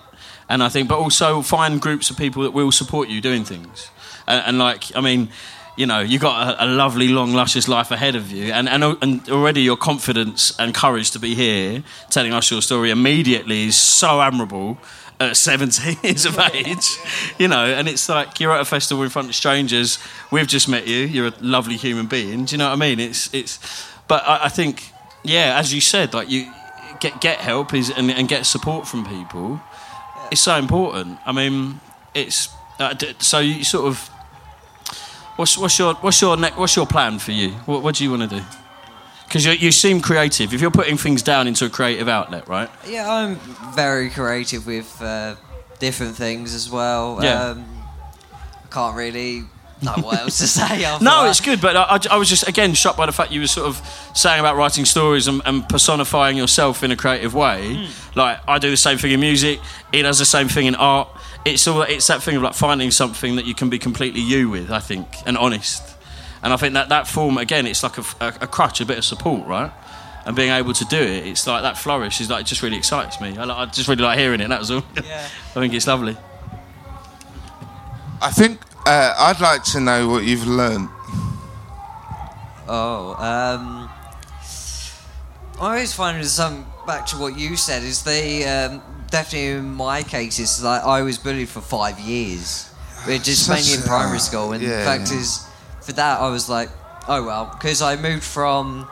And 0.48 0.62
I 0.62 0.68
think, 0.68 0.88
but 0.88 0.98
also 0.98 1.42
find 1.42 1.80
groups 1.80 2.10
of 2.10 2.16
people 2.16 2.44
that 2.44 2.52
will 2.52 2.70
support 2.70 3.08
you 3.08 3.20
doing 3.20 3.44
things. 3.44 3.90
And, 4.28 4.42
and 4.46 4.58
like, 4.58 4.94
I 4.96 5.00
mean, 5.00 5.28
you 5.76 5.86
know, 5.86 6.00
you've 6.00 6.22
got 6.22 6.58
a, 6.58 6.64
a 6.64 6.66
lovely, 6.66 7.08
long, 7.08 7.34
luscious 7.34 7.68
life 7.68 7.90
ahead 7.90 8.16
of 8.16 8.32
you, 8.32 8.52
and, 8.52 8.68
and 8.68 8.82
and 9.02 9.28
already 9.30 9.62
your 9.62 9.76
confidence 9.76 10.58
and 10.58 10.74
courage 10.74 11.10
to 11.12 11.18
be 11.18 11.34
here, 11.34 11.84
telling 12.10 12.32
us 12.32 12.50
your 12.50 12.62
story 12.62 12.90
immediately 12.90 13.64
is 13.64 13.76
so 13.76 14.20
admirable. 14.20 14.78
at 15.18 15.36
17 15.36 15.96
years 16.02 16.26
of 16.26 16.38
age, 16.38 16.98
you 17.38 17.48
know, 17.48 17.64
and 17.64 17.88
it's 17.88 18.08
like 18.08 18.38
you're 18.38 18.52
at 18.52 18.60
a 18.60 18.64
festival 18.64 19.02
in 19.02 19.08
front 19.08 19.28
of 19.28 19.34
strangers. 19.34 19.98
We've 20.30 20.46
just 20.46 20.68
met 20.68 20.86
you. 20.86 20.98
You're 21.06 21.28
a 21.28 21.34
lovely 21.40 21.76
human 21.76 22.06
being. 22.06 22.44
Do 22.44 22.52
you 22.52 22.58
know 22.58 22.68
what 22.68 22.74
I 22.74 22.76
mean? 22.76 23.00
It's 23.00 23.32
it's, 23.32 23.58
but 24.08 24.22
I, 24.26 24.44
I 24.44 24.48
think, 24.48 24.92
yeah, 25.24 25.58
as 25.58 25.72
you 25.72 25.80
said, 25.80 26.12
like 26.12 26.28
you 26.30 26.52
get 27.00 27.20
get 27.20 27.38
help 27.38 27.74
is 27.74 27.90
and, 27.90 28.10
and 28.10 28.28
get 28.28 28.46
support 28.46 28.86
from 28.86 29.04
people. 29.06 29.60
It's 30.30 30.40
so 30.40 30.56
important. 30.56 31.18
I 31.24 31.32
mean, 31.32 31.80
it's 32.14 32.48
uh, 32.78 32.94
so 33.18 33.38
you 33.40 33.64
sort 33.64 33.86
of. 33.86 34.10
What's, 35.36 35.58
what's 35.58 35.78
your 35.78 35.94
what's 35.94 36.20
your 36.20 36.36
ne- 36.36 36.52
what's 36.52 36.74
your 36.76 36.86
plan 36.86 37.18
for 37.18 37.32
you? 37.32 37.50
What, 37.66 37.82
what 37.82 37.94
do 37.94 38.04
you 38.04 38.10
want 38.10 38.30
to 38.30 38.38
do? 38.38 38.44
Because 39.26 39.44
you, 39.44 39.52
you 39.52 39.72
seem 39.72 40.00
creative. 40.00 40.54
If 40.54 40.60
you're 40.60 40.70
putting 40.70 40.96
things 40.96 41.22
down 41.22 41.46
into 41.48 41.66
a 41.66 41.68
creative 41.68 42.08
outlet, 42.08 42.48
right? 42.48 42.70
Yeah, 42.86 43.10
I'm 43.10 43.36
very 43.74 44.08
creative 44.08 44.66
with 44.66 45.02
uh, 45.02 45.34
different 45.78 46.16
things 46.16 46.54
as 46.54 46.70
well. 46.70 47.18
Yeah. 47.20 47.48
Um, 47.48 47.66
I 48.32 48.68
can't 48.70 48.96
really 48.96 49.42
know 49.82 49.92
what 49.94 50.20
else 50.20 50.38
to 50.38 50.46
say. 50.46 50.80
No, 51.00 51.24
that. 51.24 51.30
it's 51.30 51.40
good, 51.40 51.60
but 51.60 51.76
I, 51.76 52.14
I, 52.14 52.16
was 52.16 52.28
just 52.28 52.48
again 52.48 52.74
shocked 52.74 52.96
by 52.96 53.06
the 53.06 53.12
fact 53.12 53.32
you 53.32 53.40
were 53.40 53.46
sort 53.46 53.66
of 53.66 54.10
saying 54.14 54.40
about 54.40 54.56
writing 54.56 54.84
stories 54.84 55.28
and, 55.28 55.42
and 55.44 55.68
personifying 55.68 56.36
yourself 56.36 56.82
in 56.82 56.90
a 56.90 56.96
creative 56.96 57.34
way. 57.34 57.88
Like 58.14 58.38
I 58.48 58.58
do 58.58 58.70
the 58.70 58.76
same 58.76 58.98
thing 58.98 59.12
in 59.12 59.20
music. 59.20 59.60
He 59.92 60.02
does 60.02 60.18
the 60.18 60.24
same 60.24 60.48
thing 60.48 60.66
in 60.66 60.74
art. 60.74 61.08
It's 61.46 61.66
all 61.68 61.82
it's 61.82 62.08
that 62.08 62.22
thing 62.22 62.36
of 62.36 62.42
like 62.42 62.54
finding 62.54 62.90
something 62.90 63.36
that 63.36 63.46
you 63.46 63.54
can 63.54 63.70
be 63.70 63.78
completely 63.78 64.20
you 64.20 64.50
with. 64.50 64.70
I 64.70 64.80
think 64.80 65.06
and 65.24 65.38
honest. 65.38 65.82
And 66.42 66.52
I 66.52 66.56
think 66.56 66.74
that 66.74 66.88
that 66.90 67.06
form 67.06 67.38
again, 67.38 67.66
it's 67.66 67.82
like 67.82 67.98
a, 67.98 68.04
a, 68.20 68.28
a 68.42 68.46
crutch, 68.46 68.80
a 68.80 68.86
bit 68.86 68.98
of 68.98 69.04
support, 69.04 69.46
right? 69.46 69.72
And 70.24 70.34
being 70.34 70.50
able 70.50 70.72
to 70.74 70.84
do 70.86 70.98
it, 70.98 71.26
it's 71.26 71.46
like 71.46 71.62
that 71.62 71.78
flourish 71.78 72.20
is 72.20 72.28
like 72.28 72.42
it 72.42 72.46
just 72.46 72.62
really 72.62 72.76
excites 72.76 73.20
me. 73.20 73.36
I, 73.36 73.44
I 73.44 73.66
just 73.66 73.88
really 73.88 74.02
like 74.02 74.18
hearing 74.18 74.40
it. 74.40 74.48
That 74.48 74.58
was 74.58 74.70
all. 74.70 74.82
Yeah. 75.04 75.24
I 75.24 75.60
think 75.60 75.72
it's 75.72 75.86
lovely. 75.86 76.16
I 78.20 78.30
think 78.30 78.60
uh, 78.84 79.14
I'd 79.16 79.40
like 79.40 79.62
to 79.64 79.80
know 79.80 80.08
what 80.08 80.24
you've 80.24 80.46
learned. 80.46 80.88
Oh, 82.68 83.14
um, 83.18 83.88
I 85.60 85.68
always 85.68 85.94
find 85.94 86.16
there's 86.16 86.32
some 86.32 86.66
back 86.86 87.06
to 87.06 87.16
what 87.16 87.38
you 87.38 87.56
said 87.56 87.84
is 87.84 88.02
the 88.02 88.44
um, 88.44 88.95
definitely 89.16 89.48
in 89.48 89.72
my 89.72 90.02
case 90.02 90.38
is 90.38 90.62
like 90.62 90.82
I 90.82 91.00
was 91.00 91.16
bullied 91.16 91.48
for 91.48 91.62
five 91.62 91.98
years, 91.98 92.68
just 93.22 93.48
mainly 93.48 93.72
in 93.74 93.82
primary 93.82 94.18
school. 94.18 94.52
And 94.52 94.62
yeah, 94.62 94.78
the 94.78 94.84
fact 94.84 95.10
yeah. 95.10 95.20
is, 95.20 95.46
for 95.80 95.92
that 95.92 96.20
I 96.20 96.28
was 96.28 96.50
like, 96.50 96.68
oh 97.08 97.24
well, 97.24 97.46
because 97.46 97.80
I 97.80 97.96
moved 97.96 98.24
from 98.24 98.86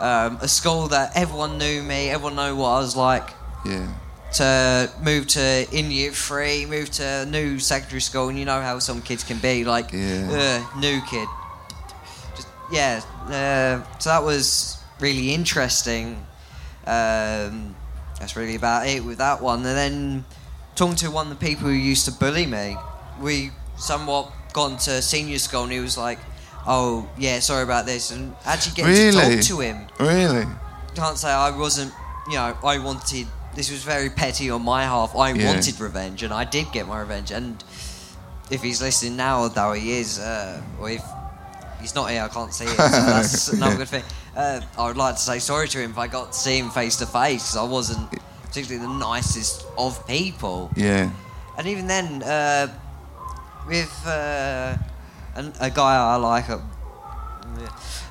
um, 0.00 0.38
a 0.40 0.48
school 0.48 0.88
that 0.88 1.12
everyone 1.14 1.58
knew 1.58 1.82
me, 1.82 2.10
everyone 2.10 2.34
knew 2.34 2.56
what 2.56 2.70
I 2.70 2.80
was 2.80 2.96
like. 2.96 3.28
Yeah. 3.64 3.86
To 4.34 4.90
move 5.00 5.26
to 5.28 5.66
in 5.72 5.90
year 5.90 6.10
three, 6.10 6.66
move 6.66 6.90
to 7.00 7.04
a 7.22 7.26
new 7.26 7.58
secondary 7.60 8.00
school, 8.00 8.28
and 8.28 8.38
you 8.38 8.44
know 8.44 8.60
how 8.60 8.80
some 8.80 9.00
kids 9.00 9.22
can 9.24 9.38
be 9.38 9.64
like, 9.64 9.92
Yeah. 9.92 10.28
"Ugh, 10.42 10.76
new 10.86 11.00
kid. 11.08 11.28
Just 12.36 12.48
yeah. 12.70 13.00
Uh, 13.26 13.98
so 13.98 14.10
that 14.10 14.22
was 14.24 14.76
really 15.00 15.32
interesting. 15.32 16.26
Um, 16.86 17.74
that's 18.18 18.36
really 18.36 18.54
about 18.56 18.86
it 18.86 19.04
with 19.04 19.18
that 19.18 19.40
one. 19.42 19.58
And 19.64 19.76
then 19.76 20.24
talking 20.74 20.96
to 20.96 21.10
one 21.10 21.30
of 21.30 21.38
the 21.38 21.46
people 21.46 21.66
who 21.68 21.74
used 21.74 22.04
to 22.06 22.12
bully 22.12 22.46
me, 22.46 22.76
we 23.20 23.50
somewhat 23.76 24.32
gone 24.52 24.76
to 24.78 25.02
senior 25.02 25.38
school, 25.38 25.64
and 25.64 25.72
he 25.72 25.80
was 25.80 25.96
like, 25.98 26.18
"Oh 26.66 27.08
yeah, 27.18 27.38
sorry 27.40 27.62
about 27.62 27.86
this," 27.86 28.10
and 28.10 28.34
actually 28.44 28.74
getting 28.76 29.12
to 29.12 29.18
talk 29.18 29.40
to 29.44 29.60
him 29.60 29.86
Really? 30.00 30.46
can't 30.94 31.16
say 31.18 31.30
I 31.30 31.50
wasn't. 31.56 31.92
You 32.28 32.34
know, 32.34 32.56
I 32.64 32.78
wanted. 32.78 33.26
This 33.54 33.70
was 33.70 33.82
very 33.82 34.10
petty 34.10 34.50
on 34.50 34.62
my 34.62 34.84
half. 34.84 35.16
I 35.16 35.32
Yeah. 35.32 35.46
wanted 35.46 35.80
revenge, 35.80 36.22
and 36.22 36.32
I 36.32 36.44
did 36.44 36.70
get 36.72 36.86
my 36.86 36.98
revenge. 37.00 37.30
And 37.30 37.62
if 38.50 38.62
he's 38.62 38.80
listening 38.82 39.16
now, 39.16 39.48
though 39.48 39.72
he 39.72 39.92
is, 39.98 40.18
uh, 40.18 40.60
or 40.80 40.90
if 40.90 41.02
he's 41.80 41.94
not 41.94 42.10
here, 42.10 42.22
I 42.22 42.28
can't 42.28 42.52
see 42.52 42.64
it. 42.64 42.70
So 42.70 42.76
that's 42.76 43.52
not 43.58 43.74
a 43.74 43.76
good 43.76 43.88
thing. 43.88 44.04
Uh, 44.36 44.60
I 44.78 44.86
would 44.88 44.96
like 44.96 45.16
to 45.16 45.20
say 45.20 45.38
sorry 45.38 45.68
to 45.68 45.78
him 45.78 45.90
if 45.92 45.98
I 45.98 46.06
got 46.06 46.32
to 46.32 46.38
see 46.38 46.58
him 46.58 46.70
face 46.70 46.96
to 46.96 47.06
face. 47.06 47.56
I 47.56 47.64
wasn't 47.64 48.08
particularly 48.42 48.86
the 48.86 48.92
nicest 48.98 49.66
of 49.76 50.06
people. 50.06 50.70
Yeah. 50.76 51.10
And 51.56 51.66
even 51.66 51.86
then, 51.86 52.22
uh, 52.22 52.68
with 53.66 53.92
uh, 54.06 54.76
an, 55.34 55.52
a 55.60 55.70
guy 55.70 55.96
I 55.96 56.16
like, 56.16 56.48
uh, 56.48 56.58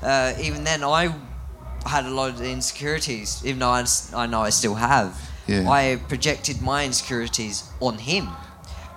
uh, 0.03 0.33
even 0.41 0.63
then 0.63 0.83
I 0.83 1.13
had 1.85 2.05
a 2.05 2.09
lot 2.09 2.29
of 2.31 2.41
insecurities, 2.41 3.41
even 3.45 3.59
though 3.59 3.69
I, 3.69 3.85
I 4.13 4.25
know 4.27 4.41
I 4.41 4.49
still 4.49 4.75
have. 4.75 5.17
Yeah. 5.47 5.69
I 5.69 5.95
projected 6.09 6.61
my 6.61 6.83
insecurities 6.85 7.63
on 7.79 7.97
him, 7.97 8.27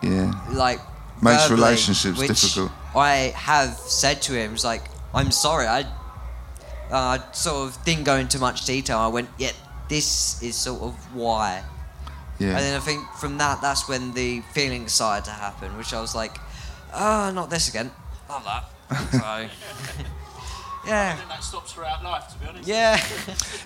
Yeah. 0.03 0.33
like 0.51 0.81
Makes 1.23 1.43
verbally, 1.49 1.61
relationships 1.63 2.19
which 2.19 2.29
difficult. 2.29 2.73
I 2.95 3.33
have 3.37 3.77
said 3.77 4.23
to 4.23 4.33
him, 4.35 4.55
"It's 4.55 4.65
like 4.65 4.85
I'm 5.15 5.31
sorry, 5.31 5.67
I, 5.67 5.87
uh, 6.91 7.19
sort 7.33 7.69
of 7.69 7.85
didn't 7.85 8.05
go 8.05 8.17
into 8.17 8.39
much 8.39 8.65
detail. 8.65 8.99
I 8.99 9.09
went, 9.09 9.29
yeah, 9.39 9.53
this 9.89 10.43
is 10.43 10.57
sort 10.57 10.83
of 10.83 11.15
why." 11.15 11.65
Yeah. 12.41 12.57
And 12.57 12.61
then 12.61 12.77
I 12.77 12.81
think 12.81 13.07
from 13.13 13.37
that, 13.37 13.61
that's 13.61 13.87
when 13.87 14.15
the 14.15 14.41
feeling 14.55 14.89
started 14.89 15.27
to 15.27 15.31
happen, 15.31 15.77
which 15.77 15.93
I 15.93 16.01
was 16.01 16.15
like, 16.15 16.39
oh, 16.95 17.31
not 17.35 17.51
this 17.51 17.69
again. 17.69 17.91
Love 18.29 18.45
that. 18.45 18.65
So, 19.13 19.49
yeah. 20.87 21.19
That 21.29 21.45
stops 21.45 21.73
throughout 21.73 22.03
life, 22.03 22.27
to 22.33 22.39
be 22.39 22.47
honest. 22.47 22.67
Yeah. 22.67 22.97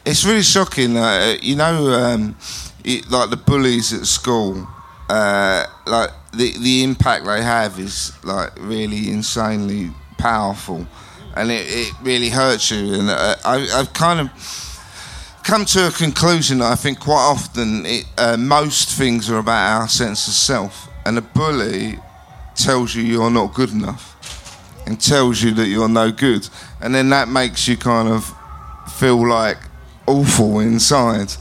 It's 0.04 0.24
really 0.24 0.42
shocking. 0.42 0.96
Uh, 0.96 1.36
you 1.40 1.54
know, 1.54 1.92
um, 1.92 2.36
it, 2.84 3.08
like 3.10 3.30
the 3.30 3.36
bullies 3.36 3.92
at 3.92 4.06
school, 4.06 4.66
uh, 5.08 5.66
like 5.86 6.10
the 6.32 6.56
the 6.58 6.82
impact 6.82 7.26
they 7.26 7.42
have 7.42 7.78
is 7.78 8.12
like 8.24 8.52
really 8.58 9.10
insanely 9.10 9.90
powerful, 10.18 10.86
and 11.36 11.50
it, 11.50 11.66
it 11.68 11.92
really 12.02 12.30
hurts 12.30 12.70
you. 12.70 12.94
And 12.94 13.10
uh, 13.10 13.36
I, 13.44 13.68
I've 13.74 13.92
kind 13.92 14.20
of 14.20 14.30
come 15.44 15.64
to 15.66 15.88
a 15.88 15.90
conclusion 15.90 16.58
that 16.58 16.72
I 16.72 16.74
think 16.74 17.00
quite 17.00 17.26
often 17.30 17.84
it, 17.84 18.06
uh, 18.16 18.36
most 18.36 18.90
things 18.96 19.30
are 19.30 19.38
about 19.38 19.80
our 19.80 19.88
sense 19.88 20.26
of 20.26 20.34
self, 20.34 20.88
and 21.04 21.18
a 21.18 21.22
bully 21.22 21.98
tells 22.54 22.94
you 22.94 23.02
you're 23.02 23.30
not 23.30 23.52
good 23.52 23.70
enough 23.70 24.12
and 24.86 25.00
tells 25.00 25.42
you 25.42 25.50
that 25.52 25.66
you're 25.66 25.88
no 25.88 26.10
good, 26.10 26.48
and 26.80 26.94
then 26.94 27.10
that 27.10 27.28
makes 27.28 27.68
you 27.68 27.76
kind 27.76 28.08
of 28.08 28.34
feel 28.98 29.26
like 29.28 29.58
awful 30.06 30.60
inside. 30.60 31.32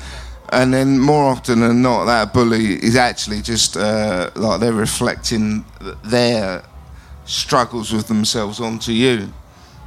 And 0.62 0.74
then 0.74 1.00
more 1.00 1.26
often 1.26 1.60
than 1.62 1.82
not, 1.82 2.06
that 2.06 2.34
bully 2.34 2.76
is 2.76 2.96
actually 2.96 3.42
just 3.42 3.76
uh, 3.78 4.30
like 4.36 4.60
they're 4.60 4.74
reflecting 4.74 5.66
their 6.04 6.63
struggles 7.26 7.92
with 7.92 8.08
themselves 8.08 8.60
onto 8.60 8.92
you. 8.92 9.32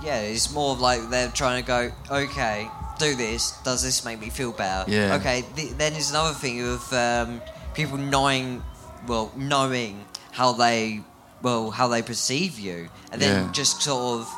Yeah, 0.02 0.20
it's 0.20 0.52
more 0.52 0.72
of 0.72 0.81
like 0.81 1.09
they're 1.11 1.31
trying 1.31 1.62
to 1.62 1.66
go, 1.66 1.90
okay, 2.11 2.68
do 2.98 3.14
this. 3.16 3.52
Does 3.62 3.83
this 3.83 4.05
make 4.05 4.20
me 4.20 4.31
feel 4.31 4.52
better? 4.52 4.90
Yeah. 4.90 5.16
Okay, 5.16 5.44
th- 5.57 5.72
then 5.72 5.92
there's 5.94 6.11
another 6.11 6.35
thing 6.35 6.62
of 6.66 6.92
um, 6.92 7.40
people 7.74 7.98
knowing, 7.98 8.62
well, 9.07 9.33
knowing 9.37 10.05
how 10.33 10.52
they, 10.52 11.00
well, 11.42 11.70
how 11.70 11.88
they 11.88 12.02
perceive 12.02 12.59
you, 12.59 12.88
and 13.12 13.20
then 13.20 13.44
Yeah. 13.46 13.52
just 13.52 13.83
sort 13.83 14.20
of 14.20 14.29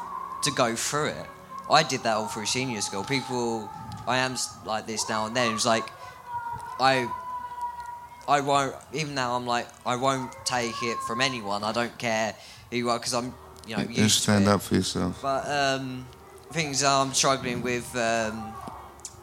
to 0.45 0.51
go 0.53 0.75
through 0.75 1.07
it. 1.07 1.27
I 1.71 1.83
did 1.83 2.03
that 2.05 2.17
all 2.17 2.29
through 2.29 2.47
senior 2.47 2.81
school. 2.81 3.05
People, 3.05 3.69
I 4.07 4.19
am 4.19 4.37
like 4.64 4.87
this 4.87 5.09
now 5.09 5.27
and 5.27 5.37
then. 5.37 5.53
It's 5.55 5.67
like, 5.67 5.85
I, 6.81 7.09
I 8.27 8.41
won't. 8.41 8.75
Even 8.93 9.14
now, 9.14 9.37
I'm 9.37 9.47
like, 9.47 9.67
I 9.85 9.97
won't 9.97 10.33
take 10.45 10.83
it 10.83 10.99
from 11.07 11.21
anyone. 11.21 11.64
I 11.64 11.73
don't 11.73 11.97
care 11.99 12.35
who 12.71 12.77
you 12.77 12.91
are 12.91 12.99
because 12.99 13.14
I'm, 13.14 13.35
you 13.67 13.77
know, 13.77 13.83
You 13.83 14.09
stand 14.09 14.49
up 14.49 14.62
for 14.62 14.75
yourself. 14.75 15.21
But 15.23 15.49
um, 15.49 16.07
things 16.53 16.83
I'm 16.85 17.12
struggling 17.14 17.62
with, 17.62 17.95
um, 17.97 18.53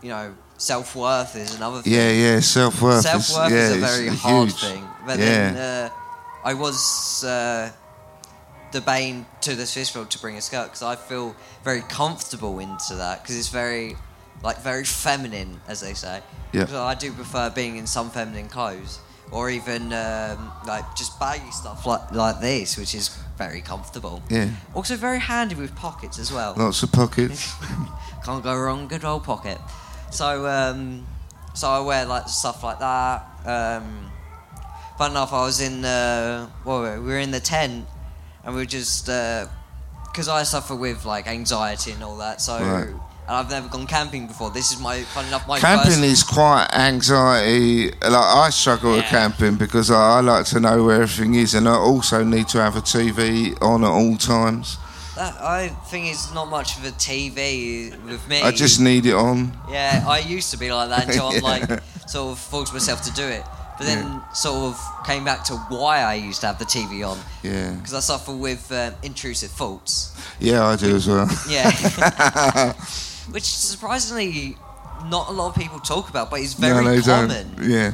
you 0.02 0.10
know, 0.10 0.34
self 0.58 0.96
worth 0.96 1.36
is 1.36 1.56
another 1.56 1.82
thing. 1.82 1.94
Yeah, 1.94 2.12
yeah, 2.12 2.40
self 2.40 2.82
worth. 2.82 3.02
Self 3.02 3.30
worth 3.34 3.52
yeah, 3.52 3.58
is 3.58 3.78
a 3.78 3.80
very 3.80 4.08
hard 4.10 4.50
huge. 4.50 4.62
thing. 4.62 4.88
But 5.06 5.20
yeah. 5.20 5.26
then 5.26 5.58
uh, 5.58 5.90
I 6.44 6.54
was 6.54 7.24
uh, 7.24 7.72
debating 8.72 9.26
to 9.42 9.56
this 9.56 9.74
festival 9.74 10.06
to 10.06 10.20
bring 10.20 10.36
a 10.36 10.42
skirt 10.42 10.66
because 10.66 10.84
I 10.84 10.96
feel 10.96 11.36
very 11.64 11.82
comfortable 11.82 12.60
into 12.60 12.96
that 12.96 13.22
because 13.22 13.38
it's 13.38 13.50
very, 13.50 13.96
like, 14.46 14.62
very 14.62 14.86
feminine, 14.86 15.60
as 15.68 15.82
they 15.82 15.94
say. 15.94 16.22
Yeah. 16.54 16.68
So 16.68 16.82
I 16.84 16.96
do 16.96 17.12
prefer 17.12 17.50
being 17.50 17.76
in 17.78 17.88
some 17.88 18.10
feminine 18.10 18.48
clothes. 18.48 19.00
Or 19.32 19.50
even 19.50 19.92
um, 19.92 20.52
like 20.68 20.86
just 20.96 21.20
baggy 21.20 21.50
stuff 21.50 21.88
like 21.88 22.12
like 22.12 22.42
this, 22.42 22.78
which 22.78 22.94
is 22.94 23.10
very 23.40 23.60
comfortable. 23.60 24.22
Yeah. 24.30 24.50
Also 24.76 24.96
very 24.96 25.20
handy 25.20 25.56
with 25.56 25.76
pockets 25.76 26.20
as 26.20 26.32
well. 26.32 26.54
Lots 26.56 26.84
of 26.84 26.92
pockets. 26.92 27.52
Can't 28.24 28.44
go 28.44 28.56
wrong, 28.56 28.88
good 28.88 29.04
old 29.04 29.24
pocket. 29.24 29.58
So, 30.12 30.46
um, 30.46 31.08
so 31.56 31.68
I 31.70 31.80
wear 31.80 32.06
like 32.06 32.30
stuff 32.30 32.64
like 32.64 32.78
that. 32.80 33.26
Um, 33.46 34.12
fun 34.98 35.12
enough, 35.12 35.34
I 35.34 35.44
was 35.44 35.60
in 35.60 35.82
the 35.82 36.48
well, 36.64 36.84
we 36.84 37.00
were 37.00 37.20
in 37.20 37.32
the 37.32 37.40
tent, 37.40 37.88
and 38.44 38.54
we 38.56 38.62
were 38.62 38.66
just 38.68 39.08
because 39.08 40.28
I 40.30 40.44
suffer 40.44 40.76
with 40.76 41.04
like 41.04 41.28
anxiety 41.28 41.92
and 41.92 42.04
all 42.04 42.18
that. 42.18 42.42
So 42.42 42.60
Right. 42.60 42.94
And 43.28 43.36
I've 43.38 43.50
never 43.50 43.68
gone 43.68 43.88
camping 43.88 44.28
before. 44.28 44.52
This 44.52 44.72
is 44.72 44.80
my 44.80 45.02
fun 45.02 45.26
enough 45.28 45.48
my 45.48 45.60
Camping 45.60 45.92
first. 45.92 46.04
is 46.04 46.24
quite 46.24 46.68
anxiety. 46.74 47.90
Like 47.92 48.14
I 48.14 48.50
struggle 48.52 48.92
with 48.94 49.06
camping 49.06 49.56
because 49.56 49.90
I, 49.92 50.18
I 50.18 50.20
like 50.22 50.46
to 50.48 50.60
know 50.60 50.84
where 50.84 51.02
everything 51.02 51.36
is, 51.36 51.54
and 51.54 51.68
I 51.68 51.76
also 51.76 52.24
need 52.24 52.48
to 52.50 52.60
have 52.62 52.76
a 52.76 52.82
TV 52.82 53.60
on 53.62 53.84
at 53.84 53.90
all 53.90 54.16
times. 54.18 54.78
That, 55.16 55.34
I 55.42 55.70
think 55.90 56.08
it's 56.08 56.34
not 56.34 56.50
much 56.50 56.78
of 56.78 56.84
a 56.86 56.92
TV 56.92 57.90
with 58.06 58.28
me. 58.28 58.42
I 58.42 58.52
just 58.52 58.82
need 58.82 59.06
it 59.06 59.14
on. 59.14 59.58
Yeah, 59.70 60.04
I 60.08 60.20
used 60.20 60.52
to 60.52 60.58
be 60.58 60.72
like 60.74 60.90
that 60.90 61.08
until 61.08 61.28
I'm 61.30 61.42
like 61.42 61.82
sort 62.08 62.34
of 62.34 62.40
forced 62.40 62.74
myself 62.74 63.02
to 63.04 63.14
do 63.14 63.24
it. 63.24 63.44
But 63.78 63.88
then 63.88 64.22
sort 64.34 64.74
of 64.74 64.80
came 65.06 65.26
back 65.26 65.44
to 65.46 65.56
why 65.68 66.00
I 66.00 66.14
used 66.14 66.40
to 66.42 66.48
have 66.48 66.60
the 66.60 66.66
TV 66.66 67.06
on 67.06 67.18
Yeah, 67.44 67.72
because 67.72 67.94
I 67.94 68.00
suffer 68.00 68.32
with 68.32 68.72
um, 68.72 68.94
intrusive 69.04 69.52
thoughts. 69.52 70.16
yeah, 70.40 70.66
I 70.66 70.78
do 70.78 70.96
as 70.96 71.08
well. 71.10 71.28
Yeah, 71.50 71.72
which 73.32 73.44
surprisingly 73.44 74.58
not 75.06 75.30
a 75.30 75.32
lot 75.32 75.50
of 75.50 75.56
people 75.62 75.80
talk 75.80 76.10
about, 76.10 76.30
but 76.30 76.40
it's 76.40 76.54
very 76.54 76.84
no, 76.84 77.02
common. 77.02 77.56
don't. 77.56 77.70
Yeah, 77.70 77.94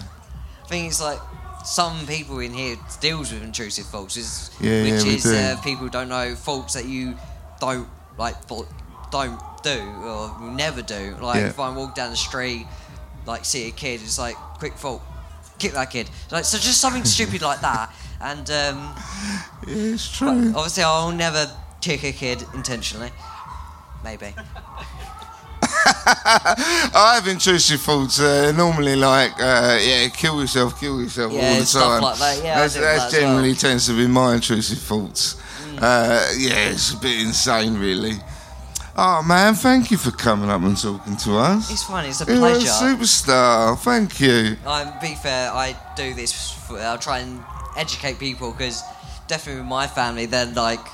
I 0.64 0.68
think 0.68 0.88
it's 0.88 1.02
like 1.02 1.20
some 1.66 2.06
people 2.08 2.40
in 2.40 2.54
here 2.54 2.76
deals 3.00 3.32
with 3.32 3.44
intrusive 3.44 3.86
thoughts, 3.86 4.18
is, 4.18 4.52
Yeah, 4.60 4.84
yeah, 4.84 4.96
which 4.96 5.04
we 5.04 5.16
is 5.16 5.24
do. 5.24 5.36
uh, 5.36 5.62
people 5.62 5.88
don't 5.90 6.10
know 6.10 6.36
faults 6.36 6.74
that 6.74 6.86
you 6.86 7.16
don't 7.60 7.88
like 8.18 8.36
don't 9.12 9.40
do 9.64 9.80
or 10.04 10.36
will 10.40 10.52
never 10.52 10.82
do. 10.82 11.16
Like 11.22 11.38
Yeah. 11.42 11.48
if 11.50 11.60
I 11.60 11.70
walk 11.76 11.96
down 11.96 12.10
the 12.12 12.18
street, 12.18 12.66
like 13.26 13.46
see 13.46 13.68
a 13.68 13.72
kid, 13.72 14.02
it's 14.02 14.18
like 14.18 14.36
quick 14.36 14.74
fault, 14.78 15.02
kick 15.60 15.74
that 15.74 15.92
kid. 15.92 16.10
Like 16.32 16.46
so, 16.46 16.58
just 16.58 16.80
something 16.82 17.04
stupid 17.16 17.42
like 17.42 17.62
that. 17.62 17.94
And 18.22 18.50
um, 18.52 18.96
yeah 19.68 19.94
it's 19.94 20.12
true. 20.18 20.54
obviously, 20.56 20.84
I'll 20.84 21.12
never 21.12 21.52
kick 21.82 22.04
a 22.04 22.12
kid 22.12 22.44
intentionally. 22.54 23.12
Maybe. 24.04 24.34
I 26.94 27.14
have 27.16 27.28
intrusive 27.28 27.82
thoughts. 27.82 28.20
Uh, 28.20 28.52
normally, 28.56 28.96
like, 28.96 29.32
uh, 29.40 29.78
yeah, 29.82 30.08
kill 30.10 30.40
yourself, 30.42 30.80
kill 30.80 31.02
yourself 31.02 31.32
Yeah, 31.34 31.50
all 31.54 31.60
the 31.60 31.66
stuff 31.66 31.84
time. 31.84 32.02
like 32.02 32.18
that, 32.20 32.44
yeah, 32.44 32.60
that's, 32.60 32.74
that 32.76 32.84
as 32.84 33.00
well. 33.00 33.08
Mm. 33.10 33.12
generally 33.12 33.56
tends 33.56 33.86
to 33.88 33.94
be 33.94 34.08
my 34.08 34.36
intrusive 34.36 34.80
thoughts. 34.80 35.42
Uh, 35.80 36.28
yeah, 36.38 36.70
it's 36.70 36.94
a 36.94 36.98
bit 36.98 37.22
insane, 37.22 37.78
really. 37.80 38.14
Oh 38.96 39.24
man, 39.24 39.56
thank 39.56 39.90
you 39.90 39.98
for 39.98 40.12
coming 40.12 40.50
up 40.50 40.62
and 40.62 40.78
talking 40.80 41.16
to 41.18 41.38
us. 41.38 41.72
It's 41.72 41.84
fine. 41.84 42.06
It's 42.10 42.22
a 42.22 42.26
You're 42.26 42.36
a 42.36 42.40
pleasure. 42.40 42.68
superstar. 42.68 43.80
Thank 43.80 44.20
you. 44.20 44.58
I'm 44.68 45.00
be 45.00 45.16
fair. 45.16 45.50
I 45.52 45.76
do 45.96 46.14
this. 46.14 46.52
For, 46.52 46.78
I'll 46.78 46.98
try 47.00 47.20
and 47.20 47.42
educate 47.78 48.20
people 48.20 48.52
because 48.52 48.84
definitely 49.28 49.62
with 49.62 49.70
my 49.70 49.88
family, 49.88 50.26
they're 50.26 50.46
like 50.46 50.86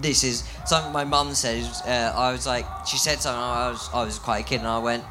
this 0.00 0.22
is 0.24 0.44
something 0.66 0.92
my 0.92 1.04
mum 1.04 1.34
said. 1.34 1.64
Uh, 1.86 2.12
I 2.16 2.32
was 2.32 2.46
like, 2.46 2.66
she 2.86 2.96
said 2.98 3.20
something. 3.20 3.40
I 3.42 3.70
was 3.70 3.88
I 3.92 4.04
was 4.04 4.18
quite 4.18 4.40
a 4.44 4.48
kid, 4.48 4.58
and 4.60 4.68
I 4.68 4.78
went. 4.78 5.04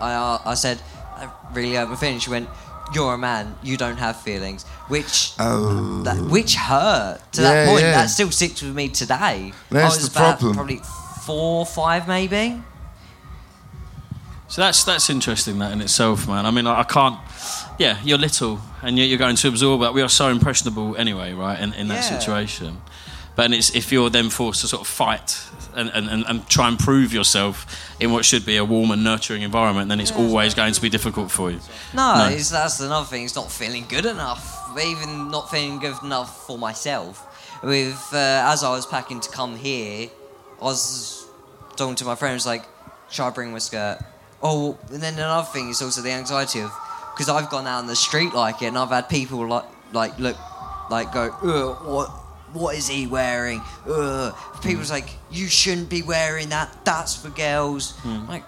I 0.00 0.40
I 0.44 0.54
said, 0.54 0.80
I 1.16 1.28
really 1.52 1.74
have 1.74 1.90
a 1.90 1.96
feeling. 1.96 2.18
She 2.20 2.30
went, 2.30 2.48
"You're 2.94 3.14
a 3.14 3.18
man. 3.18 3.56
You 3.62 3.76
don't 3.76 3.98
have 3.98 4.20
feelings," 4.20 4.64
which. 4.88 5.32
Oh, 5.38 6.02
That, 6.04 6.16
which 6.30 6.54
hurt 6.54 7.20
to 7.32 7.42
Yeah, 7.42 7.52
that 7.54 7.68
point. 7.68 7.82
yeah. 7.82 7.92
That 7.92 8.10
still 8.10 8.30
sticks 8.30 8.62
with 8.62 8.74
me 8.74 8.88
today. 8.88 9.52
That's 9.70 9.84
I 9.84 9.96
was 9.98 10.08
the 10.10 10.18
about 10.18 10.38
problem. 10.38 10.54
Probably 10.54 10.80
four, 11.26 11.66
five, 11.66 12.06
maybe. 12.08 12.62
So 14.48 14.62
that's 14.62 14.82
that's 14.84 15.10
interesting 15.10 15.58
that 15.58 15.72
in 15.72 15.80
itself, 15.82 16.26
man. 16.26 16.46
I 16.46 16.50
mean, 16.50 16.66
I, 16.66 16.80
I 16.80 16.84
can't. 16.84 17.18
Yeah, 17.78 17.98
you're 18.02 18.18
little, 18.18 18.60
and 18.82 18.96
yet 18.98 19.04
you're 19.08 19.18
going 19.18 19.36
to 19.36 19.48
absorb 19.48 19.80
that. 19.82 19.92
We 19.92 20.00
are 20.02 20.08
so 20.08 20.28
impressionable 20.28 20.96
anyway, 20.96 21.32
right? 21.34 21.60
In, 21.60 21.72
in 21.74 21.88
that 21.88 21.96
Yeah. 22.10 22.18
situation, 22.18 22.80
but 23.38 23.52
it's 23.52 23.72
if 23.72 23.92
you're 23.92 24.10
then 24.10 24.30
forced 24.30 24.62
to 24.62 24.66
sort 24.66 24.80
of 24.80 24.88
fight 24.88 25.40
and, 25.76 25.90
and, 25.90 26.24
and, 26.26 26.48
try 26.48 26.66
and 26.66 26.76
prove 26.76 27.12
yourself 27.12 27.66
in 28.00 28.10
what 28.10 28.24
should 28.24 28.44
be 28.44 28.56
a 28.56 28.64
warm 28.64 28.90
and 28.90 29.04
nurturing 29.04 29.42
environment, 29.42 29.88
then 29.88 30.00
it's 30.00 30.10
always 30.10 30.54
going 30.54 30.72
to 30.72 30.82
be 30.82 30.88
difficult 30.88 31.30
for 31.30 31.52
you. 31.52 31.60
No, 31.94 32.16
No. 32.16 32.28
It's, 32.34 32.50
that's 32.50 32.80
another 32.80 33.06
thing. 33.06 33.22
It's 33.22 33.36
not 33.36 33.48
feeling 33.52 33.84
good 33.88 34.06
enough. 34.06 34.42
Even 34.84 35.30
not 35.30 35.52
feeling 35.52 35.78
good 35.78 35.94
enough 36.02 36.48
for 36.48 36.58
myself. 36.58 37.24
With 37.62 38.08
uh, 38.12 38.52
as 38.52 38.64
I 38.64 38.70
was 38.70 38.86
packing 38.86 39.20
to 39.20 39.30
come 39.30 39.54
here, 39.54 40.10
I 40.60 40.64
was 40.64 41.28
talking 41.76 41.94
to 41.94 42.04
my 42.04 42.16
friends 42.16 42.44
like, 42.44 42.64
"Should 43.08 43.22
I 43.22 43.30
bring 43.30 43.52
my 43.52 43.58
skirt?" 43.58 44.00
Oh, 44.42 44.76
and 44.92 45.00
then 45.00 45.14
another 45.14 45.46
thing 45.46 45.68
is 45.68 45.80
also 45.80 46.02
the 46.02 46.10
anxiety 46.10 46.60
of 46.60 46.72
because 47.14 47.28
I've 47.28 47.50
gone 47.50 47.68
out 47.68 47.80
in 47.82 47.86
the 47.86 47.96
street 47.96 48.34
like 48.34 48.62
it, 48.62 48.66
and 48.66 48.78
I've 48.78 48.90
had 48.90 49.08
people 49.08 49.46
like 49.46 49.64
like 49.92 50.18
look 50.18 50.36
like 50.90 51.12
go, 51.12 51.30
what 51.30 52.10
what 52.52 52.76
is 52.76 52.88
he 52.88 53.06
wearing? 53.06 53.62
Ugh. 53.88 54.34
People's 54.62 54.88
hmm. 54.88 54.94
like, 54.94 55.10
you 55.30 55.46
shouldn't 55.46 55.88
be 55.88 56.02
wearing 56.02 56.48
that. 56.50 56.84
That's 56.84 57.16
for 57.16 57.30
girls. 57.30 57.92
Hmm. 57.98 58.26
Like, 58.28 58.44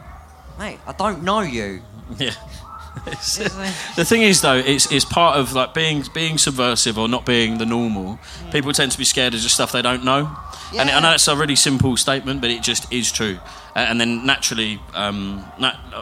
mate, 0.58 0.78
I 0.86 0.92
don't 0.92 1.22
know 1.22 1.40
you. 1.40 1.82
Yeah. 2.18 2.34
It's- 3.06 3.38
It's 3.38 3.56
like- 3.56 3.72
the 3.96 4.04
thing 4.04 4.22
is, 4.22 4.40
though, 4.40 4.56
it's, 4.56 4.90
it's 4.90 5.04
part 5.04 5.36
of 5.36 5.52
like 5.52 5.74
being 5.74 6.04
being 6.12 6.38
subversive 6.38 6.98
or 6.98 7.08
not 7.08 7.24
being 7.24 7.58
the 7.58 7.64
normal. 7.64 8.16
Hmm. 8.16 8.50
People 8.50 8.72
tend 8.72 8.90
to 8.90 8.98
be 8.98 9.04
scared 9.04 9.32
of 9.32 9.40
just 9.40 9.54
stuff 9.54 9.70
they 9.70 9.80
don't 9.80 10.04
know, 10.04 10.28
yeah. 10.72 10.82
and 10.82 10.90
I 10.90 11.00
know 11.00 11.12
it's 11.12 11.28
a 11.28 11.36
really 11.36 11.54
simple 11.54 11.96
statement, 11.96 12.40
but 12.40 12.50
it 12.50 12.64
just 12.64 12.92
is 12.92 13.12
true. 13.12 13.38
And 13.76 14.00
then 14.00 14.26
naturally, 14.26 14.80
um, 14.94 15.44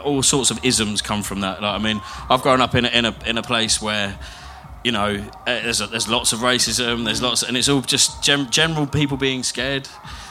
all 0.03 0.23
sorts 0.23 0.49
of 0.49 0.65
isms 0.65 1.03
come 1.03 1.21
from 1.21 1.41
that. 1.41 1.61
Like, 1.61 1.79
I 1.79 1.83
mean, 1.83 2.01
I've 2.27 2.41
grown 2.41 2.59
up 2.59 2.73
in 2.73 2.85
a, 2.85 2.89
in 2.89 3.05
a 3.05 3.15
in 3.25 3.37
a 3.37 3.43
place 3.43 3.79
where. 3.79 4.17
You 4.83 4.91
know, 4.91 5.15
uh, 5.15 5.45
there's, 5.45 5.79
there's 5.79 6.07
lots 6.07 6.31
of 6.31 6.39
racism. 6.39 7.05
There's 7.05 7.21
lots, 7.21 7.43
and 7.43 7.57
it's 7.57 7.67
all 7.67 7.81
just 7.81 8.23
gen- 8.23 8.49
general 8.49 8.87
people 8.87 9.17
being 9.17 9.43
scared, 9.43 9.89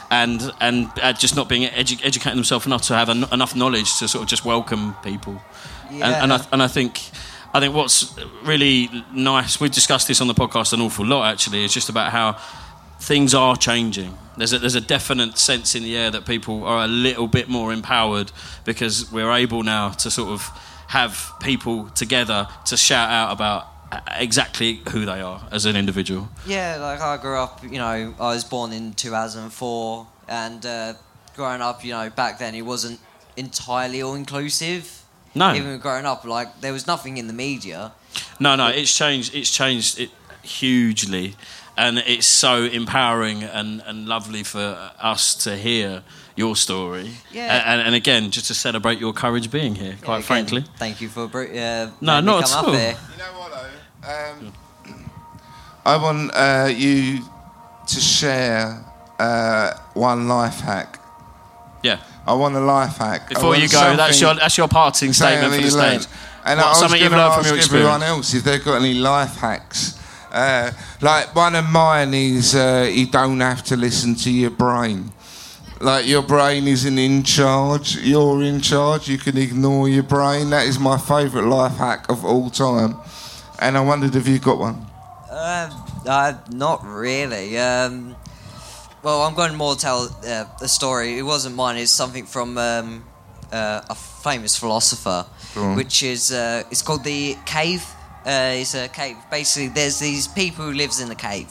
and 0.09 0.51
and 0.59 0.89
uh, 1.01 1.13
just 1.13 1.35
not 1.35 1.47
being 1.47 1.69
edu- 1.69 2.03
educating 2.03 2.37
themselves 2.37 2.65
enough 2.65 2.81
to 2.83 2.95
have 2.95 3.09
en- 3.09 3.31
enough 3.31 3.55
knowledge 3.55 3.99
to 3.99 4.07
sort 4.07 4.23
of 4.23 4.29
just 4.29 4.45
welcome 4.45 4.95
people. 5.03 5.41
And, 5.91 6.03
and, 6.03 6.33
I, 6.33 6.45
and 6.51 6.63
I 6.63 6.67
think 6.67 6.99
I 7.53 7.59
think 7.59 7.73
what's 7.73 8.15
really 8.43 8.89
nice, 9.13 9.59
we've 9.59 9.71
discussed 9.71 10.07
this 10.07 10.21
on 10.21 10.27
the 10.27 10.35
podcast 10.35 10.73
an 10.73 10.81
awful 10.81 11.05
lot 11.05 11.31
actually, 11.31 11.63
is 11.63 11.73
just 11.73 11.89
about 11.89 12.11
how 12.11 12.37
things 12.99 13.33
are 13.33 13.55
changing. 13.55 14.15
There's 14.37 14.53
a, 14.53 14.59
there's 14.59 14.75
a 14.75 14.81
definite 14.81 15.37
sense 15.37 15.73
in 15.75 15.83
the 15.83 15.97
air 15.97 16.11
that 16.11 16.25
people 16.25 16.63
are 16.63 16.83
a 16.83 16.87
little 16.87 17.27
bit 17.27 17.49
more 17.49 17.73
empowered 17.73 18.31
because 18.65 19.11
we're 19.11 19.31
able 19.31 19.63
now 19.63 19.89
to 19.89 20.11
sort 20.11 20.29
of 20.29 20.41
have 20.87 21.31
people 21.41 21.89
together 21.89 22.47
to 22.65 22.77
shout 22.77 23.09
out 23.09 23.31
about 23.31 23.67
exactly 24.17 24.81
who 24.91 25.05
they 25.05 25.21
are 25.21 25.41
as 25.51 25.65
an 25.65 25.75
individual. 25.75 26.29
Yeah, 26.45 26.77
like 26.79 27.01
I 27.01 27.17
grew 27.17 27.37
up, 27.37 27.63
you 27.63 27.77
know, 27.77 28.13
I 28.19 28.33
was 28.33 28.43
born 28.43 28.71
in 28.73 28.93
2004, 28.93 30.07
and 30.27 30.65
uh, 30.65 30.93
growing 31.35 31.61
up, 31.61 31.83
you 31.83 31.91
know, 31.91 32.09
back 32.09 32.39
then 32.39 32.55
it 32.55 32.63
wasn't 32.63 32.99
entirely 33.37 34.01
all 34.01 34.15
inclusive. 34.15 35.03
No. 35.35 35.53
Even 35.53 35.77
growing 35.79 36.05
up, 36.05 36.25
like, 36.25 36.61
there 36.61 36.73
was 36.73 36.87
nothing 36.87 37.17
in 37.17 37.27
the 37.27 37.33
media. 37.33 37.91
No, 38.39 38.55
no, 38.55 38.67
it's 38.67 38.95
changed. 38.95 39.35
It's 39.35 39.51
changed 39.51 39.99
it 39.99 40.09
hugely, 40.41 41.35
and 41.77 41.99
it's 41.99 42.25
so 42.27 42.63
empowering 42.63 43.43
and, 43.43 43.81
and 43.85 44.07
lovely 44.07 44.43
for 44.43 44.91
us 44.99 45.35
to 45.43 45.55
hear 45.55 46.03
your 46.35 46.55
story. 46.55 47.11
Yeah. 47.31 47.71
And, 47.73 47.81
and 47.81 47.95
again, 47.95 48.31
just 48.31 48.47
to 48.47 48.53
celebrate 48.53 48.99
your 48.99 49.13
courage 49.13 49.51
being 49.51 49.75
here. 49.75 49.97
Quite 50.01 50.17
Again, 50.17 50.23
frankly. 50.23 50.63
Thank 50.77 51.01
you 51.01 51.09
for 51.09 51.27
br- 51.27 51.43
uh, 51.43 51.89
No, 52.01 52.13
letting 52.13 52.25
me 52.25 52.31
not 52.31 52.43
come 52.45 52.51
at 52.51 52.57
up 52.57 52.67
all. 52.67 52.73
here. 52.73 52.97
You 53.11 53.17
know 53.17 53.39
what 53.39 53.51
though? 53.51 53.69
Um, 54.07 54.53
I 55.85 55.97
want 55.97 56.31
uh, 56.33 56.69
you 56.73 57.19
to 57.87 57.99
share 57.99 58.83
uh, 59.17 59.73
one 59.93 60.27
life 60.27 60.59
hack. 60.59 60.99
Yeah. 61.83 61.99
I 62.27 62.33
want 62.33 62.55
a 62.55 62.59
life 62.59 62.97
hack. 62.97 63.29
Before 63.29 63.55
you 63.55 63.67
go, 63.67 63.95
that's 63.95 64.21
your 64.21 64.35
that's 64.35 64.57
your 64.57 64.67
parting 64.67 65.13
statement 65.13 65.53
for 65.53 65.61
the 65.61 65.75
learned. 65.75 66.03
stage. 66.03 66.15
And 66.45 66.57
What, 66.59 66.65
I 66.65 66.69
was 66.69 66.79
something 66.79 67.01
you've 67.01 67.11
learned 67.11 67.33
from 67.33 67.45
ask 67.45 67.49
your 67.49 67.57
everyone 67.59 68.01
experience. 68.01 68.03
else 68.03 68.33
if 68.33 68.43
they've 68.43 68.63
got 68.63 68.75
any 68.81 68.93
life 68.93 69.35
hacks. 69.37 69.97
Uh, 70.31 70.71
like 71.01 71.35
one 71.35 71.55
of 71.55 71.67
mine 71.69 72.13
is 72.13 72.53
uh, 72.55 72.87
you 72.91 73.07
don't 73.07 73.39
have 73.39 73.63
to 73.63 73.75
listen 73.75 74.15
to 74.15 74.31
your 74.31 74.51
brain. 74.51 75.11
Like 75.81 76.05
your 76.07 76.21
brain 76.21 76.67
isn't 76.67 76.97
in 76.99 77.23
charge, 77.23 77.95
you're 77.97 78.43
in 78.43 78.61
charge. 78.61 79.07
You 79.07 79.17
can 79.17 79.37
ignore 79.37 79.87
your 79.89 80.03
brain. 80.03 80.49
That 80.51 80.67
is 80.67 80.77
my 80.77 80.97
favourite 80.97 81.47
life 81.47 81.77
hack 81.77 82.09
of 82.09 82.23
all 82.25 82.49
time. 82.49 82.97
And 83.59 83.77
I 83.77 83.81
wondered 83.81 84.15
if 84.15 84.27
you 84.27 84.39
got 84.39 84.57
one. 84.57 84.85
Uh, 85.29 85.69
uh, 86.07 86.33
not 86.51 86.83
really. 86.85 87.57
Um, 87.57 88.15
well, 89.03 89.21
I'm 89.21 89.35
going 89.35 89.51
to 89.51 89.57
more 89.57 89.75
tell 89.75 90.09
uh, 90.25 90.45
a 90.61 90.67
story. 90.67 91.17
It 91.17 91.23
wasn't 91.23 91.55
mine. 91.55 91.77
It's 91.77 91.91
something 91.91 92.25
from 92.25 92.57
um, 92.57 93.03
uh, 93.51 93.81
a 93.89 93.95
famous 93.95 94.57
philosopher, 94.57 95.25
which 95.75 96.03
is 96.03 96.31
uh, 96.31 96.63
it's 96.71 96.81
called 96.81 97.03
the 97.03 97.37
cave. 97.45 97.85
Uh, 98.25 98.55
it's 98.55 98.75
a 98.75 98.87
cave. 98.87 99.17
Basically, 99.29 99.69
there's 99.69 99.99
these 99.99 100.27
people 100.27 100.65
who 100.65 100.73
lives 100.73 100.99
in 100.99 101.09
the 101.09 101.15
cave. 101.15 101.49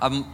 I'm 0.00 0.24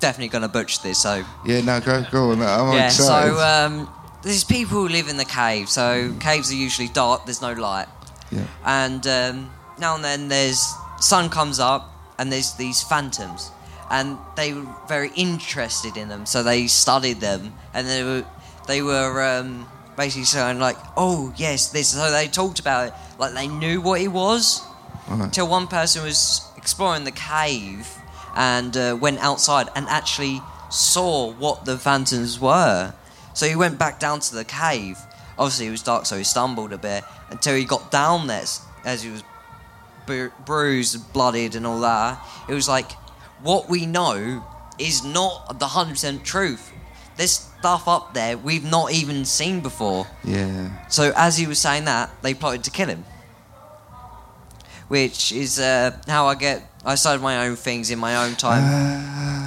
definitely 0.00 0.28
going 0.28 0.42
to 0.42 0.48
butcher 0.48 0.80
this, 0.82 0.98
so 0.98 1.24
Yeah, 1.46 1.60
no, 1.60 1.80
go, 1.80 2.04
go 2.10 2.30
on. 2.32 2.42
I'm 2.42 2.74
yeah. 2.74 2.86
excited. 2.86 3.34
So 3.34 3.40
um, 3.40 3.88
there's 4.22 4.44
people 4.44 4.78
who 4.78 4.88
live 4.88 5.08
in 5.08 5.16
the 5.16 5.24
cave. 5.24 5.68
So 5.68 6.14
caves 6.20 6.50
are 6.50 6.56
usually 6.56 6.88
dark. 6.88 7.24
There's 7.24 7.40
no 7.40 7.52
light 7.52 7.86
yeah. 8.32 8.46
and 8.64 9.06
um, 9.06 9.50
now 9.78 9.94
and 9.94 10.04
then 10.04 10.28
there's 10.28 10.74
sun 11.00 11.28
comes 11.28 11.58
up 11.58 11.90
and 12.18 12.32
there's 12.32 12.54
these 12.54 12.82
phantoms 12.82 13.50
and 13.90 14.16
they 14.36 14.52
were 14.52 14.66
very 14.88 15.10
interested 15.16 15.96
in 15.96 16.08
them 16.08 16.24
so 16.26 16.42
they 16.42 16.66
studied 16.66 17.20
them 17.20 17.52
and 17.74 17.86
they 17.86 18.02
were 18.02 18.24
they 18.66 18.82
were 18.82 19.22
um, 19.22 19.66
basically 19.96 20.24
saying 20.24 20.58
like, 20.58 20.76
"Oh 20.96 21.32
yes, 21.36 21.68
this." 21.68 21.88
So 21.88 22.10
they 22.10 22.28
talked 22.28 22.60
about 22.60 22.88
it 22.88 22.94
like 23.18 23.34
they 23.34 23.48
knew 23.48 23.80
what 23.80 24.00
it 24.00 24.08
was. 24.08 24.62
Until 25.08 25.48
one 25.48 25.66
person 25.66 26.04
was 26.04 26.42
exploring 26.56 27.04
the 27.04 27.10
cave 27.10 27.88
and 28.36 28.74
uh, 28.76 28.96
went 28.98 29.18
outside 29.18 29.68
and 29.74 29.86
actually 29.88 30.40
saw 30.70 31.32
what 31.32 31.64
the 31.64 31.76
phantoms 31.76 32.40
were. 32.40 32.94
So 33.34 33.46
he 33.46 33.56
went 33.56 33.78
back 33.78 33.98
down 33.98 34.20
to 34.20 34.34
the 34.34 34.44
cave. 34.44 34.96
Obviously, 35.38 35.66
it 35.66 35.70
was 35.70 35.82
dark, 35.82 36.06
so 36.06 36.16
he 36.16 36.24
stumbled 36.24 36.72
a 36.72 36.78
bit 36.78 37.04
until 37.30 37.56
he 37.56 37.64
got 37.64 37.90
down 37.90 38.26
there 38.26 38.44
as 38.84 39.02
he 39.02 39.10
was 39.10 39.22
bru- 40.06 40.32
bruised, 40.44 41.12
blooded, 41.12 41.54
and 41.54 41.66
all 41.66 41.80
that. 41.80 42.18
It 42.48 42.54
was 42.54 42.68
like, 42.68 42.92
what 43.42 43.68
we 43.68 43.86
know 43.86 44.44
is 44.78 45.04
not 45.04 45.58
the 45.58 45.66
100% 45.66 46.22
truth. 46.24 46.72
There's 47.16 47.32
stuff 47.58 47.86
up 47.86 48.14
there 48.14 48.36
we've 48.38 48.64
not 48.64 48.92
even 48.92 49.24
seen 49.24 49.60
before. 49.60 50.06
Yeah. 50.24 50.86
So 50.88 51.12
as 51.16 51.36
he 51.36 51.46
was 51.46 51.58
saying 51.58 51.84
that, 51.84 52.10
they 52.22 52.34
plotted 52.34 52.64
to 52.64 52.70
kill 52.70 52.88
him. 52.88 53.04
Which 54.88 55.32
is 55.32 55.58
uh, 55.58 55.96
how 56.06 56.26
I 56.26 56.34
get. 56.34 56.62
I 56.84 56.96
started 56.96 57.22
my 57.22 57.46
own 57.46 57.54
things 57.56 57.90
in 57.90 57.98
my 57.98 58.24
own 58.26 58.34
time. 58.34 58.62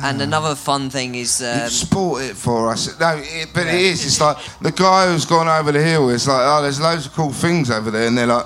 and 0.03 0.21
another 0.21 0.55
fun 0.55 0.89
thing 0.89 1.15
is 1.15 1.41
You 1.41 1.47
um, 1.63 1.69
sport 1.69 2.23
it 2.23 2.35
for 2.35 2.71
us. 2.71 2.97
No, 2.99 3.17
it, 3.21 3.49
but 3.53 3.67
it 3.67 3.73
Yeah. 3.73 3.79
is. 3.91 4.05
It's 4.05 4.21
like 4.21 4.37
the 4.61 4.71
guy 4.71 5.11
who's 5.11 5.25
gone 5.25 5.47
over 5.47 5.71
the 5.71 5.83
hill. 5.83 6.09
It's 6.09 6.27
like, 6.27 6.41
oh, 6.41 6.61
there's 6.61 6.79
loads 6.79 7.05
of 7.07 7.13
cool 7.13 7.31
things 7.33 7.69
over 7.69 7.91
there, 7.91 8.07
and 8.07 8.17
they're 8.17 8.25
like, 8.25 8.45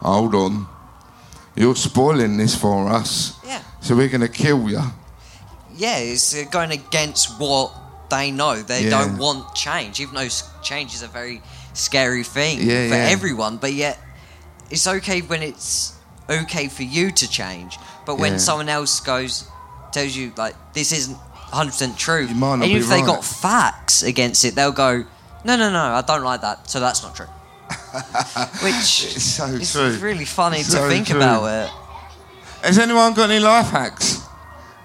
hold 0.00 0.34
on, 0.34 0.66
you're 1.56 1.76
spoiling 1.76 2.36
this 2.36 2.54
for 2.56 2.88
us. 2.88 3.38
Yeah. 3.46 3.62
So 3.80 3.94
we're 3.96 4.08
gonna 4.08 4.28
kill 4.28 4.68
you. 4.68 4.80
yeah, 5.76 5.98
it's 5.98 6.34
uh, 6.34 6.44
going 6.50 6.70
against 6.70 7.38
what 7.40 7.72
they 8.10 8.30
know. 8.30 8.62
They 8.62 8.84
Yeah. 8.84 8.90
don't 8.90 9.18
want 9.18 9.54
change, 9.54 10.00
even 10.00 10.14
though 10.14 10.28
change 10.62 10.94
is 10.94 11.02
a 11.02 11.08
very 11.08 11.42
scary 11.72 12.22
thing 12.24 12.58
Yeah, 12.60 12.88
for 12.88 12.94
yeah. 12.94 13.08
everyone. 13.10 13.56
But 13.56 13.72
yet, 13.72 13.98
it's 14.70 14.86
okay 14.86 15.20
when 15.20 15.42
it's 15.42 15.92
okay 16.30 16.68
for 16.68 16.82
you 16.84 17.10
to 17.10 17.28
change. 17.28 17.78
But 18.06 18.18
when 18.18 18.38
someone 18.38 18.68
else 18.68 19.00
goes, 19.00 19.44
tells 19.92 20.14
you 20.14 20.32
like 20.36 20.54
this 20.74 20.92
isn't 20.92 21.16
100 21.16 21.70
percent 21.70 21.98
true, 21.98 22.26
You 22.26 22.34
might 22.34 22.56
not 22.56 22.66
even 22.68 22.78
be 22.78 22.84
if 22.84 22.88
they 22.90 23.00
got 23.02 23.24
facts 23.24 24.02
against 24.02 24.44
it, 24.44 24.54
they'll 24.54 24.72
go, 24.72 25.04
no, 25.44 25.56
no, 25.56 25.70
no, 25.70 25.82
I 25.94 26.02
don't 26.02 26.22
like 26.24 26.40
that, 26.42 26.68
so 26.70 26.80
that's 26.80 27.02
not 27.02 27.14
true. 27.14 27.26
Which 28.62 29.04
It's 29.14 29.22
so 29.22 29.44
is 29.46 29.72
true. 29.72 29.96
really 30.00 30.24
funny 30.24 30.62
So 30.62 30.82
to 30.82 30.88
think 30.88 31.06
true. 31.08 31.16
about 31.16 31.44
it. 31.46 31.70
Has 32.66 32.78
anyone 32.78 33.14
got 33.14 33.30
any 33.30 33.40
life 33.40 33.66
hacks? 33.70 34.20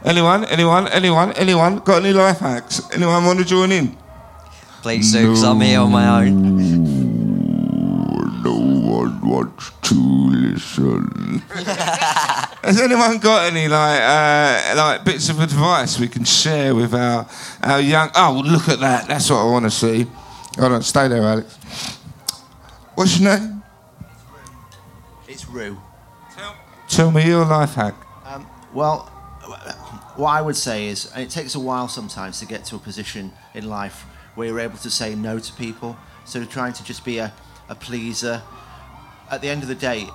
Anyone? 0.03 0.45
Anyone? 0.45 0.87
Anyone? 0.89 1.31
Anyone? 1.33 1.79
Got 1.79 2.03
any 2.03 2.13
life 2.13 2.39
hacks? 2.39 2.81
Anyone 2.93 3.25
want 3.25 3.39
to 3.39 3.45
join 3.45 3.71
in? 3.71 3.97
Please 4.81 5.11
do, 5.11 5.27
because 5.27 5.43
I'm 5.43 5.59
here 5.61 5.79
on 5.81 5.91
my 5.91 6.23
own. 6.23 6.33
No 8.43 8.53
one 8.53 9.19
wants 9.27 9.71
to 9.81 9.95
listen. 9.95 11.39
Has 12.63 12.79
anyone 12.79 13.17
got 13.19 13.51
any 13.51 13.67
like 13.67 14.01
uh, 14.01 14.73
like 14.77 15.03
bits 15.03 15.27
of 15.29 15.39
advice 15.41 15.99
we 15.99 16.07
can 16.07 16.23
share 16.23 16.73
with 16.75 16.93
our 16.93 17.27
our 17.63 17.79
young? 17.81 18.09
Oh, 18.15 18.41
look 18.45 18.69
at 18.69 18.79
that! 18.79 19.07
That's 19.07 19.29
what 19.29 19.39
I 19.39 19.45
want 19.45 19.65
to 19.65 19.71
see. 19.71 20.05
Hold 20.57 20.71
on, 20.73 20.81
stay 20.83 21.07
there, 21.09 21.23
Alex. 21.23 21.98
What's 22.99 23.17
your 23.17 23.39
name? 23.39 23.63
It's 25.25 25.47
Rue. 25.47 25.79
Tell 26.89 27.11
me 27.11 27.25
your 27.25 27.45
life 27.45 27.75
hack. 27.75 27.95
Um, 28.25 28.45
well, 28.73 29.03
what 30.17 30.31
I 30.31 30.41
would 30.41 30.57
say 30.57 30.87
is, 30.87 31.09
it 31.15 31.29
takes 31.29 31.55
a 31.55 31.61
while 31.61 31.87
sometimes 31.87 32.41
to 32.41 32.45
get 32.45 32.65
to 32.65 32.75
a 32.75 32.77
position 32.77 33.31
in 33.53 33.69
life 33.69 34.01
where 34.35 34.49
you're 34.49 34.59
able 34.59 34.77
to 34.79 34.89
say 34.89 35.15
no 35.15 35.39
to 35.39 35.53
people. 35.53 35.95
So 36.25 36.43
trying 36.43 36.73
to 36.73 36.83
just 36.83 37.05
be 37.05 37.19
a, 37.19 37.31
a 37.69 37.75
pleaser. 37.75 38.41
At 39.31 39.39
the 39.39 39.47
end 39.47 39.61
of 39.63 39.69
the 39.69 39.75
day, 39.75 40.05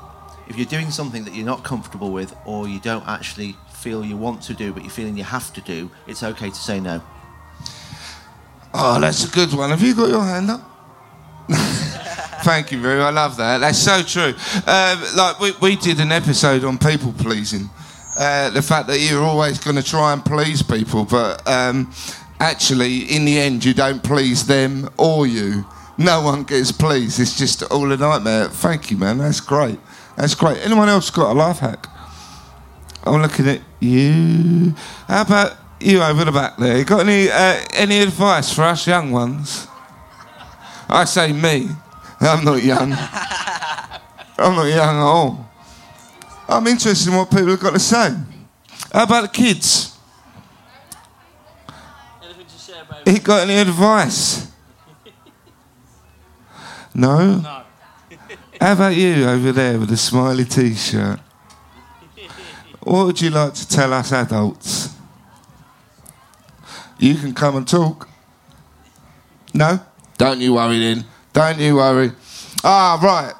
if 0.47 0.59
you're 0.59 0.67
doing 0.67 0.91
something 0.91 1.25
that 1.25 1.35
you're 1.35 1.47
not 1.47 1.65
comfortable 1.65 2.13
with 2.13 2.37
or 2.45 2.69
you 2.69 2.81
don't 2.81 3.09
actually 3.09 3.57
feel 3.73 4.05
you 4.05 4.19
want 4.19 4.43
to 4.43 4.53
do 4.53 4.75
but 4.75 4.83
you're 4.83 4.93
feeling 4.93 5.17
you 5.17 5.25
have 5.25 5.55
to 5.55 5.63
do, 5.63 5.91
it's 6.07 6.23
okay 6.23 6.51
to 6.51 6.55
say 6.55 6.81
no. 6.81 7.03
Oh, 8.75 9.01
that's 9.01 9.25
a 9.25 9.31
good 9.35 9.55
one. 9.55 9.71
Have 9.71 9.81
you 9.81 9.95
got 9.95 10.11
your 10.11 10.23
hand 10.23 10.51
up? 10.51 11.81
Thank 12.43 12.73
you, 12.73 12.81
Roo. 12.81 13.01
I 13.01 13.11
love 13.11 13.37
that. 13.37 13.59
That's 13.59 13.79
so 13.79 14.03
true. 14.03 14.35
Um, 14.67 15.03
like 15.17 15.41
we, 15.41 15.53
we 15.61 15.77
did 15.77 16.01
an 16.01 16.13
episode 16.13 16.65
on 16.65 16.79
people 16.79 17.13
pleasing. 17.13 17.71
Uh, 18.19 18.51
the 18.51 18.63
fact 18.63 18.87
that 18.89 19.01
you're 19.01 19.23
always 19.23 19.59
going 19.59 19.77
to 19.77 19.83
try 19.83 20.13
and 20.13 20.25
please 20.25 20.63
people, 20.63 21.05
but 21.05 21.47
um, 21.49 21.93
actually, 22.39 22.99
in 22.99 23.25
the 23.25 23.39
end, 23.39 23.65
you 23.65 23.75
don't 23.75 24.03
please 24.03 24.47
them 24.47 24.89
or 24.99 25.27
you. 25.27 25.65
No 25.99 26.23
one 26.23 26.45
gets 26.45 26.73
pleased. 26.73 27.21
It's 27.21 27.37
just 27.37 27.63
all 27.65 27.91
a 27.91 27.97
nightmare. 27.97 28.49
Thank 28.49 28.91
you, 28.91 28.97
man. 28.97 29.19
That's 29.19 29.41
great. 29.41 29.79
That's 30.17 30.35
great. 30.35 30.59
Anyone 30.59 30.89
else 30.89 31.11
got 31.11 31.33
a 31.33 31.35
life 31.35 31.59
hack? 31.59 31.87
I'm 33.05 33.21
looking 33.21 33.49
at 33.49 33.61
you. 33.81 34.75
How 35.09 35.23
about 35.23 35.57
you 35.81 36.03
over 36.03 36.25
the 36.25 36.33
back 36.33 36.57
there? 36.57 36.79
You 36.79 36.85
got 36.85 37.01
any 37.01 37.29
uh, 37.31 37.61
any 37.75 38.01
advice 38.01 38.53
for 38.53 38.63
us 38.63 38.87
young 38.87 39.13
ones? 39.13 39.67
I 40.89 41.05
say 41.05 41.33
me. 41.33 41.69
I'm 42.21 42.45
not 42.45 42.63
young. 42.63 42.93
I'm 44.39 44.55
not 44.57 44.65
young 44.65 44.97
at 44.97 45.03
all. 45.03 45.51
I'm 46.49 46.67
interested 46.67 47.09
in 47.11 47.17
what 47.17 47.31
people 47.31 47.49
have 47.49 47.61
got 47.61 47.73
to 47.73 47.79
say. 47.79 48.15
How 48.93 49.05
about 49.05 49.23
the 49.23 49.29
kids? 49.29 49.97
Anything 52.23 52.47
to 52.47 52.59
share, 52.59 52.85
baby? 52.85 53.13
You 53.13 53.21
got 53.21 53.49
any 53.49 53.59
advice? 53.59 54.51
No? 56.95 57.39
No. 57.39 57.63
How 58.61 58.73
about 58.73 58.95
you 58.95 59.29
over 59.29 59.53
there 59.53 59.79
with 59.79 59.89
the 59.89 59.97
smiley 59.97 60.45
t-shirt? 60.45 61.19
What 62.81 63.07
would 63.07 63.21
you 63.21 63.31
like 63.31 63.55
to 63.55 63.69
tell 63.69 63.93
us 63.93 64.13
adults? 64.13 64.95
You 66.99 67.17
can 67.17 67.35
come 67.35 67.57
and 67.57 67.67
talk. 67.67 68.09
No? 69.53 69.81
Don't 70.17 70.41
you 70.41 70.55
worry 70.55 70.79
then. 70.79 71.05
Don't 71.35 71.59
you 71.59 71.77
worry. 71.77 72.13
Ah, 72.65 72.99
right. 73.03 73.35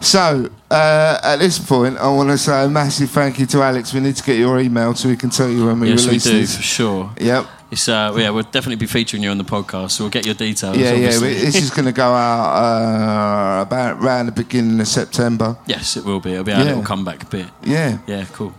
So, 0.00 0.50
uh, 0.70 1.18
at 1.22 1.36
this 1.36 1.58
point, 1.58 1.96
I 1.98 2.08
want 2.08 2.28
to 2.30 2.38
say 2.38 2.64
a 2.64 2.68
massive 2.68 3.10
thank 3.10 3.38
you 3.38 3.46
to 3.46 3.62
Alex. 3.62 3.92
We 3.94 4.00
need 4.00 4.16
to 4.16 4.22
get 4.22 4.36
your 4.36 4.58
email 4.60 4.94
so 4.94 5.08
we 5.08 5.16
can 5.16 5.30
tell 5.30 5.48
you 5.48 5.66
when 5.66 5.80
we 5.80 5.88
yes, 5.90 6.02
we 6.02 6.06
release 6.08 6.24
do 6.24 6.32
this. 6.40 6.56
for 6.56 6.62
sure. 6.62 7.10
Yep. 7.18 7.46
It's 7.70 7.88
uh, 7.88 8.12
yeah, 8.18 8.28
we'll 8.30 8.42
definitely 8.42 8.76
be 8.76 8.86
featuring 8.86 9.22
you 9.22 9.30
on 9.30 9.38
the 9.38 9.44
podcast, 9.44 9.92
so 9.92 10.04
we'll 10.04 10.10
get 10.10 10.26
your 10.26 10.34
details. 10.34 10.76
Yeah, 10.76 10.88
yeah. 10.90 10.92
obviously. 11.06 11.28
we- 11.28 11.34
This 11.40 11.56
is 11.56 11.70
going 11.70 11.86
to 11.86 11.92
go 11.92 12.12
out 12.12 12.52
uh, 12.54 13.62
about 13.62 14.02
around 14.02 14.26
the 14.26 14.32
beginning 14.32 14.78
of 14.80 14.88
September. 14.88 15.56
yes, 15.66 15.96
it 15.96 16.04
will 16.04 16.20
be. 16.20 16.32
It'll 16.32 16.44
be 16.44 16.52
our 16.52 16.58
Yeah. 16.60 16.64
little 16.66 16.82
comeback 16.82 17.30
bit. 17.30 17.46
Yeah. 17.64 17.98
Yeah, 18.06 18.26
cool. 18.32 18.52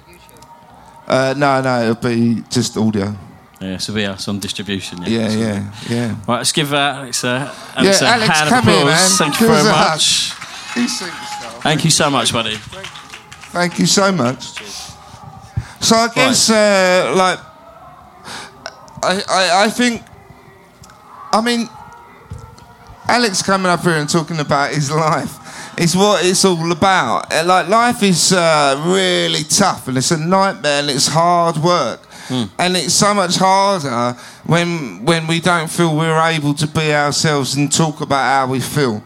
Uh, 1.08 1.36
no, 1.38 1.62
no, 1.62 1.82
it'll 1.90 1.96
be 2.10 2.42
just 2.50 2.76
audio. 2.78 3.16
Yeah, 3.64 3.78
so 3.78 3.94
we 3.94 4.06
us 4.06 4.24
some 4.26 4.40
distribution. 4.40 5.00
Yeah, 5.04 5.30
So- 5.30 5.38
yeah, 5.40 5.72
yeah. 5.90 6.16
Right, 6.28 6.38
let's 6.38 6.52
give 6.52 6.74
uh, 6.74 6.78
Alex 7.00 7.24
a, 7.24 7.52
Alex 7.76 8.02
a 8.02 8.08
Alex, 8.08 8.30
hand 8.38 8.50
come 8.50 8.68
of 8.68 8.74
here, 8.74 8.84
applause. 8.84 9.20
man. 9.20 9.30
Thank 9.32 9.40
you 9.42 9.48
very 9.48 9.64
much. 9.64 10.32
Thank 11.64 11.84
you 11.86 11.90
so 11.92 12.10
much, 12.10 12.34
buddy. 12.34 12.56
Thank 13.54 13.80
you 13.80 13.86
so 13.86 14.12
much. 14.12 14.44
So 15.80 15.96
I 15.96 16.08
guess, 16.14 16.50
uh, 16.50 17.14
like, 17.16 17.40
I, 19.04 19.22
I, 19.30 19.64
I 19.66 19.70
think, 19.70 20.02
I 21.32 21.42
mean, 21.42 21.70
Alex 23.08 23.42
coming 23.42 23.68
up 23.72 23.82
here 23.82 23.94
and 23.96 24.10
talking 24.10 24.40
about 24.40 24.74
his 24.74 24.90
life 24.92 25.38
is 25.78 25.96
what 25.96 26.26
it's 26.26 26.44
all 26.46 26.72
about. 26.72 27.32
Uh, 27.34 27.44
Like, 27.46 27.68
life 27.68 28.02
is 28.04 28.32
uh, 28.34 28.82
really 28.88 29.44
tough 29.44 29.88
and 29.88 29.98
it's 29.98 30.12
a 30.12 30.18
nightmare 30.18 30.80
and 30.82 30.90
it's 30.90 31.08
hard 31.08 31.58
work. 31.58 32.02
And 32.30 32.76
it's 32.78 32.94
so 32.94 33.14
much 33.14 33.36
harder 33.38 34.18
when 34.46 35.04
when 35.06 35.28
we 35.28 35.40
don't 35.40 35.70
feel 35.70 35.96
we're 35.96 36.20
able 36.36 36.54
to 36.56 36.68
be 36.68 36.94
ourselves 36.94 37.56
and 37.56 37.72
talk 37.72 38.02
about 38.02 38.24
how 38.48 38.52
we 38.52 38.60
feel. 38.60 39.04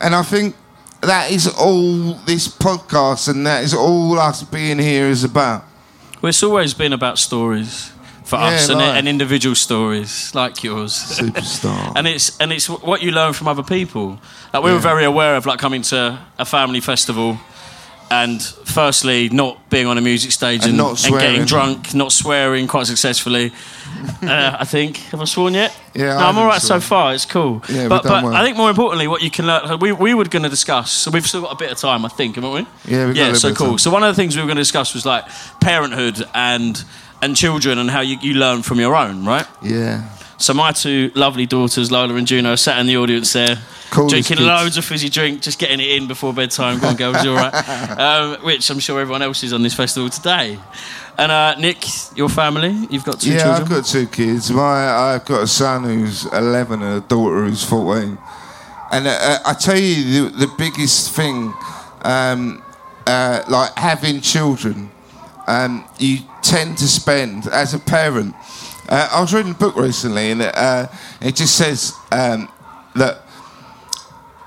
And 0.00 0.14
I 0.14 0.22
think 0.22 0.54
that 1.00 1.30
is 1.30 1.46
all 1.48 2.14
this 2.26 2.48
podcast 2.48 3.28
and 3.28 3.46
that 3.46 3.64
is 3.64 3.74
all 3.74 4.18
us 4.18 4.42
being 4.42 4.78
here 4.78 5.08
is 5.10 5.24
about. 5.24 5.62
Well, 6.22 6.30
it's 6.30 6.42
always 6.42 6.74
been 6.74 6.92
about 6.92 7.18
stories 7.18 7.92
for 8.24 8.38
Yeah, 8.38 8.46
us 8.54 8.68
and, 8.70 8.80
uh, 8.80 8.86
like- 8.86 8.96
and 8.98 9.08
individual 9.08 9.54
stories 9.54 10.34
like 10.34 10.64
yours. 10.64 10.92
Superstar. 11.20 11.92
and 11.96 12.06
it's 12.06 12.36
and 12.40 12.52
it's 12.52 12.68
what 12.68 13.02
you 13.02 13.10
learn 13.12 13.32
from 13.34 13.48
other 13.48 13.62
people. 13.62 14.18
Like 14.54 14.62
we 14.64 14.72
were 14.72 14.80
very 14.82 15.04
aware 15.04 15.36
of 15.36 15.44
like 15.46 15.58
coming 15.58 15.82
to 15.82 16.18
a 16.38 16.44
family 16.44 16.80
festival, 16.80 17.38
and 18.10 18.42
firstly 18.42 19.28
not 19.28 19.68
being 19.70 19.86
on 19.86 19.98
a 19.98 20.00
music 20.00 20.32
stage 20.32 20.62
And 20.62 20.70
and, 20.70 20.78
not 20.78 21.04
and 21.04 21.18
getting 21.18 21.44
drunk, 21.44 21.94
not 21.94 22.12
swearing 22.12 22.66
quite 22.66 22.86
successfully. 22.86 23.52
uh, 24.22 24.56
I 24.58 24.64
think 24.64 24.96
have 25.10 25.20
I 25.20 25.24
sworn 25.24 25.54
yet? 25.54 25.76
Yeah, 25.94 26.04
no, 26.04 26.10
I 26.10 26.14
I'm 26.14 26.20
haven't 26.20 26.42
all 26.42 26.48
right 26.48 26.60
so 26.60 26.80
far. 26.80 27.14
It's 27.14 27.26
cool. 27.26 27.62
Yeah, 27.68 27.88
but 27.88 28.02
but 28.02 28.24
well. 28.24 28.34
I 28.34 28.44
think 28.44 28.56
more 28.56 28.70
importantly, 28.70 29.06
what 29.08 29.22
you 29.22 29.30
can 29.30 29.46
learn. 29.46 29.78
We 29.78 29.92
we 29.92 30.14
were 30.14 30.24
going 30.24 30.42
to 30.42 30.48
discuss. 30.48 30.90
So 30.90 31.10
we've 31.10 31.26
still 31.26 31.42
got 31.42 31.52
a 31.52 31.56
bit 31.56 31.70
of 31.70 31.78
time, 31.78 32.04
I 32.04 32.08
think, 32.08 32.36
haven't 32.36 32.52
we? 32.52 32.66
Yeah, 32.86 33.06
we've 33.06 33.14
got 33.14 33.22
a 33.22 33.26
yeah. 33.28 33.32
So 33.34 33.48
bit 33.48 33.60
of 33.60 33.66
cool. 33.66 33.78
So 33.78 33.90
one 33.90 34.02
of 34.02 34.14
the 34.14 34.20
things 34.20 34.36
we 34.36 34.42
were 34.42 34.48
going 34.48 34.56
to 34.56 34.62
discuss 34.62 34.94
was 34.94 35.06
like 35.06 35.24
parenthood 35.60 36.24
and 36.34 36.82
and 37.22 37.36
children 37.36 37.78
and 37.78 37.90
how 37.90 38.00
you, 38.00 38.18
you 38.20 38.34
learn 38.34 38.62
from 38.62 38.78
your 38.80 38.94
own, 38.94 39.24
right? 39.24 39.46
Yeah. 39.62 40.06
So 40.36 40.52
my 40.52 40.72
two 40.72 41.10
lovely 41.14 41.46
daughters, 41.46 41.90
Lola 41.90 42.14
and 42.14 42.26
Juno, 42.26 42.56
sat 42.56 42.78
in 42.78 42.86
the 42.86 42.96
audience 42.96 43.32
there, 43.32 43.58
drinking 43.90 44.38
loads 44.38 44.76
of 44.76 44.84
fizzy 44.84 45.08
drink, 45.08 45.42
just 45.42 45.58
getting 45.58 45.80
it 45.80 45.88
in 45.88 46.08
before 46.08 46.32
bedtime. 46.34 46.80
Go 46.80 46.88
on, 46.88 46.96
girls, 46.96 47.24
you 47.24 47.30
all 47.30 47.36
right? 47.36 47.54
Um, 48.04 48.44
which 48.44 48.68
I'm 48.70 48.80
sure 48.80 49.00
everyone 49.00 49.22
else 49.22 49.42
is 49.44 49.52
on 49.52 49.62
this 49.62 49.74
festival 49.74 50.10
today. 50.10 50.58
And 51.16 51.30
uh, 51.30 51.54
Nick, 51.56 51.84
your 52.16 52.28
family, 52.28 52.86
you've 52.90 53.04
got 53.04 53.20
two 53.20 53.30
yeah, 53.30 53.42
children. 53.42 53.62
I've 53.62 53.68
got 53.68 53.84
two 53.86 54.06
kids. 54.08 54.50
My, 54.50 55.14
I've 55.14 55.24
got 55.24 55.42
a 55.42 55.46
son 55.46 55.84
who's 55.84 56.26
11 56.26 56.82
and 56.82 57.04
a 57.04 57.06
daughter 57.06 57.44
who's 57.44 57.62
14. 57.64 58.18
And 58.90 59.06
uh, 59.06 59.38
I 59.46 59.54
tell 59.54 59.78
you, 59.78 60.28
the, 60.28 60.46
the 60.46 60.52
biggest 60.58 61.12
thing, 61.12 61.54
um, 62.02 62.62
uh, 63.06 63.44
like 63.48 63.76
having 63.76 64.20
children, 64.20 64.90
um, 65.46 65.84
you 65.98 66.18
tend 66.42 66.78
to 66.78 66.88
spend 66.88 67.46
as 67.46 67.74
a 67.74 67.78
parent. 67.78 68.34
Uh, 68.88 69.08
I 69.12 69.20
was 69.20 69.32
reading 69.32 69.52
a 69.52 69.54
book 69.54 69.76
recently, 69.76 70.30
and 70.30 70.42
it, 70.42 70.54
uh, 70.56 70.86
it 71.20 71.34
just 71.36 71.56
says 71.56 71.92
um, 72.12 72.48
that 72.94 73.22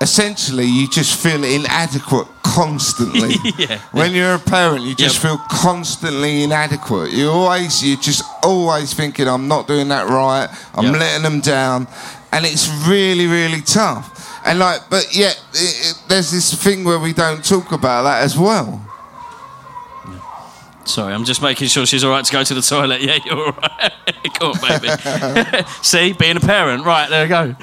essentially 0.00 0.64
you 0.66 0.88
just 0.88 1.20
feel 1.20 1.42
inadequate 1.44 2.28
constantly. 2.42 3.34
Yeah. 3.58 3.80
When 3.90 4.12
you're 4.12 4.34
a 4.34 4.38
parent, 4.38 4.84
you 4.84 4.94
just 4.94 5.16
Yep. 5.16 5.22
feel 5.22 5.38
constantly 5.50 6.44
inadequate. 6.44 7.10
You 7.12 7.30
always, 7.30 7.82
you're 7.84 7.96
just 7.98 8.22
always 8.44 8.94
thinking, 8.94 9.26
"I'm 9.28 9.48
not 9.48 9.66
doing 9.66 9.88
that 9.88 10.08
right. 10.08 10.48
I'm 10.74 10.84
Yep. 10.86 11.00
letting 11.00 11.22
them 11.24 11.40
down," 11.40 11.88
and 12.32 12.46
it's 12.46 12.68
really, 12.86 13.26
really 13.26 13.60
tough. 13.62 14.14
And 14.46 14.60
like, 14.60 14.82
but 14.88 15.14
yet, 15.14 15.40
it, 15.52 15.86
it, 15.90 16.02
there's 16.08 16.30
this 16.30 16.54
thing 16.54 16.84
where 16.84 16.98
we 17.00 17.12
don't 17.12 17.44
talk 17.44 17.72
about 17.72 18.04
that 18.04 18.22
as 18.22 18.38
well. 18.38 18.80
Sorry, 20.88 21.12
I'm 21.12 21.24
just 21.24 21.42
making 21.42 21.68
sure 21.68 21.84
she's 21.86 22.02
all 22.04 22.10
right 22.10 22.24
to 22.24 22.32
go 22.32 22.42
to 22.42 22.54
the 22.54 22.62
toilet. 22.62 23.00
Yeah, 23.08 23.18
you're 23.24 23.36
all 23.38 23.52
right. 23.52 23.92
Come 24.34 24.52
on, 24.52 24.80
baby. 24.80 25.64
See, 25.82 26.12
being 26.14 26.36
a 26.36 26.40
parent. 26.40 26.84
Right, 26.84 27.08
there 27.08 27.24
we 27.24 27.28
go. 27.28 27.54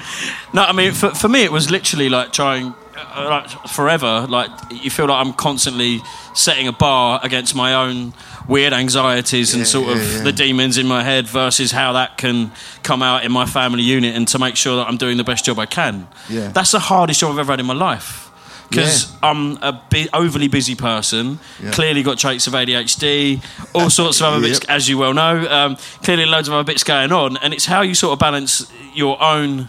No, 0.52 0.62
I 0.62 0.72
mean, 0.72 0.92
for, 0.92 1.10
for 1.10 1.28
me, 1.28 1.42
it 1.44 1.52
was 1.52 1.70
literally 1.70 2.08
like 2.08 2.32
trying, 2.32 2.74
uh, 2.96 3.26
like 3.28 3.68
forever. 3.68 4.26
Like, 4.28 4.50
you 4.70 4.90
feel 4.90 5.06
like 5.06 5.24
I'm 5.26 5.32
constantly 5.32 6.00
setting 6.34 6.68
a 6.68 6.72
bar 6.72 7.20
against 7.22 7.54
my 7.54 7.74
own 7.74 8.12
weird 8.48 8.72
anxieties 8.72 9.52
and 9.54 9.60
Yeah, 9.60 9.64
sort 9.66 9.88
of 9.96 9.98
yeah, 9.98 10.16
yeah. 10.18 10.22
the 10.24 10.32
demons 10.32 10.78
in 10.78 10.86
my 10.86 11.02
head 11.02 11.26
versus 11.26 11.72
how 11.72 11.92
that 11.94 12.16
can 12.18 12.52
come 12.84 13.02
out 13.02 13.24
in 13.24 13.32
my 13.32 13.44
family 13.46 13.82
unit 13.82 14.14
and 14.14 14.28
to 14.28 14.38
make 14.38 14.54
sure 14.56 14.76
that 14.76 14.86
I'm 14.88 14.96
doing 14.96 15.16
the 15.16 15.24
best 15.24 15.44
job 15.44 15.58
I 15.58 15.66
can. 15.66 16.06
Yeah. 16.28 16.48
That's 16.48 16.70
the 16.70 16.78
hardest 16.78 17.20
job 17.20 17.32
I've 17.32 17.38
ever 17.40 17.52
had 17.52 17.60
in 17.60 17.66
my 17.66 17.74
life. 17.74 18.25
Because 18.68 19.12
I'm 19.22 19.58
a 19.62 19.72
bi- 19.72 20.08
overly 20.12 20.48
busy 20.48 20.74
person, 20.74 21.38
Yeah. 21.62 21.70
clearly 21.70 22.02
got 22.02 22.18
traits 22.18 22.46
of 22.46 22.54
ADHD, 22.54 23.40
all 23.74 23.90
sorts 23.90 24.20
of 24.20 24.26
other 24.26 24.40
bits, 24.40 24.60
Yep. 24.62 24.70
as 24.70 24.88
you 24.88 24.98
well 24.98 25.14
know. 25.14 25.46
Um, 25.50 25.76
clearly, 26.02 26.26
loads 26.26 26.48
of 26.48 26.54
other 26.54 26.64
bits 26.64 26.82
going 26.84 27.12
on, 27.12 27.36
and 27.38 27.54
it's 27.54 27.66
how 27.66 27.82
you 27.82 27.94
sort 27.94 28.12
of 28.12 28.18
balance 28.18 28.66
your 28.94 29.22
own, 29.22 29.68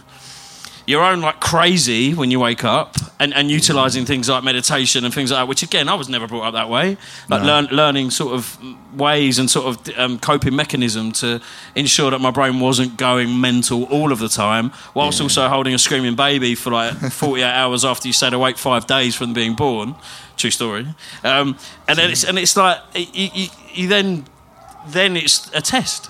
your 0.88 1.04
own 1.04 1.20
like 1.20 1.38
crazy 1.38 2.14
when 2.14 2.30
you 2.30 2.40
wake 2.40 2.64
up, 2.64 2.96
and, 3.20 3.34
and 3.34 3.50
utilizing 3.50 4.06
things 4.06 4.26
like 4.26 4.42
meditation 4.42 5.04
and 5.04 5.12
things 5.12 5.30
like 5.30 5.40
that. 5.40 5.46
Which 5.46 5.62
again, 5.62 5.86
I 5.86 5.94
was 5.94 6.08
never 6.08 6.26
brought 6.26 6.46
up 6.46 6.54
that 6.54 6.70
way. 6.70 6.96
Like 7.28 7.42
learn, 7.42 7.66
learning 7.66 8.10
sort 8.10 8.32
of 8.32 8.58
ways 8.94 9.38
and 9.38 9.50
sort 9.50 9.66
of 9.66 9.98
um, 9.98 10.18
coping 10.18 10.56
mechanism 10.56 11.12
to 11.12 11.42
ensure 11.74 12.10
that 12.10 12.20
my 12.20 12.30
brain 12.30 12.58
wasn't 12.58 12.96
going 12.96 13.38
mental 13.38 13.84
all 13.84 14.12
of 14.12 14.18
the 14.18 14.30
time, 14.30 14.72
whilst 14.94 15.20
also 15.20 15.46
holding 15.48 15.74
a 15.74 15.78
screaming 15.78 16.16
baby 16.16 16.54
for 16.54 16.70
like 16.70 16.94
48 17.12 17.44
hours 17.44 17.84
after 17.84 18.08
you 18.08 18.14
stayed 18.14 18.32
awake 18.32 18.56
five 18.56 18.86
days 18.86 19.14
from 19.14 19.34
being 19.34 19.54
born. 19.54 19.94
True 20.38 20.50
story. 20.50 20.86
Um, 21.22 21.58
and 21.86 21.98
then 21.98 22.10
it's 22.10 22.24
and 22.24 22.38
it's 22.38 22.56
like 22.56 22.78
you, 22.94 23.28
you, 23.34 23.48
you 23.74 23.88
then 23.88 24.24
then 24.86 25.18
it's 25.18 25.50
a 25.54 25.60
test. 25.60 26.08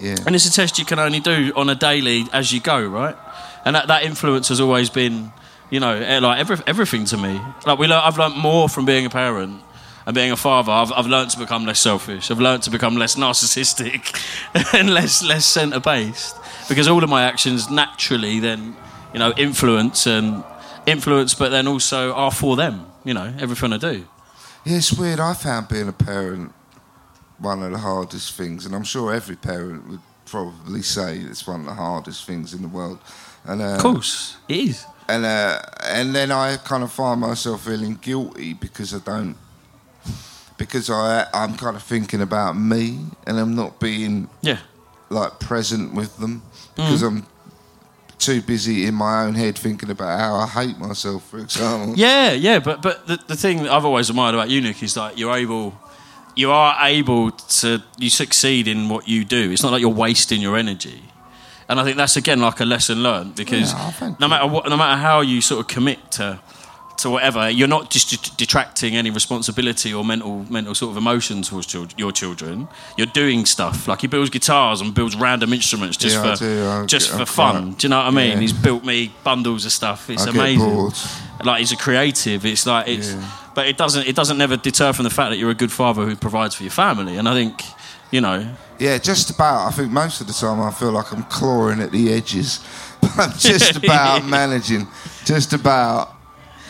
Yeah. 0.00 0.16
And 0.24 0.34
it's 0.34 0.46
a 0.46 0.52
test 0.52 0.78
you 0.78 0.86
can 0.86 0.98
only 0.98 1.20
do 1.20 1.52
on 1.54 1.68
a 1.68 1.74
daily 1.74 2.24
as 2.32 2.50
you 2.50 2.60
go, 2.60 2.82
right? 2.82 3.14
And 3.64 3.76
that, 3.76 3.88
that 3.88 4.04
influence 4.04 4.48
has 4.48 4.60
always 4.60 4.90
been, 4.90 5.32
you 5.70 5.80
know, 5.80 5.94
eh, 5.94 6.18
like 6.20 6.38
every, 6.38 6.56
everything 6.66 7.04
to 7.06 7.16
me. 7.16 7.40
Like 7.66 7.78
we, 7.78 7.86
learn, 7.86 8.00
I've 8.02 8.18
learned 8.18 8.36
more 8.36 8.68
from 8.68 8.84
being 8.86 9.06
a 9.06 9.10
parent 9.10 9.60
and 10.06 10.14
being 10.14 10.32
a 10.32 10.36
father. 10.36 10.72
I've, 10.72 10.92
I've 10.92 11.06
learned 11.06 11.30
to 11.30 11.38
become 11.38 11.66
less 11.66 11.80
selfish. 11.80 12.30
I've 12.30 12.40
learned 12.40 12.62
to 12.64 12.70
become 12.70 12.96
less 12.96 13.16
narcissistic 13.16 14.74
and 14.74 14.92
less 14.92 15.22
less 15.22 15.46
centre 15.46 15.80
based 15.80 16.36
because 16.68 16.88
all 16.88 17.04
of 17.04 17.10
my 17.10 17.22
actions 17.24 17.70
naturally 17.70 18.40
then, 18.40 18.76
you 19.12 19.18
know, 19.18 19.32
influence 19.36 20.06
and 20.06 20.42
influence, 20.86 21.34
but 21.34 21.50
then 21.50 21.66
also 21.66 22.12
are 22.14 22.30
for 22.30 22.56
them. 22.56 22.86
You 23.04 23.14
know, 23.14 23.34
everything 23.38 23.72
I 23.72 23.78
do. 23.78 24.06
Yeah, 24.64 24.76
it's 24.76 24.92
weird. 24.92 25.20
I 25.20 25.32
found 25.34 25.68
being 25.68 25.88
a 25.88 25.92
parent 25.92 26.52
one 27.40 27.62
of 27.62 27.72
the 27.72 27.78
hardest 27.78 28.34
things, 28.34 28.66
and 28.66 28.74
I'm 28.74 28.84
sure 28.84 29.12
every 29.12 29.36
parent 29.36 29.88
would 29.88 30.00
probably 30.26 30.82
say 30.82 31.18
it's 31.18 31.46
one 31.46 31.60
of 31.60 31.66
the 31.66 31.74
hardest 31.74 32.26
things 32.26 32.52
in 32.52 32.62
the 32.62 32.68
world. 32.68 32.98
And 33.44 33.62
uh, 33.62 33.74
Of 33.76 33.80
course, 33.80 34.36
it 34.48 34.56
is. 34.58 34.86
and 35.08 35.24
uh, 35.24 35.60
and 35.88 36.14
then 36.14 36.30
I 36.30 36.56
kind 36.58 36.82
of 36.82 36.92
find 36.92 37.20
myself 37.20 37.64
feeling 37.64 37.98
guilty 38.02 38.52
because 38.54 38.94
I 38.94 38.98
don't 38.98 39.36
because 40.56 40.90
I 40.90 41.26
I'm 41.32 41.56
kind 41.56 41.76
of 41.76 41.82
thinking 41.82 42.20
about 42.20 42.56
me 42.56 42.98
and 43.26 43.38
I'm 43.38 43.54
not 43.54 43.80
being 43.80 44.28
Yeah. 44.42 44.58
like 45.08 45.40
present 45.40 45.94
with 45.94 46.16
them 46.18 46.42
because 46.76 47.02
Mm. 47.02 47.06
I'm 47.06 47.26
too 48.18 48.42
busy 48.42 48.84
in 48.84 48.94
my 48.94 49.24
own 49.24 49.34
head 49.34 49.56
thinking 49.58 49.90
about 49.90 50.20
how 50.20 50.34
I 50.34 50.46
hate 50.46 50.78
myself, 50.78 51.24
for 51.30 51.38
example. 51.38 51.94
Yeah, 51.96 52.32
yeah, 52.32 52.58
but 52.58 52.82
but 52.82 53.06
the, 53.06 53.18
the 53.26 53.36
thing 53.36 53.62
that 53.62 53.72
I've 53.72 53.86
always 53.86 54.10
admired 54.10 54.34
about 54.34 54.50
you, 54.50 54.60
Nick, 54.60 54.82
is 54.82 54.96
like 54.96 55.18
you're 55.18 55.34
able, 55.34 55.72
you 56.36 56.50
are 56.52 56.76
able 56.86 57.30
to 57.30 57.82
you 57.98 58.10
succeed 58.10 58.68
in 58.68 58.88
what 58.90 59.08
you 59.08 59.24
do. 59.24 59.50
It's 59.50 59.62
not 59.62 59.72
like 59.72 59.80
you're 59.80 59.88
wasting 60.06 60.42
your 60.42 60.56
energy, 60.58 61.02
and 61.70 61.80
I 61.80 61.84
think 61.84 61.96
that's 61.96 62.16
again 62.16 62.40
like 62.40 62.60
a 62.60 62.64
lesson 62.66 63.02
learned 63.02 63.34
because 63.36 63.72
Yeah, 63.72 64.14
no 64.20 64.28
matter 64.28 64.46
what, 64.46 64.68
no 64.68 64.76
matter 64.76 65.00
how 65.00 65.22
you 65.22 65.40
sort 65.40 65.60
of 65.60 65.66
commit 65.74 65.98
to 66.18 66.38
to 66.98 67.08
whatever, 67.08 67.48
you're 67.48 67.66
not 67.76 67.88
just 67.90 68.36
detracting 68.36 68.94
any 68.94 69.08
responsibility 69.10 69.94
or 69.94 70.04
mental 70.04 70.44
mental 70.50 70.74
sort 70.74 70.90
of 70.90 70.96
emotion 70.98 71.40
towards 71.40 71.72
your 71.96 72.12
children. 72.12 72.68
You're 72.98 73.06
doing 73.22 73.46
stuff 73.46 73.88
like 73.88 74.02
he 74.02 74.06
builds 74.06 74.28
guitars 74.28 74.82
and 74.82 74.92
builds 74.94 75.16
random 75.16 75.52
instruments 75.54 75.96
just 75.96 76.16
Yeah, 76.16 76.34
for 76.34 76.44
do. 76.44 76.86
Just 76.86 77.08
for 77.10 77.24
fun. 77.24 77.72
Do 77.78 77.86
you 77.86 77.88
know 77.88 77.98
what 78.00 78.06
I 78.08 78.10
mean? 78.10 78.32
yeah. 78.32 78.40
He's 78.40 78.52
built 78.52 78.84
me 78.84 79.14
bundles 79.24 79.64
of 79.64 79.72
stuff. 79.72 80.10
It's 80.10 80.26
I 80.26 80.30
amazing 80.30 80.90
like 81.44 81.60
he's 81.60 81.72
a 81.72 81.76
creative. 81.76 82.44
It's 82.44 82.66
like 82.66 82.86
it's, 82.88 83.12
Yeah. 83.14 83.30
but 83.54 83.66
it 83.66 83.78
doesn't 83.78 84.06
it 84.06 84.14
doesn't 84.14 84.36
never 84.36 84.56
deter 84.58 84.92
from 84.92 85.04
the 85.04 85.14
fact 85.18 85.30
that 85.30 85.38
you're 85.38 85.50
a 85.58 85.60
good 85.64 85.72
father 85.72 86.04
who 86.04 86.16
provides 86.16 86.54
for 86.54 86.64
your 86.64 86.72
family. 86.84 87.16
And 87.16 87.26
I 87.26 87.32
think, 87.32 87.62
you 88.10 88.20
know, 88.20 88.54
Yeah, 88.78 88.98
just 88.98 89.30
about. 89.30 89.68
I 89.68 89.70
think 89.70 89.90
most 89.92 90.20
of 90.20 90.26
the 90.26 90.32
time 90.32 90.60
I 90.60 90.70
feel 90.70 90.92
like 90.92 91.12
I'm 91.12 91.24
clawing 91.24 91.80
at 91.80 91.92
the 91.92 92.12
edges, 92.12 92.60
but 93.00 93.10
I'm 93.18 93.32
just 93.38 93.76
about 93.84 94.24
managing. 94.26 94.86
Just 95.24 95.52
about. 95.52 96.14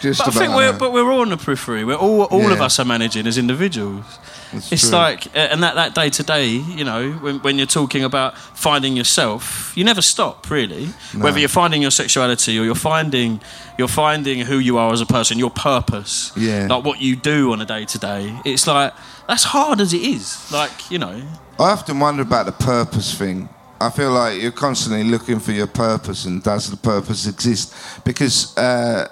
Just 0.01 0.19
but 0.21 0.29
I 0.29 0.31
about. 0.31 0.39
think 0.39 0.55
we're 0.57 0.73
but 0.79 0.93
we're 0.93 1.11
all 1.13 1.21
on 1.21 1.29
the 1.29 1.37
periphery. 1.37 1.85
We're 1.85 1.97
all 1.97 2.23
all 2.25 2.51
of 2.53 2.61
us 2.61 2.79
are 2.79 2.85
managing 2.87 3.27
as 3.27 3.37
individuals. 3.39 4.05
That's 4.53 4.73
it's 4.73 4.89
true. 4.89 4.99
like 4.99 5.27
and 5.37 5.63
that 5.63 5.75
that 5.75 5.95
day 5.95 6.11
to 6.11 6.23
day, 6.23 6.47
you 6.49 6.85
know, 6.85 7.13
when 7.23 7.39
when 7.41 7.57
you're 7.59 7.67
talking 7.67 8.05
about 8.05 8.37
finding 8.39 8.97
yourself, 8.97 9.73
you 9.77 9.85
never 9.85 10.03
stop 10.03 10.51
really. 10.51 10.87
Whether 11.15 11.39
you're 11.39 11.49
finding 11.49 11.83
your 11.83 11.91
sexuality 11.93 12.59
or 12.59 12.65
you're 12.65 12.75
finding 12.75 13.41
you're 13.79 13.89
finding 13.89 14.41
who 14.41 14.59
you 14.59 14.77
are 14.79 14.93
as 14.93 15.01
a 15.01 15.07
person, 15.07 15.39
your 15.39 15.51
purpose, 15.51 16.33
Yeah. 16.37 16.67
like 16.69 16.85
what 16.85 17.01
you 17.01 17.17
do 17.17 17.53
on 17.53 17.61
a 17.61 17.65
day 17.65 17.85
to 17.85 17.99
day. 17.99 18.39
It's 18.45 18.67
like 18.67 18.93
that's 19.29 19.45
hard 19.45 19.81
as 19.81 19.93
it 19.93 20.03
is. 20.03 20.51
Like 20.53 20.91
you 20.91 20.99
know. 20.99 21.23
I 21.59 21.73
often 21.73 21.99
wonder 22.01 22.23
about 22.23 22.47
the 22.47 22.53
purpose 22.65 23.15
thing. 23.15 23.49
I 23.83 23.89
feel 23.91 24.11
like 24.11 24.43
you're 24.43 24.53
constantly 24.53 25.05
looking 25.05 25.41
for 25.41 25.53
your 25.53 25.67
purpose, 25.67 26.27
and 26.27 26.43
does 26.43 26.71
the 26.71 26.77
purpose 26.77 27.27
exist? 27.27 27.75
Because 28.05 28.55
uh, 28.59 29.09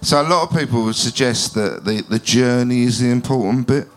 so 0.00 0.20
a 0.20 0.26
lot 0.26 0.50
of 0.50 0.56
people 0.58 0.84
would 0.84 0.96
suggest 0.96 1.54
that 1.54 1.84
the, 1.84 2.02
the 2.08 2.18
journey 2.18 2.82
is 2.84 3.00
the 3.00 3.08
important 3.10 3.66
bit. 3.66 3.88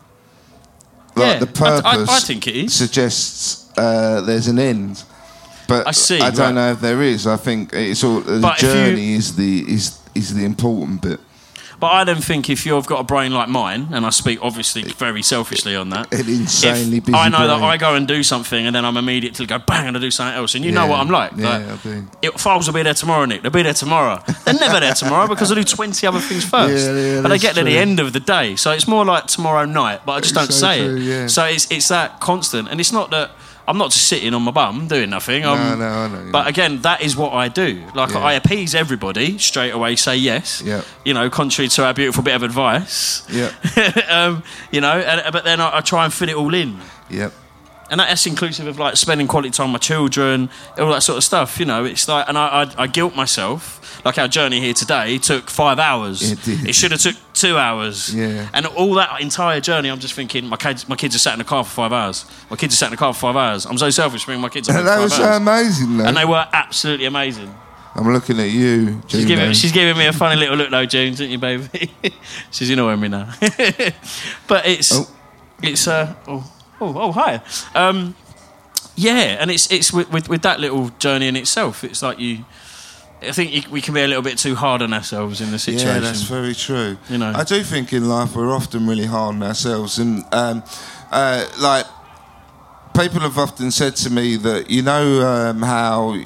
Yeah, 1.18 1.39
the 1.39 1.47
I- 1.66 1.78
I- 1.78 1.82
purpose. 1.82 2.09
I 2.09 2.20
think 2.20 2.47
it 2.47 2.55
is. 2.55 2.74
Suggests 2.74 3.66
uh, 3.78 4.22
there's 4.22 4.47
an 4.47 4.59
end, 4.59 5.03
but 5.68 5.88
I 5.88 5.91
see, 5.91 6.20
I 6.20 6.30
don't 6.30 6.39
right. 6.39 6.55
know 6.55 6.72
if 6.72 6.80
there 6.82 7.01
is. 7.01 7.26
I 7.28 7.38
think 7.38 7.72
it's 7.74 8.03
all 8.03 8.22
the 8.22 8.39
But 8.39 8.57
if 8.57 8.63
you- 8.63 8.70
journey 8.74 9.13
is 9.13 9.36
the 9.36 9.66
is 9.68 9.97
is 10.13 10.34
the 10.34 10.45
important 10.45 11.01
bit. 11.01 11.20
But 11.86 11.91
I 11.91 12.03
don't 12.03 12.23
think 12.23 12.49
if 12.49 12.65
you've 12.65 12.88
got 12.88 12.99
a 12.99 13.03
brain 13.03 13.31
like 13.31 13.47
mine, 13.47 13.89
and 13.91 14.07
I 14.07 14.09
speak 14.09 14.39
obviously 14.41 14.81
very 14.81 15.21
selfishly 15.21 15.75
on 15.75 15.89
that. 15.91 16.11
An 16.11 16.27
insanely 16.27 16.99
busy 16.99 17.15
I 17.15 17.29
know 17.29 17.45
that. 17.45 17.61
I 17.61 17.77
go 17.77 17.93
and 17.93 18.07
do 18.07 18.23
something, 18.23 18.65
and 18.65 18.75
then 18.75 18.83
I'm 18.83 18.97
immediately 18.97 19.45
go 19.45 19.59
bang 19.59 19.89
and 19.89 19.95
I 19.95 19.99
do 19.99 20.09
something 20.09 20.36
else, 20.36 20.55
and 20.55 20.65
you 20.65 20.71
know 20.71 20.88
what 20.88 20.99
I'm 20.99 21.09
like. 21.09 21.33
yeah, 21.36 21.77
like. 21.86 22.03
It, 22.23 22.39
files 22.39 22.65
will 22.65 22.73
be 22.73 22.81
there 22.81 22.95
tomorrow, 22.95 23.25
Nick. 23.25 23.43
They'll 23.43 23.51
be 23.51 23.61
there 23.61 23.75
tomorrow. 23.75 24.23
They're 24.45 24.55
never 24.55 24.79
there 24.79 24.95
tomorrow 24.95 25.27
because 25.27 25.51
I 25.51 25.55
do 25.55 25.63
20 25.63 26.07
other 26.07 26.19
things 26.19 26.43
first. 26.49 26.88
Yeah, 26.88 26.95
yeah, 26.95 27.21
but 27.21 27.29
they 27.29 27.38
get 27.38 27.53
to 27.53 27.63
the 27.63 27.77
end 27.77 27.99
of 27.99 28.13
the 28.13 28.19
day. 28.19 28.55
So 28.55 28.71
it's 28.71 28.88
more 28.88 29.05
like 29.05 29.27
tomorrow 29.27 29.65
night, 29.65 30.01
but 30.07 30.13
I 30.13 30.21
just 30.21 30.33
don't 30.33 30.51
So 30.51 30.59
say 30.67 30.88
true, 30.88 30.95
it. 30.97 31.01
yeah. 31.03 31.27
So 31.27 31.45
it's, 31.45 31.69
it's 31.69 31.89
that 31.89 32.19
constant. 32.19 32.67
And 32.69 32.79
it's 32.79 32.91
not 32.91 33.11
that 33.11 33.29
I'm 33.68 33.78
not 33.78 33.91
just 33.91 34.07
sitting 34.07 34.34
on 34.34 34.43
my 34.43 34.51
bum 34.51 34.88
doing 34.88 35.09
nothing. 35.09 35.45
I'm, 35.45 35.80
no, 35.80 35.86
I 35.86 36.07
know, 36.07 36.32
But 36.32 36.45
yeah. 36.45 36.49
again, 36.49 36.82
that 36.82 37.01
is 37.01 37.16
what 37.18 37.34
I 37.34 37.47
do. 37.47 37.84
Like, 37.95 38.11
Yeah. 38.11 38.20
I 38.20 38.34
appease 38.34 38.76
everybody 38.76 39.38
straight 39.39 39.72
away, 39.72 39.95
say 39.95 40.16
yes. 40.18 40.61
Yeah. 40.63 40.82
You 41.03 41.13
know, 41.16 41.30
contrary 41.30 41.68
to 41.70 41.86
our 41.86 41.93
beautiful 41.93 42.24
bit 42.24 42.36
of 42.36 42.43
advice. 42.43 43.24
Yep. 43.32 43.53
um, 44.09 44.43
you 44.72 44.82
know, 44.82 44.91
and, 44.93 45.34
but 45.34 45.43
then 45.43 45.59
I, 45.59 45.78
I 45.78 45.82
try 45.82 46.03
and 46.05 46.13
fit 46.13 46.30
it 46.30 46.36
all 46.36 46.53
in. 46.53 46.80
Yep. 47.09 47.34
And 47.89 47.99
that's 47.99 48.25
inclusive 48.25 48.67
of 48.67 48.79
like 48.79 48.95
spending 48.97 49.27
quality 49.27 49.49
time 49.51 49.67
with 49.71 49.73
my 49.81 49.86
children, 49.86 50.49
all 50.77 50.91
that 50.91 51.03
sort 51.03 51.17
of 51.17 51.23
stuff. 51.23 51.59
You 51.59 51.65
know, 51.65 51.86
it's 51.86 52.07
like, 52.07 52.27
and 52.27 52.38
I, 52.38 52.63
I, 52.63 52.83
I 52.83 52.88
guilt 52.88 53.15
myself. 53.15 53.81
Like 54.03 54.17
our 54.17 54.27
journey 54.27 54.59
here 54.59 54.73
today 54.73 55.17
took 55.17 55.49
five 55.49 55.79
hours. 55.79 56.31
It 56.31 56.41
did. 56.43 56.69
It 56.69 56.75
should 56.75 56.91
have 56.91 57.01
took 57.01 57.15
two 57.33 57.57
hours. 57.57 58.13
Yeah. 58.13 58.49
And 58.53 58.65
all 58.67 58.93
that 58.95 59.19
entire 59.21 59.59
journey, 59.61 59.89
I'm 59.89 59.99
just 59.99 60.13
thinking, 60.13 60.45
my 60.47 60.57
kids, 60.57 60.88
my 60.88 60.95
kids 60.95 61.15
are 61.15 61.19
sat 61.19 61.33
in 61.33 61.39
the 61.39 61.45
car 61.45 61.63
for 61.63 61.69
five 61.71 61.91
hours. 61.93 62.25
My 62.49 62.55
kids 62.55 62.73
are 62.75 62.77
sat 62.77 62.88
in 62.88 62.91
the 62.91 62.97
car 62.97 63.13
for 63.13 63.19
five 63.21 63.36
hours. 63.36 63.65
I'm 63.65 63.77
so 63.77 63.89
selfish 63.89 64.25
bringing 64.25 64.41
my 64.41 64.49
kids 64.49 64.69
up 64.69 64.75
that 64.75 64.86
five 64.86 65.01
was 65.03 65.13
so 65.15 65.23
amazing, 65.23 65.97
though. 65.97 66.05
and 66.05 66.15
they 66.17 66.25
were 66.25 66.45
absolutely 66.53 67.05
amazing. 67.07 67.53
I'm 67.97 68.11
looking 68.11 68.38
at 68.41 68.49
you, 68.49 69.01
She's 69.07 69.23
giving, 69.25 69.53
she's 69.53 69.71
giving 69.71 69.97
me 69.97 70.05
a 70.05 70.11
funny 70.13 70.36
little 70.36 70.57
look 70.57 70.69
though, 70.69 70.86
June, 70.86 71.13
isn't 71.13 71.29
you, 71.29 71.38
baby? 71.38 71.91
she's 72.51 72.69
annoying 72.69 72.99
me 72.99 73.07
now. 73.07 73.31
but 74.47 74.65
it's 74.67 74.91
Oh. 74.93 75.07
it's 75.63 75.88
uh 75.88 76.13
oh 76.27 76.51
oh, 76.82 76.93
oh 76.95 77.11
hi. 77.11 77.41
Um, 77.73 78.15
yeah, 78.95 79.38
and 79.39 79.51
it's 79.51 79.71
it's 79.71 79.91
with, 79.91 80.11
with 80.11 80.30
with 80.30 80.41
that 80.43 80.59
little 80.59 80.89
journey 80.99 81.28
in 81.28 81.36
itself. 81.36 81.84
It's 81.84 82.01
like 82.01 82.19
you. 82.19 82.45
I 83.21 83.32
think 83.32 83.71
we 83.71 83.82
can 83.82 83.93
be 83.93 84.01
a 84.01 84.07
little 84.07 84.21
bit 84.21 84.38
too 84.38 84.55
hard 84.55 84.82
on 84.82 84.93
ourselves 84.93 85.41
in 85.41 85.51
the 85.51 85.57
situation. 85.57 85.88
Yeah, 85.88 85.99
that's 85.99 86.23
very 86.23 86.53
true. 86.53 86.97
You 87.09 87.17
know. 87.17 87.32
I 87.34 87.43
do 87.43 87.63
think 87.63 87.91
in 87.93 88.07
life 88.07 88.36
we're 88.36 88.53
often 88.53 88.88
really 88.88 89.05
hard 89.05 89.36
on 89.36 89.43
ourselves, 89.43 89.97
and 89.99 90.23
um, 90.32 90.63
uh, 91.11 91.45
like 91.59 91.86
people 92.95 93.21
have 93.21 93.38
often 93.38 93.71
said 93.71 93.95
to 93.97 94.09
me 94.09 94.36
that 94.38 94.69
you 94.69 94.82
know 94.82 95.28
um, 95.28 95.61
how 95.61 96.17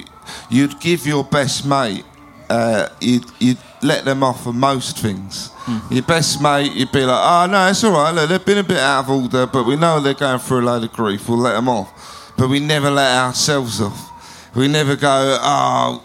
you'd 0.50 0.78
give 0.80 1.06
your 1.06 1.24
best 1.24 1.66
mate, 1.66 2.04
uh, 2.48 2.88
you'd, 3.00 3.24
you'd 3.38 3.58
let 3.82 4.04
them 4.04 4.22
off 4.22 4.44
for 4.44 4.52
most 4.52 4.98
things. 4.98 5.48
Hmm. 5.52 5.94
Your 5.94 6.02
best 6.02 6.40
mate, 6.42 6.72
you'd 6.72 6.92
be 6.92 7.04
like, 7.04 7.20
oh 7.22 7.46
no, 7.50 7.68
it's 7.68 7.82
all 7.84 7.92
right. 7.92 8.12
Look, 8.12 8.28
they've 8.28 8.44
been 8.44 8.58
a 8.58 8.64
bit 8.64 8.78
out 8.78 9.04
of 9.04 9.10
order, 9.10 9.46
but 9.46 9.64
we 9.64 9.76
know 9.76 10.00
they're 10.00 10.14
going 10.14 10.38
through 10.38 10.60
a 10.60 10.66
load 10.66 10.84
of 10.84 10.92
grief. 10.92 11.28
We'll 11.28 11.38
let 11.38 11.54
them 11.54 11.68
off, 11.68 12.32
but 12.36 12.48
we 12.48 12.60
never 12.60 12.90
let 12.90 13.16
ourselves 13.16 13.80
off. 13.80 14.06
We 14.54 14.68
never 14.68 14.96
go, 14.96 15.38
oh, 15.40 16.02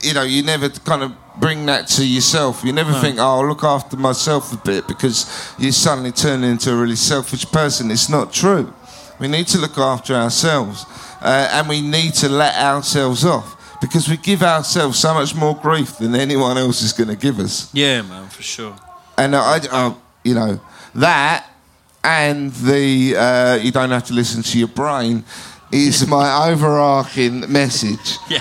you 0.00 0.14
know, 0.14 0.22
you 0.22 0.42
never 0.42 0.68
kind 0.68 1.02
of 1.02 1.12
bring 1.36 1.66
that 1.66 1.88
to 1.88 2.06
yourself. 2.06 2.62
You 2.64 2.72
never 2.72 2.92
think, 3.00 3.18
oh, 3.18 3.40
I'll 3.40 3.48
look 3.48 3.64
after 3.64 3.96
myself 3.96 4.52
a 4.52 4.56
bit 4.56 4.86
because 4.86 5.54
you 5.58 5.72
suddenly 5.72 6.12
turn 6.12 6.44
into 6.44 6.72
a 6.72 6.76
really 6.76 6.96
selfish 6.96 7.46
person. 7.50 7.90
It's 7.90 8.08
not 8.08 8.32
true. 8.32 8.72
We 9.18 9.28
need 9.28 9.46
to 9.48 9.58
look 9.58 9.78
after 9.78 10.14
ourselves 10.14 10.84
uh, 11.20 11.48
and 11.52 11.68
we 11.68 11.80
need 11.80 12.14
to 12.14 12.28
let 12.28 12.56
ourselves 12.56 13.24
off 13.24 13.63
because 13.86 14.08
we 14.08 14.16
give 14.16 14.42
ourselves 14.42 14.98
so 14.98 15.14
much 15.14 15.34
more 15.34 15.54
grief 15.56 15.98
than 15.98 16.14
anyone 16.14 16.56
else 16.58 16.82
is 16.82 16.92
going 16.92 17.08
to 17.08 17.16
give 17.16 17.38
us. 17.38 17.68
Yeah, 17.74 18.02
man, 18.02 18.28
for 18.28 18.42
sure. 18.42 18.74
And 19.18 19.34
I, 19.36 19.60
I 19.70 19.94
you 20.24 20.34
know, 20.34 20.60
that 20.94 21.46
and 22.02 22.52
the 22.52 23.16
uh, 23.16 23.54
you 23.62 23.70
don't 23.72 23.90
have 23.90 24.04
to 24.06 24.12
listen 24.14 24.42
to 24.42 24.58
your 24.58 24.68
brain 24.68 25.24
is 25.72 26.06
my 26.16 26.48
overarching 26.50 27.50
message. 27.52 28.16
Yeah, 28.28 28.40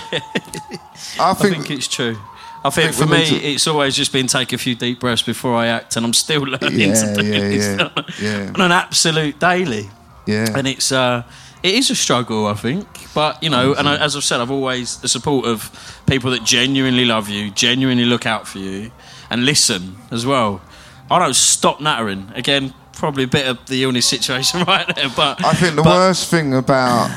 I 1.19 1.31
I 1.31 1.33
think, 1.33 1.55
think 1.55 1.71
it's 1.71 1.87
true. 1.87 2.17
I 2.65 2.69
think, 2.69 2.93
think 2.93 3.09
for 3.09 3.13
me, 3.13 3.25
to- 3.25 3.35
it's 3.45 3.67
always 3.67 3.95
just 3.95 4.11
been 4.13 4.27
take 4.27 4.53
a 4.53 4.57
few 4.57 4.75
deep 4.75 4.99
breaths 5.01 5.21
before 5.23 5.53
I 5.55 5.67
act, 5.67 5.95
and 5.97 6.05
I'm 6.05 6.13
still 6.13 6.41
learning 6.53 6.79
Yeah, 6.79 7.13
to 7.13 7.21
do 7.21 7.25
yeah, 7.27 7.39
this 7.39 8.21
yeah. 8.21 8.51
on 8.55 8.61
an 8.61 8.71
absolute 8.71 9.37
daily. 9.39 9.89
yeah. 10.25 10.47
and 10.57 10.65
it's 10.67 10.91
uh, 10.91 11.23
it 11.63 11.73
is 11.75 11.89
a 11.89 11.95
struggle, 11.95 12.45
I 12.47 12.53
think. 12.53 12.85
But 13.13 13.41
you 13.41 13.49
know, 13.49 13.73
and 13.73 13.87
I, 13.87 13.97
as 13.97 14.15
I've 14.15 14.23
said, 14.23 14.41
I've 14.41 14.51
always 14.51 14.97
the 14.97 15.07
support 15.07 15.45
of 15.45 16.01
people 16.07 16.31
that 16.31 16.43
genuinely 16.43 17.05
love 17.05 17.29
you, 17.29 17.49
genuinely 17.51 18.05
look 18.05 18.25
out 18.25 18.47
for 18.47 18.59
you, 18.59 18.91
and 19.29 19.45
listen 19.45 19.95
as 20.11 20.25
well. 20.25 20.61
I 21.09 21.19
don't 21.19 21.35
stop 21.35 21.79
nattering. 21.79 22.31
Again, 22.35 22.73
probably 22.93 23.23
a 23.23 23.27
bit 23.27 23.47
of 23.47 23.65
the 23.67 23.83
illness 23.83 24.05
situation 24.05 24.63
right 24.67 24.87
there, 24.95 25.09
but 25.15 25.43
I 25.43 25.53
think 25.53 25.75
the 25.75 25.83
but- 25.83 25.95
worst 25.95 26.29
thing 26.29 26.53
about 26.53 27.09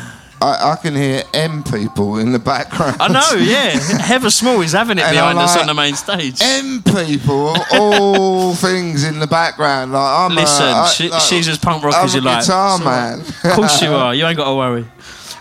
I, 0.43 0.73
I 0.73 0.77
can 0.77 0.95
hear 0.95 1.23
M 1.33 1.63
people 1.65 2.19
in 2.19 2.33
the 2.33 2.39
background. 2.39 2.97
I 3.01 3.09
know, 3.09 3.37
yeah. 3.43 3.71
Heather 4.01 4.29
Small 4.31 4.61
is 4.61 4.73
having 4.73 4.99
it 4.99 5.05
And 5.05 5.15
behind 5.15 5.39
I'm 5.39 5.45
us 5.45 5.57
on 5.57 5.67
the 5.67 5.73
main 5.75 5.95
stage. 5.95 6.41
M 6.43 6.83
people, 6.83 7.57
all 7.73 8.55
things 8.67 9.05
in 9.05 9.19
the 9.19 9.27
background. 9.27 9.93
Like 9.93 10.03
I'm 10.31 10.33
uh, 10.33 10.41
Listen, 10.43 10.67
a, 10.67 10.69
I- 10.73 10.87
she, 10.89 11.09
like, 11.09 11.23
she's 11.23 11.49
as 11.49 11.57
punk 11.59 11.83
rock 11.85 11.95
I'm 11.95 12.05
as 12.05 12.15
you 12.15 12.21
like. 12.21 12.41
guitar 12.43 12.79
right. 12.79 12.85
man. 13.17 13.21
Of 13.21 13.53
course 13.57 13.81
you 13.81 13.89
are. 13.91 14.15
You 14.15 14.27
ain't 14.27 14.37
got 14.37 14.49
to 14.51 14.55
worry. 14.57 14.83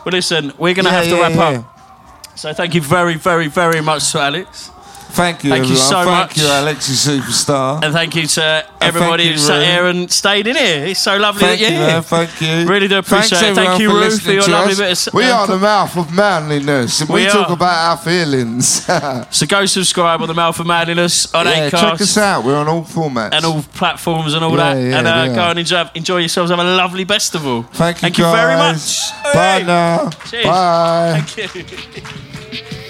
Well, 0.06 0.12
listen, 0.14 0.54
we're 0.58 0.74
going 0.74 0.86
to 0.86 0.92
Yeah, 0.92 1.02
have 1.02 1.04
to 1.06 1.10
yeah, 1.16 1.22
wrap 1.22 1.32
yeah. 1.54 1.60
up. 1.60 2.38
So 2.38 2.54
thank 2.54 2.74
you 2.76 2.82
very, 2.82 3.16
very, 3.16 3.48
very 3.48 3.82
much 3.82 4.12
to 4.14 4.20
Alex. 4.22 4.70
Thank 5.16 5.44
you, 5.46 5.50
Thank 5.52 5.68
you 5.70 5.76
everyone. 5.76 5.90
so 5.90 6.04
Thank 6.04 6.30
much. 6.30 6.38
you, 6.38 6.48
Alex, 6.48 6.90
you 6.90 6.96
superstar. 7.20 7.82
And 7.84 7.94
thank 7.94 8.16
you 8.16 8.28
to 8.28 8.66
everybody 8.82 9.24
you, 9.24 9.32
who 9.32 9.38
sat 9.38 9.58
Roo. 9.60 9.64
here 9.64 9.86
and 9.86 10.12
stayed 10.12 10.46
in 10.48 10.56
here. 10.58 10.86
It's 10.88 11.00
so 11.00 11.16
lovely 11.18 11.40
Thank 11.42 11.60
that 11.62 11.66
you, 11.72 11.74
you're 11.78 11.86
here. 11.86 11.94
man. 11.96 12.04
Thank 12.04 12.42
you. 12.42 12.68
Really 12.70 12.88
do 12.90 13.02
Thanks, 13.02 13.32
appreciate 13.32 13.52
it. 13.52 13.56
Thank 13.56 13.70
everyone, 13.70 13.82
you, 13.82 13.90
for 13.90 13.96
Roo, 13.96 14.00
listening 14.02 14.26
for 14.26 14.32
your 14.34 14.44
to 14.44 14.52
lovely 14.52 14.72
us. 14.74 14.80
bit 15.06 15.08
of 15.08 15.14
We 15.14 15.24
uh, 15.24 15.36
are 15.38 15.48
the 15.48 15.58
mouth 15.58 15.98
of 15.98 16.14
manliness, 16.14 17.02
and 17.02 17.10
we, 17.10 17.24
We 17.24 17.30
talk 17.30 17.50
about 17.50 17.90
our 17.92 17.98
feelings. 17.98 18.86
So 19.32 19.46
go 19.46 19.66
subscribe 19.66 20.22
on 20.22 20.28
the 20.28 20.34
Mouth 20.34 20.60
of 20.60 20.68
manliness 20.68 21.34
on 21.34 21.46
Acast. 21.46 21.72
check 21.72 22.02
us 22.02 22.18
out. 22.18 22.44
We're 22.44 22.58
on 22.58 22.68
all 22.68 22.84
formats. 22.84 23.30
and 23.34 23.46
all 23.46 23.62
platforms 23.64 24.34
and 24.34 24.44
all 24.44 24.56
Yeah, 24.58 24.74
that. 24.74 24.82
yeah, 24.82 24.98
and 24.98 25.08
uh, 25.08 25.26
we 25.30 25.36
go 25.36 25.42
and 25.50 25.60
enjoy, 25.60 25.90
enjoy 25.96 26.18
yourselves. 26.20 26.52
Have 26.52 26.60
a 26.60 26.64
lovely 26.76 27.06
festival. 27.06 27.64
Thank 27.74 27.98
you, 27.98 28.02
Thank 28.02 28.18
you 28.18 28.26
very 28.26 28.56
much. 28.56 29.12
Bye 29.34 29.60
Hey. 29.60 29.64
now. 29.66 30.10
Cheers. 30.30 30.46
Bye. 30.46 31.24
Thank 31.26 31.56
you. 31.56 32.76